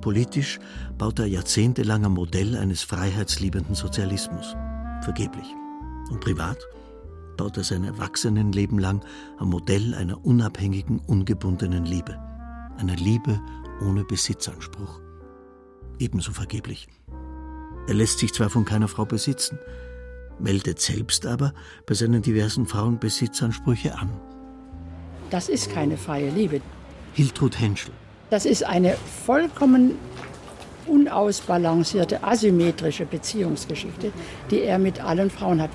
Politisch 0.01 0.61
baut 0.97 1.19
er 1.19 1.27
jahrzehntelang 1.27 2.05
am 2.05 2.15
Modell 2.15 2.57
eines 2.57 2.83
freiheitsliebenden 2.83 3.75
Sozialismus. 3.75 4.55
Vergeblich. 5.03 5.47
Und 6.11 6.21
privat 6.21 6.59
baut 7.37 7.57
er 7.57 7.65
sein 7.65 7.85
Erwachsenenleben 7.85 8.79
lang 8.79 9.05
am 9.39 9.51
Modell 9.51 9.95
einer 9.95 10.25
unabhängigen, 10.25 11.01
ungebundenen 11.01 11.85
Liebe. 11.85 12.19
Einer 12.79 12.97
Liebe 12.97 13.41
ohne 13.81 14.05
Besitzanspruch. 14.05 15.01
Ebenso 15.99 16.33
vergeblich. 16.33 16.89
Er 17.89 17.95
lässt 17.95 18.19
sich 18.19 18.33
zwar 18.33 18.51
von 18.51 18.65
keiner 18.65 18.89
Frau 18.89 19.05
besitzen, 19.05 19.59
meldet 20.39 20.81
selbst 20.81 21.27
aber 21.27 21.53
bei 21.87 21.95
seinen 21.95 22.23
diversen 22.23 22.67
Frauen 22.67 22.99
Besitzansprüche 22.99 23.97
an. 23.97 24.11
Das 25.31 25.49
ist 25.49 25.71
keine 25.71 25.97
freie 25.97 26.31
Liebe. 26.31 26.61
Hiltrud 27.15 27.59
Henschel. 27.59 27.93
Das 28.31 28.45
ist 28.45 28.65
eine 28.65 28.97
vollkommen 29.25 29.93
unausbalancierte, 30.87 32.23
asymmetrische 32.23 33.07
Beziehungsgeschichte, 33.07 34.13
die 34.51 34.61
er 34.61 34.79
mit 34.79 35.01
allen 35.01 35.31
Frauen 35.31 35.63
hat. 35.63 35.71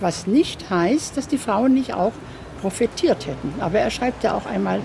Was 0.00 0.26
nicht 0.26 0.70
heißt, 0.70 1.16
dass 1.16 1.28
die 1.28 1.38
Frauen 1.38 1.74
nicht 1.74 1.94
auch 1.94 2.12
profitiert 2.60 3.26
hätten. 3.26 3.54
Aber 3.60 3.78
er 3.78 3.90
schreibt 3.90 4.24
ja 4.24 4.34
auch 4.34 4.46
einmal, 4.46 4.80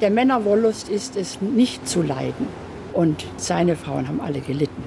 der 0.00 0.10
Männerwollust 0.10 0.88
ist 0.88 1.16
es, 1.16 1.40
nicht 1.40 1.88
zu 1.88 2.02
leiden. 2.02 2.46
Und 2.92 3.24
seine 3.36 3.76
Frauen 3.76 4.08
haben 4.08 4.20
alle 4.20 4.40
gelitten. 4.40 4.82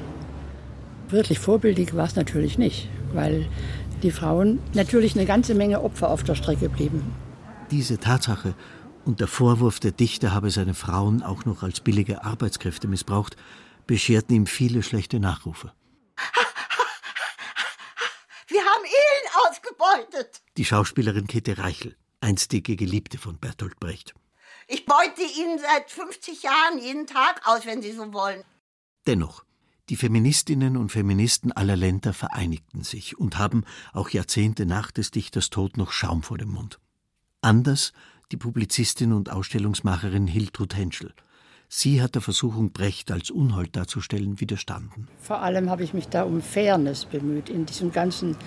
Wirklich 1.09 1.39
vorbildlich 1.39 1.95
war 1.95 2.05
es 2.05 2.15
natürlich 2.15 2.57
nicht, 2.57 2.89
weil 3.13 3.47
die 4.01 4.11
Frauen 4.11 4.59
natürlich 4.73 5.15
eine 5.15 5.25
ganze 5.25 5.53
Menge 5.55 5.81
Opfer 5.81 6.09
auf 6.09 6.23
der 6.23 6.35
Strecke 6.35 6.69
blieben. 6.69 7.13
Diese 7.71 7.97
Tatsache 7.97 8.55
und 9.05 9.19
der 9.19 9.27
Vorwurf, 9.27 9.79
der 9.79 9.91
Dichter 9.91 10.33
habe 10.33 10.49
seine 10.49 10.73
Frauen 10.73 11.23
auch 11.23 11.45
noch 11.45 11.63
als 11.63 11.79
billige 11.79 12.23
Arbeitskräfte 12.23 12.87
missbraucht, 12.87 13.37
bescherten 13.87 14.35
ihm 14.35 14.45
viele 14.45 14.83
schlechte 14.83 15.19
Nachrufe. 15.19 15.71
Wir 18.47 18.61
haben 18.61 18.85
ihn 18.85 19.22
ausgebeutet. 19.47 20.41
Die 20.57 20.65
Schauspielerin 20.65 21.27
Käthe 21.27 21.57
Reichel, 21.57 21.95
einstige 22.21 22.75
Geliebte 22.75 23.17
von 23.17 23.37
Bertolt 23.37 23.79
Brecht. 23.79 24.13
Ich 24.67 24.85
beute 24.85 25.21
ihn 25.21 25.59
seit 25.59 25.91
50 25.91 26.43
Jahren 26.43 26.79
jeden 26.79 27.07
Tag 27.07 27.41
aus, 27.45 27.65
wenn 27.65 27.81
Sie 27.81 27.91
so 27.91 28.13
wollen. 28.13 28.43
Dennoch, 29.05 29.43
die 29.89 29.97
Feministinnen 29.97 30.77
und 30.77 30.91
Feministen 30.91 31.51
aller 31.51 31.75
Länder 31.75 32.13
vereinigten 32.13 32.83
sich 32.83 33.17
und 33.17 33.37
haben 33.37 33.65
auch 33.91 34.09
Jahrzehnte 34.09 34.65
nach 34.65 34.91
des 34.91 35.11
Dichters 35.11 35.49
Tod 35.49 35.75
noch 35.75 35.91
Schaum 35.91 36.23
vor 36.23 36.37
dem 36.37 36.49
Mund. 36.49 36.79
Anders 37.41 37.91
die 38.31 38.37
Publizistin 38.37 39.13
und 39.13 39.29
Ausstellungsmacherin 39.29 40.25
Hiltrud 40.27 40.75
Henschel. 40.75 41.13
Sie 41.75 42.03
hat 42.03 42.13
der 42.13 42.21
Versuchung, 42.21 42.71
Brecht 42.71 43.09
als 43.11 43.31
Unhold 43.31 43.75
darzustellen, 43.75 44.39
widerstanden. 44.39 45.07
Vor 45.19 45.41
allem 45.41 45.71
habe 45.71 45.83
ich 45.83 45.95
mich 45.95 46.07
da 46.07 46.21
um 46.21 46.39
Fairness 46.39 47.05
bemüht 47.05 47.49
in 47.49 47.65
diesem 47.65 47.91
ganzen 47.91 48.37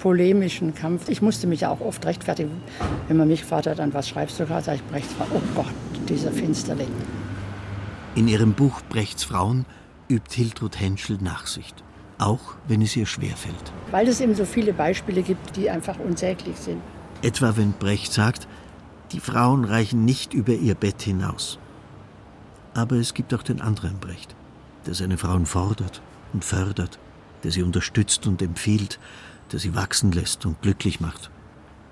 polemischen 0.00 0.74
Kampf. 0.74 1.08
Ich 1.08 1.22
musste 1.22 1.46
mich 1.46 1.60
ja 1.60 1.70
auch 1.70 1.80
oft 1.80 2.04
rechtfertigen, 2.04 2.60
wenn 3.06 3.16
man 3.16 3.28
mich 3.28 3.42
gefragt 3.42 3.68
hat, 3.68 3.78
an 3.78 3.94
was 3.94 4.08
schreibst 4.08 4.40
du 4.40 4.46
gerade, 4.46 4.64
sage 4.64 4.80
ich 4.84 4.90
Brechts 4.90 5.12
Frau. 5.12 5.26
Oh 5.32 5.40
Gott, 5.54 5.72
dieser 6.08 6.32
Finsterling. 6.32 6.90
In 8.16 8.26
ihrem 8.26 8.52
Buch 8.52 8.82
Brechts 8.88 9.22
Frauen 9.22 9.64
übt 10.10 10.34
Hiltrud 10.34 10.80
Henschel 10.80 11.18
Nachsicht, 11.18 11.84
auch 12.18 12.56
wenn 12.66 12.82
es 12.82 12.96
ihr 12.96 13.06
schwerfällt. 13.06 13.72
Weil 13.92 14.08
es 14.08 14.20
eben 14.20 14.34
so 14.34 14.44
viele 14.44 14.72
Beispiele 14.72 15.22
gibt, 15.22 15.54
die 15.54 15.70
einfach 15.70 16.00
unsäglich 16.00 16.56
sind. 16.56 16.82
Etwa 17.22 17.56
wenn 17.56 17.74
Brecht 17.74 18.12
sagt, 18.12 18.48
die 19.12 19.20
Frauen 19.20 19.64
reichen 19.64 20.04
nicht 20.04 20.34
über 20.34 20.52
ihr 20.52 20.74
Bett 20.74 21.02
hinaus. 21.02 21.60
Aber 22.74 22.96
es 22.96 23.14
gibt 23.14 23.34
auch 23.34 23.42
den 23.42 23.60
anderen 23.60 23.98
Brecht, 23.98 24.34
der 24.86 24.94
seine 24.94 25.18
Frauen 25.18 25.46
fordert 25.46 26.00
und 26.32 26.44
fördert, 26.44 26.98
der 27.44 27.50
sie 27.50 27.62
unterstützt 27.62 28.26
und 28.26 28.40
empfiehlt, 28.40 28.98
der 29.52 29.58
sie 29.58 29.74
wachsen 29.74 30.12
lässt 30.12 30.46
und 30.46 30.60
glücklich 30.62 31.00
macht, 31.00 31.30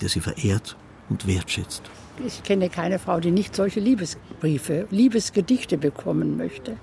der 0.00 0.08
sie 0.08 0.20
verehrt 0.20 0.76
und 1.10 1.26
wertschätzt. 1.26 1.82
Ich 2.24 2.42
kenne 2.42 2.68
keine 2.68 2.98
Frau, 2.98 3.20
die 3.20 3.30
nicht 3.30 3.54
solche 3.54 3.80
Liebesbriefe, 3.80 4.86
Liebesgedichte 4.90 5.78
bekommen 5.78 6.36
möchte. 6.36 6.76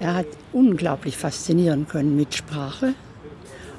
Er 0.00 0.14
hat 0.14 0.26
unglaublich 0.52 1.16
faszinieren 1.16 1.86
können 1.86 2.16
mit 2.16 2.34
Sprache 2.34 2.94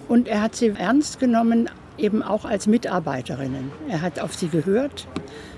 und 0.08 0.28
er 0.28 0.42
hat 0.42 0.56
sie 0.56 0.68
ernst 0.68 1.20
genommen 1.20 1.70
eben 1.98 2.24
auch 2.24 2.46
als 2.46 2.68
Mitarbeiterinnen. 2.68 3.72
Er 3.90 4.02
hat 4.02 4.20
auf 4.20 4.34
sie 4.36 4.48
gehört. 4.48 5.08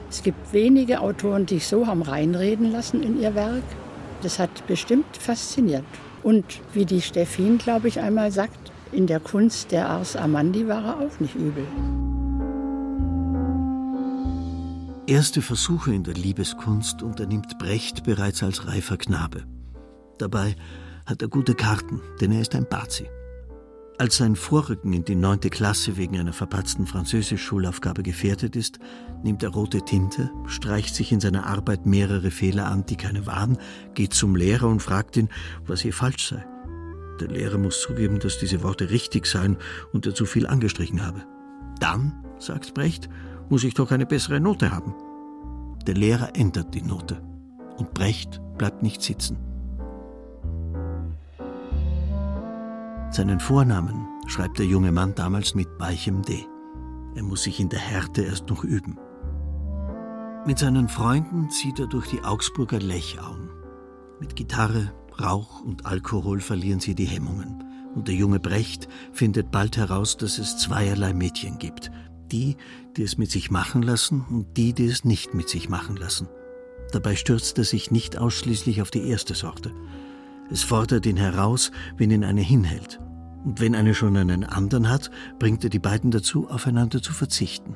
Es 0.10 0.24
gibt 0.24 0.54
wenige 0.54 1.02
Autoren, 1.02 1.46
die 1.46 1.56
sich 1.56 1.68
so 1.68 1.88
haben 1.88 2.02
reinreden 2.02 2.72
lassen 2.72 3.02
in 3.02 3.20
ihr 3.20 3.34
Werk. 3.36 3.64
Das 4.24 4.40
hat 4.40 4.66
bestimmt 4.68 5.18
fasziniert. 5.18 5.84
Und 6.24 6.46
wie 6.74 6.86
die 6.86 7.02
Steffin, 7.02 7.58
glaube 7.58 7.90
ich, 7.90 8.00
einmal 8.00 8.32
sagt, 8.32 8.72
in 8.94 9.06
der 9.06 9.20
Kunst 9.20 9.72
der 9.72 9.90
Ars 9.90 10.16
Amandi 10.16 10.68
war 10.68 10.86
er 10.86 11.00
auch 11.00 11.20
nicht 11.20 11.36
übel. 11.36 11.66
Erste 15.06 15.42
Versuche 15.42 15.94
in 15.94 16.04
der 16.04 16.14
Liebeskunst 16.14 17.04
unternimmt 17.04 17.60
Brecht 17.60 18.06
bereits 18.06 18.42
als 18.42 18.66
reifer 18.68 18.96
Knabe. 18.96 19.44
Dabei 20.18 20.56
hat 21.06 21.22
er 21.22 21.28
gute 21.28 21.56
Karten, 21.56 22.00
denn 22.22 22.32
er 22.32 22.42
ist 22.42 22.56
ein 22.56 22.66
Bazi. 22.70 23.08
Als 24.00 24.18
sein 24.18 24.36
Vorrücken 24.36 24.92
in 24.92 25.06
die 25.06 25.16
neunte 25.16 25.52
Klasse 25.52 25.98
wegen 25.98 26.18
einer 26.18 26.34
verpatzten 26.34 26.88
Französisch-Schulaufgabe 26.88 28.02
gefährdet 28.02 28.56
ist, 28.56 28.80
nimmt 29.24 29.44
er 29.44 29.50
rote 29.50 29.84
Tinte, 29.84 30.32
streicht 30.48 30.96
sich 30.96 31.12
in 31.12 31.20
seiner 31.20 31.46
Arbeit 31.46 31.86
mehrere 31.86 32.32
Fehler 32.32 32.66
an, 32.66 32.86
die 32.88 32.96
keine 32.96 33.28
waren, 33.28 33.58
geht 33.94 34.14
zum 34.14 34.36
Lehrer 34.36 34.68
und 34.68 34.82
fragt 34.82 35.16
ihn, 35.16 35.30
was 35.68 35.82
hier 35.82 35.94
falsch 35.94 36.30
sei. 36.30 36.44
Der 37.20 37.28
Lehrer 37.28 37.60
muss 37.60 37.82
zugeben, 37.82 38.20
dass 38.20 38.40
diese 38.40 38.64
Worte 38.64 38.90
richtig 38.90 39.28
seien 39.28 39.58
und 39.94 40.08
er 40.08 40.16
zu 40.16 40.26
viel 40.26 40.48
angestrichen 40.48 41.06
habe. 41.06 41.24
Dann, 41.80 42.26
sagt 42.40 42.74
Brecht, 42.74 43.10
muss 43.50 43.64
ich 43.64 43.76
doch 43.76 43.92
eine 43.92 44.08
bessere 44.08 44.40
Note 44.40 44.72
haben. 44.72 44.96
Der 45.86 45.94
Lehrer 45.94 46.36
ändert 46.36 46.74
die 46.74 46.82
Note 46.82 47.22
und 47.78 47.94
Brecht 47.94 48.42
bleibt 48.58 48.82
nicht 48.82 49.04
sitzen. 49.04 49.38
Seinen 53.14 53.40
Vornamen 53.40 54.08
schreibt 54.26 54.58
der 54.58 54.66
junge 54.66 54.92
Mann 54.92 55.14
damals 55.14 55.54
mit 55.54 55.68
weichem 55.78 56.24
D. 56.24 56.48
Er 57.14 57.22
muss 57.22 57.44
sich 57.44 57.60
in 57.60 57.70
der 57.70 57.78
Härte 57.78 58.24
erst 58.24 58.50
noch 58.50 58.64
üben. 58.64 58.98
Mit 60.48 60.58
seinen 60.58 60.90
Freunden 60.90 61.52
zieht 61.52 61.78
er 61.78 61.86
durch 61.86 62.08
die 62.08 62.24
Augsburger 62.24 62.80
Lechauen. 62.80 63.52
Mit 64.20 64.36
Gitarre, 64.36 64.92
Rauch 65.22 65.62
und 65.62 65.86
Alkohol 65.86 66.40
verlieren 66.40 66.80
sie 66.80 66.96
die 66.96 67.06
Hemmungen. 67.06 67.64
Und 67.94 68.08
der 68.08 68.16
junge 68.16 68.40
Brecht 68.40 68.88
findet 69.12 69.52
bald 69.52 69.78
heraus, 69.78 70.18
dass 70.18 70.40
es 70.40 70.58
zweierlei 70.58 71.14
Mädchen 71.14 71.60
gibt. 71.60 71.92
Die, 72.32 72.58
die 72.98 73.04
es 73.04 73.20
mit 73.20 73.30
sich 73.30 73.52
machen 73.52 73.84
lassen 73.84 74.26
und 74.28 74.58
die, 74.58 74.74
die 74.74 74.88
es 74.88 75.06
nicht 75.06 75.36
mit 75.36 75.50
sich 75.50 75.70
machen 75.70 75.98
lassen. 75.98 76.28
Dabei 76.92 77.16
stürzt 77.16 77.60
er 77.60 77.64
sich 77.64 77.92
nicht 77.92 78.18
ausschließlich 78.18 78.82
auf 78.82 78.90
die 78.90 79.08
erste 79.08 79.36
Sorte. 79.36 79.72
Es 80.50 80.64
fordert 80.64 81.06
ihn 81.06 81.18
heraus, 81.18 81.72
wenn 81.98 82.12
ihn 82.12 82.24
eine 82.24 82.42
hinhält. 82.42 83.00
Und 83.46 83.60
wenn 83.60 83.76
eine 83.76 83.94
schon 83.94 84.16
einen 84.16 84.44
anderen 84.44 84.90
hat, 84.90 85.12
bringt 85.40 85.64
er 85.64 85.70
die 85.70 85.80
beiden 85.80 86.12
dazu, 86.12 86.50
aufeinander 86.50 87.02
zu 87.02 87.14
verzichten. 87.14 87.76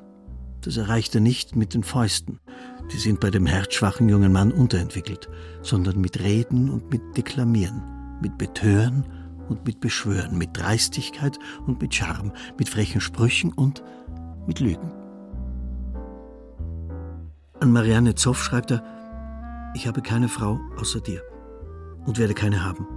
Das 0.61 0.77
erreicht 0.77 1.13
er 1.15 1.21
nicht 1.21 1.55
mit 1.55 1.73
den 1.73 1.83
Fäusten. 1.83 2.39
Die 2.91 2.97
sind 2.97 3.19
bei 3.19 3.29
dem 3.29 3.45
herzschwachen 3.45 4.09
jungen 4.09 4.31
Mann 4.31 4.51
unterentwickelt, 4.51 5.29
sondern 5.61 5.99
mit 5.99 6.19
Reden 6.19 6.69
und 6.69 6.89
mit 6.91 7.01
Deklamieren, 7.17 7.83
mit 8.21 8.37
Betören 8.37 9.05
und 9.49 9.65
mit 9.65 9.79
Beschwören, 9.79 10.37
mit 10.37 10.57
Dreistigkeit 10.57 11.37
und 11.65 11.81
mit 11.81 11.93
Charme, 11.93 12.33
mit 12.57 12.69
frechen 12.69 13.01
Sprüchen 13.01 13.53
und 13.53 13.83
mit 14.45 14.59
Lügen. 14.59 14.91
An 17.59 17.71
Marianne 17.71 18.15
Zoff 18.15 18.43
schreibt 18.43 18.71
er, 18.71 18.83
ich 19.75 19.87
habe 19.87 20.01
keine 20.01 20.29
Frau 20.29 20.59
außer 20.77 21.01
dir 21.01 21.21
und 22.07 22.17
werde 22.17 22.33
keine 22.33 22.65
haben. 22.65 22.87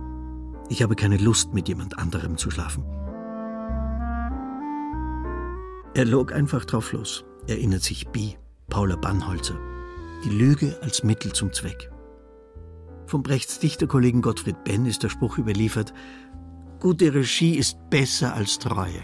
Ich 0.70 0.82
habe 0.82 0.94
keine 0.94 1.18
Lust, 1.18 1.52
mit 1.52 1.68
jemand 1.68 1.98
anderem 1.98 2.38
zu 2.38 2.50
schlafen. 2.50 2.84
Er 5.94 6.04
log 6.04 6.32
einfach 6.32 6.64
drauf 6.64 6.92
los, 6.92 7.24
erinnert 7.48 7.82
sich 7.82 8.08
Bi, 8.08 8.36
Paula 8.68 8.96
Bannholzer. 8.96 9.58
Die 10.24 10.30
Lüge 10.30 10.78
als 10.80 11.02
Mittel 11.02 11.32
zum 11.32 11.52
Zweck. 11.52 11.90
Vom 13.06 13.24
Brechts 13.24 13.58
Dichterkollegen 13.58 14.22
Gottfried 14.22 14.62
Benn 14.62 14.86
ist 14.86 15.02
der 15.02 15.08
Spruch 15.08 15.38
überliefert: 15.38 15.92
Gute 16.78 17.12
Regie 17.12 17.56
ist 17.56 17.76
besser 17.90 18.34
als 18.34 18.58
Treue. 18.60 19.02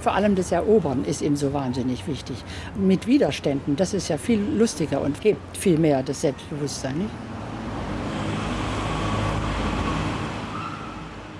Vor 0.00 0.12
allem 0.12 0.36
das 0.36 0.52
Erobern 0.52 1.04
ist 1.04 1.22
ihm 1.22 1.34
so 1.34 1.52
wahnsinnig 1.52 2.06
wichtig. 2.06 2.36
Mit 2.76 3.06
Widerständen, 3.06 3.74
das 3.76 3.94
ist 3.94 4.08
ja 4.08 4.18
viel 4.18 4.40
lustiger 4.40 5.00
und 5.00 5.20
gibt 5.20 5.56
viel 5.56 5.78
mehr 5.78 6.02
das 6.02 6.20
Selbstbewusstsein. 6.20 6.98
Nicht? 6.98 7.10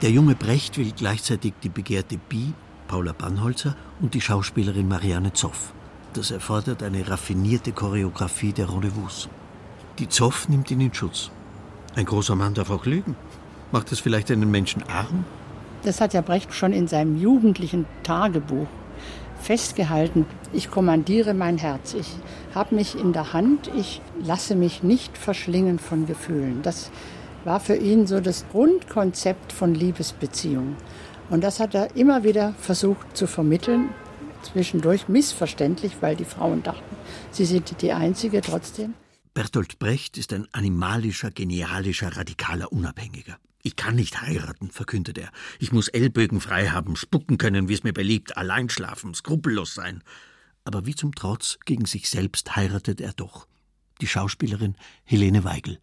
Der 0.03 0.11
junge 0.11 0.35
Brecht 0.35 0.77
will 0.77 0.93
gleichzeitig 0.95 1.55
die 1.63 1.71
begehrte 1.71 2.19
Bi, 2.19 2.53
Paula 2.87 3.15
Bannholzer, 3.15 3.75
und 4.03 4.13
die 4.13 4.21
Schauspielerin 4.21 4.89
Marianne 4.89 5.33
Zoff. 5.33 5.73
Das 6.13 6.31
erfordert 6.31 6.83
eine 6.83 7.09
raffinierte 7.09 7.73
Choreografie 7.73 8.53
der 8.53 8.71
Rendezvous. 8.71 9.31
Die 9.99 10.09
Zoff 10.09 10.51
nimmt 10.51 10.71
ihn 10.71 10.83
in 10.83 10.93
Schutz. 10.93 11.31
Ein 11.95 12.05
großer 12.05 12.37
Mann 12.37 12.53
darf 12.53 12.69
auch 12.69 12.85
lügen. 12.85 13.17
Macht 13.73 13.91
das 13.91 14.01
vielleicht 14.01 14.31
einen 14.31 14.51
Menschen 14.51 14.83
arm? 14.83 15.25
Das 15.83 16.03
hat 16.03 16.13
ja 16.13 16.21
Brecht 16.21 16.53
schon 16.53 16.75
in 16.75 16.89
seinem 16.89 17.17
jugendlichen 17.17 17.87
Tagebuch 18.03 18.67
festgehalten. 19.41 20.27
Ich 20.53 20.71
kommandiere 20.71 21.33
mein 21.33 21.57
Herz. 21.57 21.95
Ich 21.95 22.11
habe 22.55 22.75
mich 22.75 22.99
in 22.99 23.15
der 23.15 23.33
Hand. 23.33 23.71
Ich 23.75 24.03
lasse 24.23 24.57
mich 24.57 24.83
nicht 24.83 25.17
verschlingen 25.17 25.79
von 25.79 26.07
Gefühlen. 26.07 26.61
Das 26.63 26.91
war 27.47 27.61
für 27.61 27.77
ihn 27.77 28.07
so 28.07 28.21
das 28.21 28.45
Grundkonzept 28.51 29.53
von 29.53 29.75
Liebesbeziehungen. 29.75 30.77
Und 31.31 31.43
das 31.43 31.61
hat 31.61 31.75
er 31.75 31.95
immer 31.97 32.25
wieder 32.25 32.55
versucht 32.59 33.17
zu 33.17 33.27
vermitteln, 33.27 33.89
zwischendurch 34.43 35.09
missverständlich, 35.09 35.93
weil 36.01 36.17
die 36.17 36.25
Frauen 36.25 36.63
dachten, 36.63 36.97
sie 37.31 37.45
sind 37.45 37.81
die 37.81 37.93
Einzige 37.93 38.41
trotzdem. 38.41 38.95
Bertolt 39.33 39.79
Brecht 39.79 40.19
ist 40.19 40.33
ein 40.33 40.49
animalischer, 40.53 41.31
genialischer, 41.31 42.17
radikaler 42.17 42.73
Unabhängiger. 42.73 43.37
Ich 43.63 43.77
kann 43.77 43.97
nicht 43.97 44.23
heiraten, 44.23 44.71
verkündet 44.71 45.19
er. 45.19 45.31
Ich 45.59 45.73
muss 45.73 45.89
Ellbögen 45.89 46.41
frei 46.41 46.69
haben, 46.69 46.97
spucken 46.97 47.39
können, 47.39 47.69
wie 47.69 47.75
es 47.75 47.85
mir 47.85 47.93
beliebt, 47.93 48.37
allein 48.37 48.69
schlafen, 48.69 49.15
skrupellos 49.15 49.75
sein. 49.75 50.03
Aber 50.65 50.87
wie 50.87 50.95
zum 50.95 51.15
Trotz 51.15 51.59
gegen 51.65 51.85
sich 51.85 52.09
selbst 52.09 52.57
heiratet 52.57 53.01
er 53.01 53.13
doch. 53.13 53.47
Die 54.01 54.07
Schauspielerin 54.07 54.77
Helene 55.05 55.45
Weigel. 55.45 55.79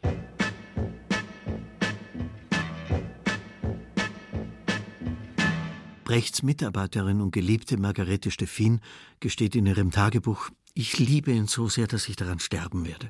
Brechts 6.13 6.43
Mitarbeiterin 6.43 7.21
und 7.21 7.31
Geliebte 7.31 7.75
Margarete 7.75 8.29
Steffin 8.29 8.81
gesteht 9.19 9.55
in 9.55 9.65
ihrem 9.65 9.89
Tagebuch, 9.89 10.51
ich 10.75 10.99
liebe 10.99 11.31
ihn 11.31 11.47
so 11.47 11.69
sehr, 11.69 11.87
dass 11.87 12.07
ich 12.07 12.15
daran 12.15 12.37
sterben 12.37 12.85
werde. 12.85 13.09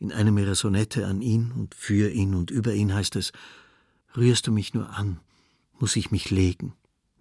In 0.00 0.10
einem 0.10 0.36
ihrer 0.36 0.56
Sonette 0.56 1.06
an 1.06 1.22
ihn 1.22 1.52
und 1.52 1.76
für 1.76 2.10
ihn 2.10 2.34
und 2.34 2.50
über 2.50 2.74
ihn 2.74 2.92
heißt 2.92 3.14
es, 3.14 3.30
rührst 4.16 4.48
du 4.48 4.50
mich 4.50 4.74
nur 4.74 4.90
an, 4.90 5.20
muss 5.78 5.94
ich 5.94 6.10
mich 6.10 6.32
legen. 6.32 6.72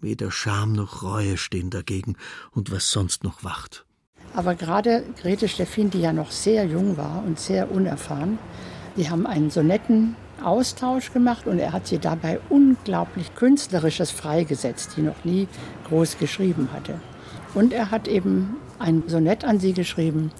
Weder 0.01 0.31
Scham 0.31 0.73
noch 0.73 1.03
Reue 1.03 1.37
stehen 1.37 1.69
dagegen 1.69 2.15
und 2.49 2.71
was 2.71 2.89
sonst 2.89 3.23
noch 3.23 3.43
wacht. 3.43 3.85
Aber 4.33 4.55
gerade 4.55 5.05
Grete 5.21 5.47
Steffin, 5.47 5.91
die 5.91 6.01
ja 6.01 6.13
noch 6.13 6.31
sehr 6.31 6.65
jung 6.65 6.97
war 6.97 7.23
und 7.23 7.39
sehr 7.39 7.71
unerfahren, 7.71 8.39
die 8.97 9.07
haben 9.07 9.27
einen 9.27 9.51
Sonetten 9.51 10.15
Austausch 10.43 11.11
gemacht 11.13 11.47
und 11.47 11.59
er 11.59 11.73
hat 11.73 11.87
sie 11.87 11.99
dabei 11.99 12.39
unglaublich 12.49 13.33
künstlerisches 13.35 14.11
freigesetzt, 14.11 14.91
die 14.97 15.01
noch 15.01 15.23
nie 15.23 15.47
groß 15.87 16.17
geschrieben 16.17 16.69
hatte. 16.73 16.99
Und 17.53 17.73
er 17.73 17.91
hat 17.91 18.07
eben 18.07 18.57
ein 18.79 19.03
Sonett 19.07 19.45
an 19.45 19.59
sie 19.59 19.73
geschrieben, 19.73 20.31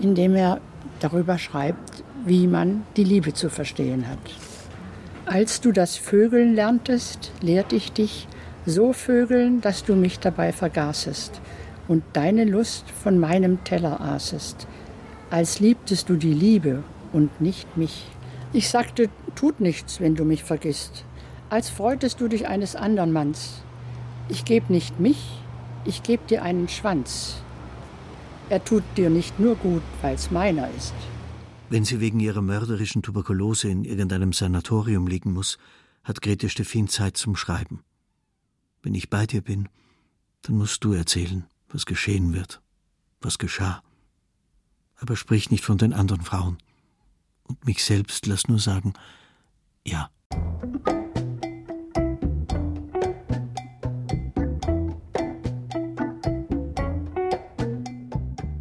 in 0.00 0.14
dem 0.14 0.34
er 0.34 0.60
darüber 1.00 1.38
schreibt, 1.38 2.04
wie 2.24 2.46
man 2.46 2.84
die 2.96 3.04
Liebe 3.04 3.32
zu 3.32 3.48
verstehen 3.48 4.08
hat. 4.08 4.18
Als 5.26 5.60
du 5.60 5.72
das 5.72 5.96
Vögeln 5.96 6.54
lerntest, 6.54 7.32
lehrte 7.40 7.76
ich 7.76 7.92
dich 7.92 8.28
so 8.66 8.92
vögeln, 8.92 9.60
dass 9.60 9.84
du 9.84 9.94
mich 9.94 10.18
dabei 10.18 10.52
vergaßest 10.52 11.40
und 11.88 12.04
deine 12.12 12.44
Lust 12.44 12.90
von 12.90 13.18
meinem 13.18 13.64
Teller 13.64 14.00
aßest, 14.00 14.66
als 15.30 15.60
liebtest 15.60 16.08
du 16.08 16.16
die 16.16 16.34
Liebe 16.34 16.82
und 17.12 17.40
nicht 17.40 17.76
mich. 17.76 18.06
Ich 18.52 18.68
sagte, 18.68 19.08
tut 19.34 19.60
nichts, 19.60 20.00
wenn 20.00 20.14
du 20.14 20.24
mich 20.24 20.44
vergisst, 20.44 21.04
als 21.50 21.70
freutest 21.70 22.20
du 22.20 22.28
dich 22.28 22.48
eines 22.48 22.76
anderen 22.76 23.12
Manns. 23.12 23.62
Ich 24.28 24.44
geb 24.44 24.70
nicht 24.70 24.98
mich, 25.00 25.18
ich 25.84 26.02
geb 26.02 26.26
dir 26.28 26.42
einen 26.42 26.68
Schwanz. 26.68 27.42
Er 28.48 28.64
tut 28.64 28.84
dir 28.96 29.10
nicht 29.10 29.38
nur 29.38 29.56
gut, 29.56 29.82
weil's 30.00 30.30
meiner 30.30 30.70
ist. 30.70 30.94
Wenn 31.70 31.84
sie 31.84 32.00
wegen 32.00 32.20
ihrer 32.20 32.42
mörderischen 32.42 33.02
Tuberkulose 33.02 33.68
in 33.68 33.84
irgendeinem 33.84 34.32
Sanatorium 34.32 35.06
liegen 35.06 35.32
muss, 35.32 35.58
hat 36.04 36.20
Grete 36.20 36.48
Steffin 36.48 36.88
Zeit 36.88 37.16
zum 37.16 37.36
Schreiben. 37.36 37.80
Wenn 38.82 38.94
ich 38.94 39.08
bei 39.08 39.26
dir 39.26 39.40
bin, 39.40 39.68
dann 40.42 40.56
musst 40.56 40.84
du 40.84 40.92
erzählen, 40.92 41.44
was 41.68 41.86
geschehen 41.86 42.34
wird, 42.34 42.60
was 43.20 43.38
geschah. 43.38 43.82
Aber 44.96 45.16
sprich 45.16 45.50
nicht 45.50 45.64
von 45.64 45.78
den 45.78 45.92
anderen 45.92 46.22
Frauen 46.22 46.58
und 47.44 47.64
mich 47.64 47.84
selbst 47.84 48.26
lass 48.26 48.48
nur 48.48 48.58
sagen, 48.58 48.92
ja. 49.86 50.10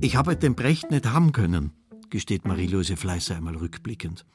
Ich 0.04 0.16
habe 0.16 0.36
den 0.36 0.56
Brecht 0.56 0.92
nicht 0.92 1.06
haben 1.06 1.32
können, 1.32 1.72
gesteht 2.10 2.46
Marie-Louise 2.46 2.98
Fleißer 2.98 3.36
einmal 3.36 3.56
rückblickend. 3.56 4.26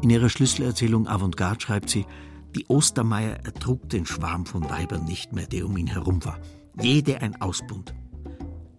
In 0.00 0.10
ihrer 0.10 0.28
Schlüsselerzählung 0.28 1.06
Avantgarde 1.06 1.60
schreibt 1.60 1.90
sie, 1.90 2.06
die 2.54 2.66
Ostermeier 2.66 3.44
ertrug 3.44 3.88
den 3.88 4.06
Schwarm 4.06 4.46
von 4.46 4.68
Weibern 4.68 5.04
nicht 5.04 5.32
mehr, 5.32 5.46
der 5.46 5.66
um 5.66 5.76
ihn 5.76 5.86
herum 5.86 6.24
war. 6.24 6.38
Jede 6.80 7.20
ein 7.20 7.40
Ausbund. 7.40 7.94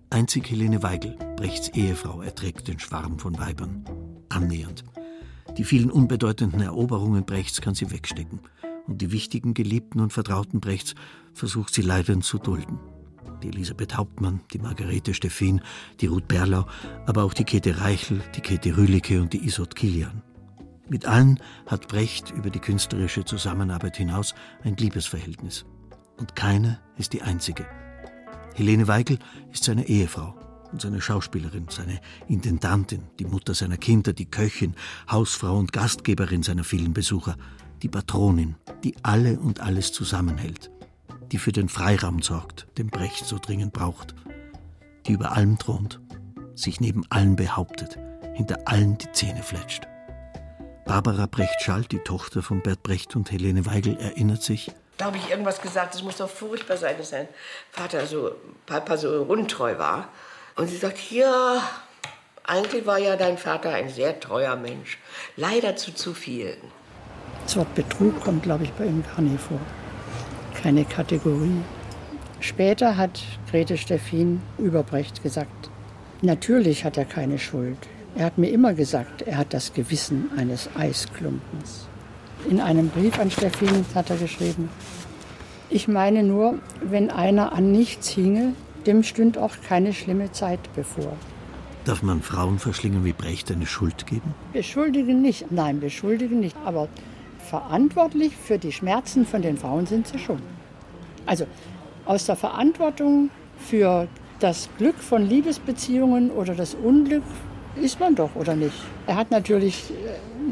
Einzig 0.10 0.50
Helene 0.50 0.84
Weigel, 0.84 1.18
Brechts 1.36 1.70
Ehefrau, 1.70 2.22
erträgt 2.22 2.68
den 2.68 2.80
Schwarm 2.80 3.20
von 3.20 3.38
Weibern. 3.38 3.84
Annähernd. 4.30 4.84
Die 5.58 5.64
vielen 5.64 5.92
unbedeutenden 5.92 6.62
Eroberungen 6.62 7.26
Brechts 7.26 7.62
kann 7.62 7.76
sie 7.76 7.92
wegstecken. 7.92 8.40
Und 8.88 9.02
die 9.02 9.12
wichtigen 9.12 9.54
Geliebten 9.54 10.00
und 10.00 10.12
Vertrauten 10.12 10.60
Brechts 10.60 10.96
versucht 11.34 11.74
sie 11.74 11.82
leidend 11.82 12.24
zu 12.24 12.38
dulden. 12.38 12.80
Die 13.44 13.50
Elisabeth 13.50 13.98
Hauptmann, 13.98 14.42
die 14.52 14.60
Margarete 14.60 15.14
Steffin, 15.14 15.62
die 16.02 16.08
Ruth 16.08 16.28
Berlau, 16.28 16.66
aber 17.06 17.24
auch 17.24 17.34
die 17.34 17.44
Käthe 17.44 17.80
Reichel, 17.80 18.22
die 18.36 18.42
Käthe 18.42 18.76
Rühlicke 18.78 19.22
und 19.22 19.34
die 19.34 19.46
Isot 19.46 19.76
Kilian. 19.76 20.24
Mit 20.90 21.06
allen 21.06 21.40
hat 21.66 21.88
Brecht 21.88 22.32
über 22.32 22.50
die 22.50 22.60
künstlerische 22.60 23.26
Zusammenarbeit 23.26 23.98
hinaus 23.98 24.34
ein 24.64 24.76
Liebesverhältnis. 24.76 25.66
Und 26.18 26.36
keine 26.36 26.80
ist 26.98 27.14
die 27.14 27.22
einzige. 27.22 27.66
Helene 28.56 28.88
Weigel 28.88 29.18
ist 29.52 29.64
seine 29.64 29.88
Ehefrau 29.88 30.36
und 30.74 30.82
seine 30.82 31.02
Schauspielerin, 31.02 31.68
seine 31.70 32.02
Intendantin, 32.28 33.04
die 33.20 33.26
Mutter 33.26 33.54
seiner 33.54 33.78
Kinder, 33.78 34.12
die 34.12 34.30
Köchin, 34.30 34.76
Hausfrau 35.10 35.58
und 35.58 35.72
Gastgeberin 35.72 36.44
seiner 36.44 36.64
vielen 36.64 36.94
Besucher, 36.94 37.38
die 37.82 37.90
Patronin, 37.90 38.56
die 38.84 38.96
alle 39.04 39.40
und 39.40 39.62
alles 39.62 39.94
zusammenhält, 39.94 40.72
die 41.32 41.38
für 41.38 41.52
den 41.52 41.70
Freiraum 41.70 42.22
sorgt, 42.22 42.68
den 42.78 42.88
Brecht 42.88 43.26
so 43.26 43.38
dringend 43.40 43.72
braucht, 43.72 44.16
die 45.08 45.14
über 45.14 45.34
allem 45.34 45.58
thront, 45.58 46.02
sich 46.56 46.82
neben 46.82 47.06
allen 47.10 47.36
behauptet, 47.36 47.98
hinter 48.34 48.58
allen 48.66 48.98
die 48.98 49.12
Zähne 49.12 49.44
fletscht. 49.44 49.84
Barbara 50.86 51.28
Brecht-Schall, 51.28 51.84
die 51.84 52.00
Tochter 52.00 52.42
von 52.42 52.62
Bert 52.62 52.84
Brecht 52.84 53.16
und 53.16 53.32
Helene 53.32 53.66
Weigel, 53.66 53.96
erinnert 53.98 54.44
sich, 54.44 54.72
da 54.98 55.06
habe 55.06 55.18
ich 55.18 55.30
irgendwas 55.30 55.62
gesagt, 55.62 55.96
das 55.96 56.04
muss 56.04 56.18
doch 56.18 56.30
furchtbar 56.30 56.78
sein, 56.78 56.98
dass 56.98 57.10
sein 57.10 57.28
Vater 57.72 58.06
so, 58.06 58.36
Papa 58.66 58.96
so 58.96 59.24
untreu 59.24 59.78
war. 59.78 60.10
Und 60.56 60.68
sie 60.68 60.78
sagt, 60.78 61.12
ja, 61.12 61.62
eigentlich 62.44 62.86
war 62.86 63.00
ja 63.00 63.16
dein 63.16 63.38
Vater 63.38 63.70
ein 63.70 63.90
sehr 63.90 64.20
treuer 64.20 64.56
Mensch. 64.56 64.98
Leider 65.36 65.76
zu 65.76 65.94
zu 65.94 66.14
viel. 66.14 66.58
Das 67.46 67.58
Wort 67.58 67.74
Betrug 67.76 68.22
kommt, 68.22 68.44
glaube 68.44 68.66
ich, 68.66 68.72
bei 68.74 68.86
ihm 68.86 69.04
gar 69.04 69.22
nicht 69.22 69.40
vor. 69.40 69.60
Keine 70.62 70.86
Kategorie. 70.86 71.62
Später 72.40 72.98
hat 72.98 73.22
Grete 73.50 73.78
Steffin 73.78 74.42
über 74.58 74.84
Brecht 74.84 75.24
gesagt, 75.24 75.70
natürlich 76.22 76.84
hat 76.84 76.98
er 76.98 77.06
keine 77.06 77.40
Schuld. 77.40 77.78
Er 78.16 78.26
hat 78.26 78.38
mir 78.38 78.50
immer 78.50 78.74
gesagt, 78.74 79.24
er 79.24 79.38
hat 79.38 79.54
das 79.54 79.74
Gewissen 79.74 80.30
eines 80.38 80.70
Eisklumpens. 80.78 81.88
In 82.50 82.60
einem 82.60 82.90
Brief 82.90 83.18
an 83.20 83.32
Steffin 83.32 83.86
hat 83.96 84.10
er 84.10 84.18
geschrieben, 84.18 84.70
ich 85.70 85.88
meine 85.88 86.24
nur, 86.24 86.60
wenn 86.82 87.10
einer 87.10 87.54
an 87.54 87.72
nichts 87.72 88.10
hinge, 88.10 88.54
dem 88.86 89.04
stünd 89.04 89.38
auch 89.38 89.56
keine 89.68 89.94
schlimme 89.94 90.32
Zeit 90.32 90.60
bevor. 90.76 91.16
Darf 91.86 92.02
man 92.02 92.22
Frauenverschlingen 92.22 93.04
wie 93.04 93.14
Brecht 93.14 93.52
eine 93.52 93.66
Schuld 93.66 94.08
geben? 94.08 94.34
Beschuldigen 94.54 95.22
nicht, 95.22 95.52
nein, 95.52 95.80
beschuldigen 95.80 96.40
nicht, 96.40 96.56
aber 96.64 96.88
verantwortlich 97.40 98.36
für 98.38 98.58
die 98.58 98.72
Schmerzen 98.72 99.26
von 99.26 99.42
den 99.42 99.58
Frauen 99.58 99.86
sind 99.86 100.08
sie 100.08 100.20
schon. 100.20 100.42
Also 101.26 101.46
aus 102.06 102.26
der 102.26 102.36
Verantwortung 102.36 103.30
für 103.58 104.08
das 104.40 104.70
Glück 104.78 104.98
von 104.98 105.28
Liebesbeziehungen 105.28 106.32
oder 106.32 106.56
das 106.56 106.74
Unglück 106.74 107.24
ist 107.76 108.00
man 108.00 108.16
doch, 108.16 108.36
oder 108.36 108.56
nicht? 108.56 108.76
Er 109.08 109.16
hat 109.16 109.32
natürlich, 109.32 109.92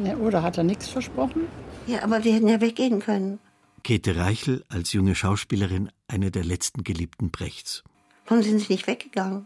äh, 0.03 0.15
oder 0.15 0.43
hat 0.43 0.57
er 0.57 0.63
nichts 0.63 0.88
versprochen? 0.88 1.43
Ja, 1.88 2.03
aber 2.03 2.23
wir 2.23 2.34
hätten 2.34 2.47
ja 2.47 2.61
weggehen 2.61 2.99
können. 2.99 3.39
Käthe 3.84 4.15
Reichel 4.15 4.63
als 4.69 4.93
junge 4.93 5.15
Schauspielerin 5.15 5.89
eine 6.07 6.32
der 6.32 6.43
letzten 6.43 6.84
Geliebten 6.84 7.32
Brechts. 7.32 7.84
Warum 8.32 8.43
sind 8.43 8.59
Sie 8.59 8.71
nicht 8.71 8.88
weggegangen? 8.88 9.45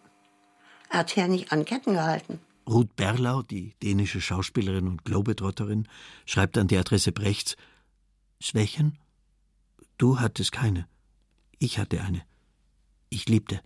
Er 0.91 0.99
hat 0.99 1.15
ja 1.15 1.27
nicht 1.27 1.51
an 1.51 1.65
Ketten 1.65 1.93
gehalten. 1.93 2.39
Ruth 2.69 2.95
Berlau, 2.95 3.41
die 3.41 3.73
dänische 3.81 4.21
Schauspielerin 4.21 4.87
und 4.87 5.03
Globetrotterin, 5.03 5.87
schreibt 6.27 6.55
an 6.55 6.67
die 6.67 6.77
Adresse 6.77 7.11
Brechts: 7.11 7.55
Schwächen? 8.39 8.99
Du 9.97 10.19
hattest 10.19 10.51
keine. 10.51 10.85
Ich 11.57 11.79
hatte 11.79 11.99
eine. 11.99 12.21
Ich 13.09 13.27
liebte. 13.27 13.59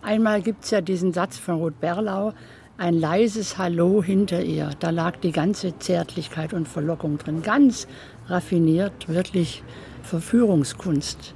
Einmal 0.00 0.40
gibt 0.40 0.64
es 0.64 0.70
ja 0.70 0.80
diesen 0.80 1.12
Satz 1.12 1.36
von 1.36 1.56
Ruth 1.56 1.78
Berlau, 1.78 2.32
ein 2.78 2.94
leises 2.94 3.58
Hallo 3.58 4.02
hinter 4.02 4.42
ihr. 4.42 4.70
Da 4.80 4.88
lag 4.88 5.18
die 5.18 5.32
ganze 5.32 5.78
Zärtlichkeit 5.78 6.54
und 6.54 6.68
Verlockung 6.68 7.18
drin. 7.18 7.42
Ganz 7.42 7.86
raffiniert, 8.28 9.08
wirklich 9.08 9.62
Verführungskunst. 10.02 11.34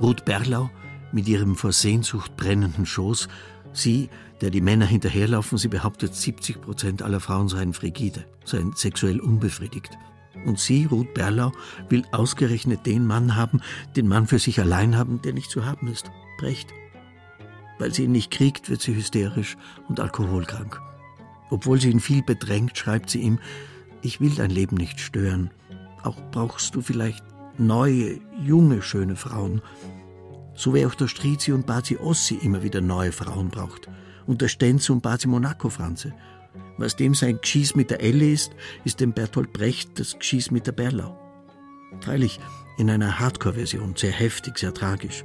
Ruth 0.00 0.24
Berlau 0.24 0.70
mit 1.12 1.28
ihrem 1.28 1.56
vor 1.56 1.72
Sehnsucht 1.72 2.36
brennenden 2.36 2.86
Schoß, 2.86 3.28
sie, 3.72 4.08
der 4.40 4.50
die 4.50 4.60
Männer 4.60 4.86
hinterherlaufen, 4.86 5.58
sie 5.58 5.68
behauptet, 5.68 6.14
70 6.14 6.62
Prozent 6.62 7.02
aller 7.02 7.20
Frauen 7.20 7.48
seien 7.48 7.74
frigide, 7.74 8.24
seien 8.44 8.72
sexuell 8.74 9.20
unbefriedigt. 9.20 9.98
Und 10.46 10.58
sie, 10.58 10.86
Ruth 10.86 11.12
Berlau, 11.12 11.52
will 11.88 12.04
ausgerechnet 12.12 12.86
den 12.86 13.06
Mann 13.06 13.36
haben, 13.36 13.60
den 13.96 14.08
Mann 14.08 14.26
für 14.26 14.38
sich 14.38 14.58
allein 14.60 14.96
haben, 14.96 15.20
der 15.22 15.34
nicht 15.34 15.50
zu 15.50 15.66
haben 15.66 15.88
ist. 15.88 16.10
Brecht. 16.38 16.72
Weil 17.78 17.92
sie 17.92 18.04
ihn 18.04 18.12
nicht 18.12 18.30
kriegt, 18.30 18.70
wird 18.70 18.80
sie 18.80 18.94
hysterisch 18.94 19.58
und 19.88 20.00
alkoholkrank. 20.00 20.80
Obwohl 21.50 21.80
sie 21.80 21.90
ihn 21.90 22.00
viel 22.00 22.22
bedrängt, 22.22 22.78
schreibt 22.78 23.10
sie 23.10 23.20
ihm, 23.20 23.38
ich 24.02 24.20
will 24.20 24.34
dein 24.34 24.50
Leben 24.50 24.76
nicht 24.76 25.00
stören. 25.00 25.50
Auch 26.02 26.16
brauchst 26.30 26.74
du 26.74 26.80
vielleicht 26.80 27.24
neue, 27.60 28.20
junge, 28.42 28.82
schöne 28.82 29.16
Frauen. 29.16 29.62
So 30.54 30.74
wie 30.74 30.84
auch 30.84 30.94
der 30.94 31.08
Strizi 31.08 31.52
und 31.52 31.66
Bazi 31.66 31.96
Ossi 31.96 32.34
immer 32.42 32.62
wieder 32.62 32.80
neue 32.80 33.12
Frauen 33.12 33.48
braucht. 33.48 33.88
Und 34.26 34.40
der 34.42 34.48
Stenz 34.48 34.90
und 34.90 35.02
Bazi 35.02 35.28
Monaco 35.28 35.68
Franze. 35.68 36.12
Was 36.78 36.96
dem 36.96 37.14
sein 37.14 37.38
Gschieß 37.40 37.74
mit 37.74 37.90
der 37.90 38.02
Elle 38.02 38.32
ist, 38.32 38.52
ist 38.84 39.00
dem 39.00 39.12
Bertolt 39.12 39.52
Brecht 39.52 39.98
das 39.98 40.18
Gschieß 40.18 40.50
mit 40.50 40.66
der 40.66 40.72
Berlau. 40.72 41.16
Freilich 42.00 42.40
in 42.78 42.90
einer 42.90 43.18
Hardcore-Version, 43.18 43.94
sehr 43.96 44.12
heftig, 44.12 44.58
sehr 44.58 44.72
tragisch. 44.72 45.24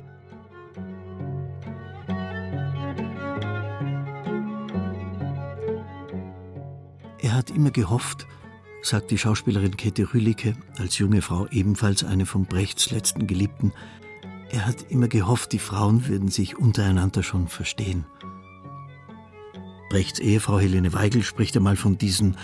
Er 7.20 7.34
hat 7.34 7.50
immer 7.50 7.72
gehofft, 7.72 8.28
sagt 8.86 9.12
die 9.12 9.18
Schauspielerin 9.18 9.78
Käthe 9.78 10.14
Rühlicke, 10.14 10.56
als 10.78 10.98
junge 10.98 11.22
Frau 11.22 11.48
ebenfalls 11.48 12.04
eine 12.04 12.26
von 12.26 12.46
Brechts 12.46 12.92
letzten 12.92 13.28
Geliebten, 13.28 13.74
er 14.52 14.68
hat 14.68 14.92
immer 14.92 15.08
gehofft, 15.08 15.52
die 15.54 15.60
Frauen 15.60 16.08
würden 16.08 16.30
sich 16.30 16.58
untereinander 16.58 17.24
schon 17.24 17.48
verstehen. 17.48 18.06
Brechts 19.90 20.20
Ehefrau 20.20 20.60
Helene 20.60 20.94
Weigel 20.94 21.24
spricht 21.24 21.58
einmal 21.58 21.76
von 21.76 21.98
diesen, 21.98 22.38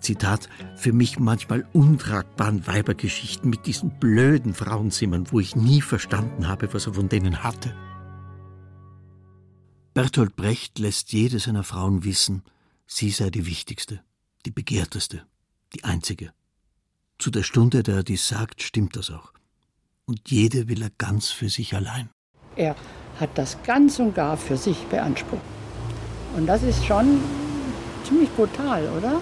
Zitat, 0.00 0.48
für 0.76 0.92
mich 0.92 1.18
manchmal 1.18 1.66
untragbaren 1.72 2.66
Weibergeschichten 2.66 3.48
mit 3.48 3.66
diesen 3.66 3.98
blöden 3.98 4.54
Frauenzimmern, 4.54 5.26
wo 5.30 5.40
ich 5.40 5.56
nie 5.56 5.80
verstanden 5.80 6.48
habe, 6.48 6.72
was 6.74 6.86
er 6.86 6.94
von 6.94 7.08
denen 7.08 7.42
hatte. 7.42 7.74
Bertolt 9.94 10.36
Brecht 10.36 10.78
lässt 10.78 11.12
jede 11.12 11.38
seiner 11.38 11.64
Frauen 11.64 12.04
wissen, 12.04 12.42
sie 12.86 13.10
sei 13.10 13.30
die 13.30 13.46
wichtigste 13.46 14.00
die 14.46 14.52
begehrteste, 14.52 15.26
die 15.74 15.84
einzige. 15.84 16.32
Zu 17.18 17.30
der 17.30 17.42
Stunde, 17.42 17.82
da 17.82 17.92
er 17.92 18.02
dies 18.02 18.28
sagt, 18.28 18.62
stimmt 18.62 18.96
das 18.96 19.10
auch. 19.10 19.32
Und 20.04 20.30
jede 20.30 20.68
will 20.68 20.82
er 20.82 20.90
ganz 20.98 21.30
für 21.30 21.48
sich 21.48 21.74
allein. 21.74 22.10
Er 22.54 22.76
hat 23.18 23.30
das 23.36 23.62
ganz 23.64 23.98
und 23.98 24.14
gar 24.14 24.36
für 24.36 24.56
sich 24.56 24.78
beansprucht. 24.86 25.42
Und 26.36 26.46
das 26.46 26.62
ist 26.62 26.84
schon 26.84 27.20
ziemlich 28.04 28.30
brutal, 28.30 28.88
oder? 28.96 29.20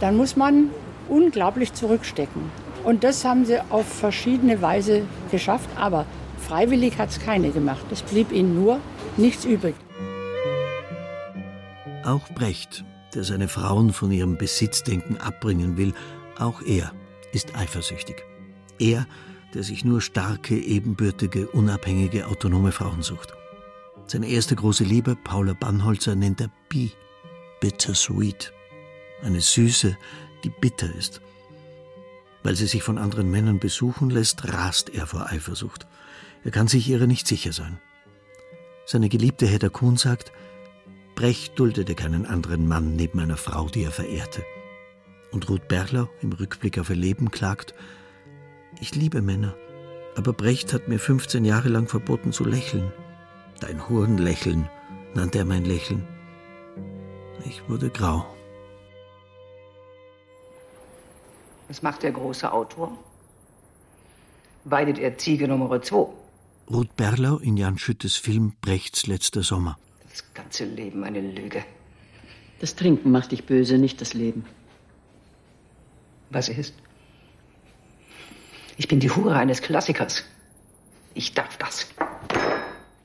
Dann 0.00 0.16
muss 0.16 0.36
man 0.36 0.70
unglaublich 1.08 1.72
zurückstecken. 1.72 2.50
Und 2.82 3.04
das 3.04 3.24
haben 3.24 3.44
sie 3.44 3.60
auf 3.70 3.86
verschiedene 3.86 4.60
Weise 4.60 5.06
geschafft, 5.30 5.68
aber 5.76 6.06
freiwillig 6.38 6.98
hat 6.98 7.10
es 7.10 7.20
keine 7.20 7.50
gemacht. 7.50 7.84
Es 7.90 8.02
blieb 8.02 8.32
ihnen 8.32 8.54
nur 8.54 8.80
nichts 9.16 9.44
übrig. 9.44 9.74
Auch 12.04 12.28
Brecht 12.30 12.84
der 13.14 13.24
seine 13.24 13.48
Frauen 13.48 13.92
von 13.92 14.10
ihrem 14.10 14.36
Besitzdenken 14.36 15.16
abbringen 15.16 15.76
will, 15.76 15.94
auch 16.38 16.62
er 16.62 16.92
ist 17.32 17.56
eifersüchtig. 17.56 18.24
Er, 18.78 19.06
der 19.54 19.62
sich 19.62 19.84
nur 19.84 20.00
starke, 20.00 20.56
ebenbürtige, 20.56 21.48
unabhängige, 21.48 22.26
autonome 22.26 22.72
Frauen 22.72 23.02
sucht. 23.02 23.34
Seine 24.06 24.28
erste 24.28 24.56
große 24.56 24.84
Liebe, 24.84 25.16
Paula 25.16 25.54
Bannholzer, 25.54 26.14
nennt 26.14 26.40
er 26.40 26.50
Bi, 26.68 26.92
bittersweet. 27.60 28.52
Eine 29.22 29.40
Süße, 29.40 29.96
die 30.42 30.50
bitter 30.50 30.94
ist. 30.94 31.20
Weil 32.42 32.56
sie 32.56 32.66
sich 32.66 32.82
von 32.82 32.98
anderen 32.98 33.30
Männern 33.30 33.58
besuchen 33.58 34.10
lässt, 34.10 34.52
rast 34.52 34.90
er 34.90 35.06
vor 35.06 35.30
Eifersucht. 35.30 35.86
Er 36.44 36.50
kann 36.50 36.68
sich 36.68 36.88
ihrer 36.88 37.06
nicht 37.06 37.26
sicher 37.26 37.52
sein. 37.52 37.78
Seine 38.84 39.08
Geliebte 39.08 39.46
Hedda 39.46 39.70
Kuhn 39.70 39.96
sagt, 39.96 40.30
Brecht 41.14 41.58
duldete 41.58 41.94
keinen 41.94 42.26
anderen 42.26 42.66
Mann 42.66 42.96
neben 42.96 43.20
einer 43.20 43.36
Frau, 43.36 43.68
die 43.68 43.84
er 43.84 43.92
verehrte. 43.92 44.44
Und 45.30 45.48
Ruth 45.48 45.68
Berler 45.68 46.08
im 46.20 46.32
Rückblick 46.32 46.78
auf 46.78 46.90
ihr 46.90 46.96
Leben 46.96 47.30
klagt, 47.30 47.74
ich 48.80 48.94
liebe 48.94 49.22
Männer, 49.22 49.54
aber 50.16 50.32
Brecht 50.32 50.72
hat 50.72 50.88
mir 50.88 50.98
15 50.98 51.44
Jahre 51.44 51.68
lang 51.68 51.88
verboten 51.88 52.32
zu 52.32 52.44
lächeln. 52.44 52.92
Dein 53.60 53.88
Hurenlächeln 53.88 54.68
nannte 55.14 55.38
er 55.38 55.44
mein 55.44 55.64
Lächeln. 55.64 56.06
Ich 57.44 57.68
wurde 57.68 57.90
grau. 57.90 58.26
Was 61.68 61.82
macht 61.82 62.02
der 62.02 62.12
große 62.12 62.52
Autor? 62.52 62.96
Weidet 64.64 64.98
er 64.98 65.18
Ziege 65.18 65.48
Nummer 65.48 65.80
2. 65.80 66.08
Ruth 66.70 66.96
Berlau 66.96 67.38
in 67.38 67.56
Jan 67.56 67.78
Schüttes 67.78 68.16
Film 68.16 68.54
Brechts 68.60 69.06
letzter 69.06 69.42
Sommer. 69.42 69.78
Das 70.14 70.32
ganze 70.32 70.64
Leben 70.64 71.02
eine 71.02 71.20
Lüge. 71.20 71.64
Das 72.60 72.76
Trinken 72.76 73.10
macht 73.10 73.32
dich 73.32 73.46
böse, 73.46 73.78
nicht 73.78 74.00
das 74.00 74.14
Leben. 74.14 74.44
Was 76.30 76.48
ist? 76.48 76.72
Ich 78.76 78.86
bin 78.86 79.00
die 79.00 79.10
Hure 79.10 79.34
eines 79.34 79.60
Klassikers. 79.60 80.22
Ich 81.14 81.34
darf 81.34 81.56
das. 81.56 81.88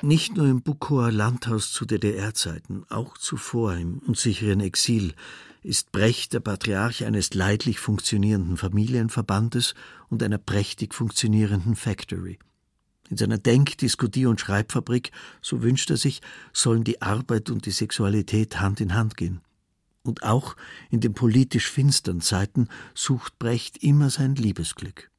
Nicht 0.04 0.38
nur 0.38 0.46
im 0.46 0.62
Bukower 0.62 1.12
Landhaus 1.12 1.72
zu 1.72 1.86
DDR-Zeiten, 1.86 2.86
auch 2.90 3.18
zuvor 3.18 3.74
im 3.74 3.98
unsicheren 4.06 4.60
Exil 4.60 5.16
ist 5.64 5.92
Brecht 5.92 6.34
der 6.34 6.42
Patriarch 6.42 7.06
eines 7.06 7.34
leidlich 7.34 7.80
funktionierenden 7.80 8.56
Familienverbandes 8.56 9.74
und 10.10 10.22
einer 10.22 10.38
prächtig 10.38 10.94
funktionierenden 10.94 11.76
Factory. 11.76 12.38
In 13.10 13.18
seiner 13.18 13.40
Denk-, 13.40 13.78
Diskutier- 13.80 14.30
und 14.30 14.40
Schreibfabrik, 14.40 15.12
so 15.42 15.64
wünscht 15.64 15.90
er 15.90 15.98
sich, 15.98 16.22
sollen 16.54 16.84
die 16.84 17.02
Arbeit 17.02 17.50
und 17.50 17.66
die 17.66 17.72
Sexualität 17.72 18.60
Hand 18.60 18.80
in 18.82 18.94
Hand 18.94 19.18
gehen. 19.18 19.42
Und 20.04 20.24
auch 20.24 20.56
in 20.92 21.02
den 21.02 21.14
politisch 21.14 21.70
finstern 21.70 22.22
Zeiten 22.22 22.70
sucht 22.94 23.38
Brecht 23.40 23.84
immer 23.84 24.10
sein 24.10 24.36
Liebesglück. 24.36 25.10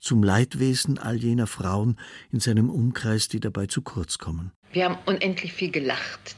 Zum 0.00 0.22
Leidwesen 0.22 0.98
all 0.98 1.16
jener 1.16 1.46
Frauen 1.46 1.98
in 2.30 2.40
seinem 2.40 2.68
Umkreis, 2.68 3.28
die 3.28 3.40
dabei 3.40 3.66
zu 3.66 3.80
kurz 3.80 4.18
kommen. 4.18 4.52
Wir 4.72 4.84
haben 4.84 4.98
unendlich 5.06 5.52
viel 5.52 5.70
gelacht. 5.70 6.36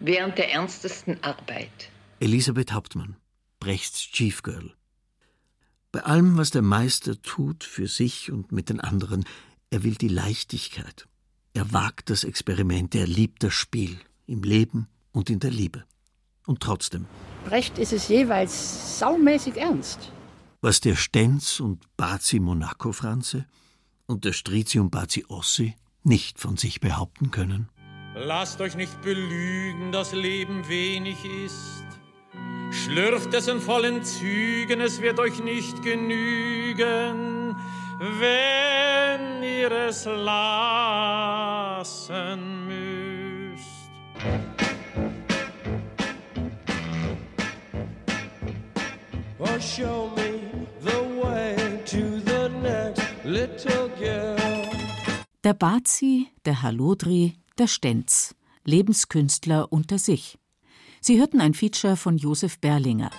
Während 0.00 0.36
der 0.36 0.52
ernstesten 0.52 1.22
Arbeit. 1.22 1.70
Elisabeth 2.20 2.72
Hauptmann, 2.72 3.16
Brechts 3.58 4.00
Chief 4.00 4.42
Girl. 4.42 4.74
Bei 5.92 6.00
allem, 6.00 6.36
was 6.36 6.50
der 6.50 6.62
Meister 6.62 7.20
tut 7.22 7.64
für 7.64 7.86
sich 7.86 8.30
und 8.30 8.52
mit 8.52 8.68
den 8.68 8.80
anderen, 8.80 9.24
er 9.74 9.82
will 9.82 9.96
die 9.96 10.08
Leichtigkeit. 10.08 11.08
Er 11.52 11.72
wagt 11.72 12.08
das 12.08 12.22
Experiment, 12.22 12.94
er 12.94 13.08
liebt 13.08 13.42
das 13.42 13.54
Spiel 13.54 13.98
im 14.24 14.44
Leben 14.44 14.86
und 15.10 15.30
in 15.30 15.40
der 15.40 15.50
Liebe. 15.50 15.84
Und 16.46 16.60
trotzdem. 16.60 17.06
Brecht 17.44 17.78
ist 17.78 17.92
es 17.92 18.06
jeweils 18.06 19.00
saumäßig 19.00 19.56
ernst. 19.56 20.12
Was 20.60 20.80
der 20.80 20.94
Stenz 20.94 21.58
und 21.58 21.82
Bazi 21.96 22.38
Monaco 22.38 22.92
Franze 22.92 23.46
und 24.06 24.24
der 24.24 24.32
Strizi 24.32 24.78
und 24.78 24.90
Bazi 24.90 25.24
Ossi 25.26 25.74
nicht 26.04 26.38
von 26.38 26.56
sich 26.56 26.80
behaupten 26.80 27.32
können. 27.32 27.68
Lasst 28.14 28.60
euch 28.60 28.76
nicht 28.76 29.02
belügen, 29.02 29.90
das 29.90 30.12
Leben 30.12 30.68
wenig 30.68 31.16
ist. 31.44 31.84
Schlürft 32.70 33.34
es 33.34 33.48
in 33.48 33.60
vollen 33.60 34.04
Zügen, 34.04 34.80
es 34.80 35.00
wird 35.00 35.18
euch 35.18 35.42
nicht 35.42 35.82
genügen, 35.82 37.33
wenn 37.98 39.42
ihr 39.42 39.70
es 39.70 40.04
lassen 40.04 41.38
müsst. 42.66 43.90
Oh, 49.38 49.58
show 49.60 50.10
me 50.16 50.40
the 50.80 51.02
way 51.22 51.56
to 51.84 52.20
the 52.24 52.48
next 52.62 53.04
little 53.24 53.88
girl. 53.98 54.36
Der 55.44 55.54
Bazi, 55.54 56.28
der 56.44 56.62
Halodri, 56.62 57.34
der 57.58 57.66
Stenz, 57.66 58.34
Lebenskünstler 58.64 59.70
unter 59.70 59.98
sich. 59.98 60.38
Sie 61.00 61.20
hörten 61.20 61.40
ein 61.42 61.52
Feature 61.52 61.96
von 61.96 62.16
Josef 62.16 62.58
Berlinger. 62.60 63.10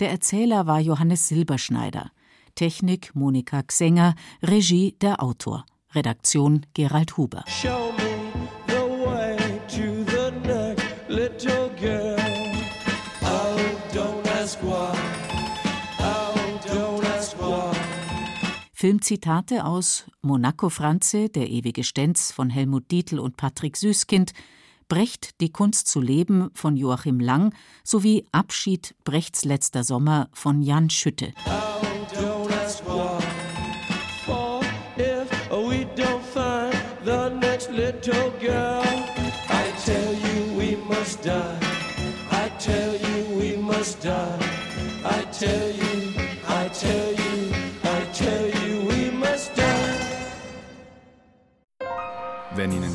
Der 0.00 0.10
Erzähler 0.10 0.66
war 0.66 0.80
Johannes 0.80 1.28
Silberschneider. 1.28 2.10
Technik 2.56 3.14
Monika 3.14 3.62
Xenger, 3.62 4.14
Regie 4.42 4.96
der 5.00 5.22
Autor. 5.22 5.64
Redaktion 5.94 6.66
Gerald 6.74 7.16
Huber. 7.16 7.44
Show 7.46 7.92
me 7.96 8.48
the 8.66 8.74
way 9.06 9.36
to 9.68 10.04
the 10.10 10.32
next 10.46 10.84
little 11.08 11.70
girl. 11.80 12.16
Oh, 13.22 13.56
don't 13.92 14.26
ask 14.42 14.60
why. 14.62 14.92
Oh, 16.00 16.34
don't 16.66 17.04
ask 17.16 17.38
why. 17.38 17.72
Filmzitate 18.72 19.64
aus 19.64 20.04
Monaco 20.20 20.68
Franze, 20.68 21.28
Der 21.28 21.48
ewige 21.48 21.84
Stenz 21.84 22.32
von 22.32 22.50
Helmut 22.50 22.90
Dietl 22.90 23.20
und 23.20 23.36
Patrick 23.36 23.76
Süßkind, 23.76 24.32
Brecht, 24.88 25.40
Die 25.40 25.50
Kunst 25.50 25.88
zu 25.88 26.00
leben 26.00 26.50
von 26.54 26.76
Joachim 26.76 27.20
Lang 27.20 27.54
sowie 27.82 28.26
Abschied, 28.32 28.94
Brechts 29.04 29.44
letzter 29.44 29.84
Sommer 29.84 30.28
von 30.32 30.62
Jan 30.62 30.90
Schütte. 30.90 31.32
I 45.06 45.22
tell 45.30 45.70
you 45.70 45.93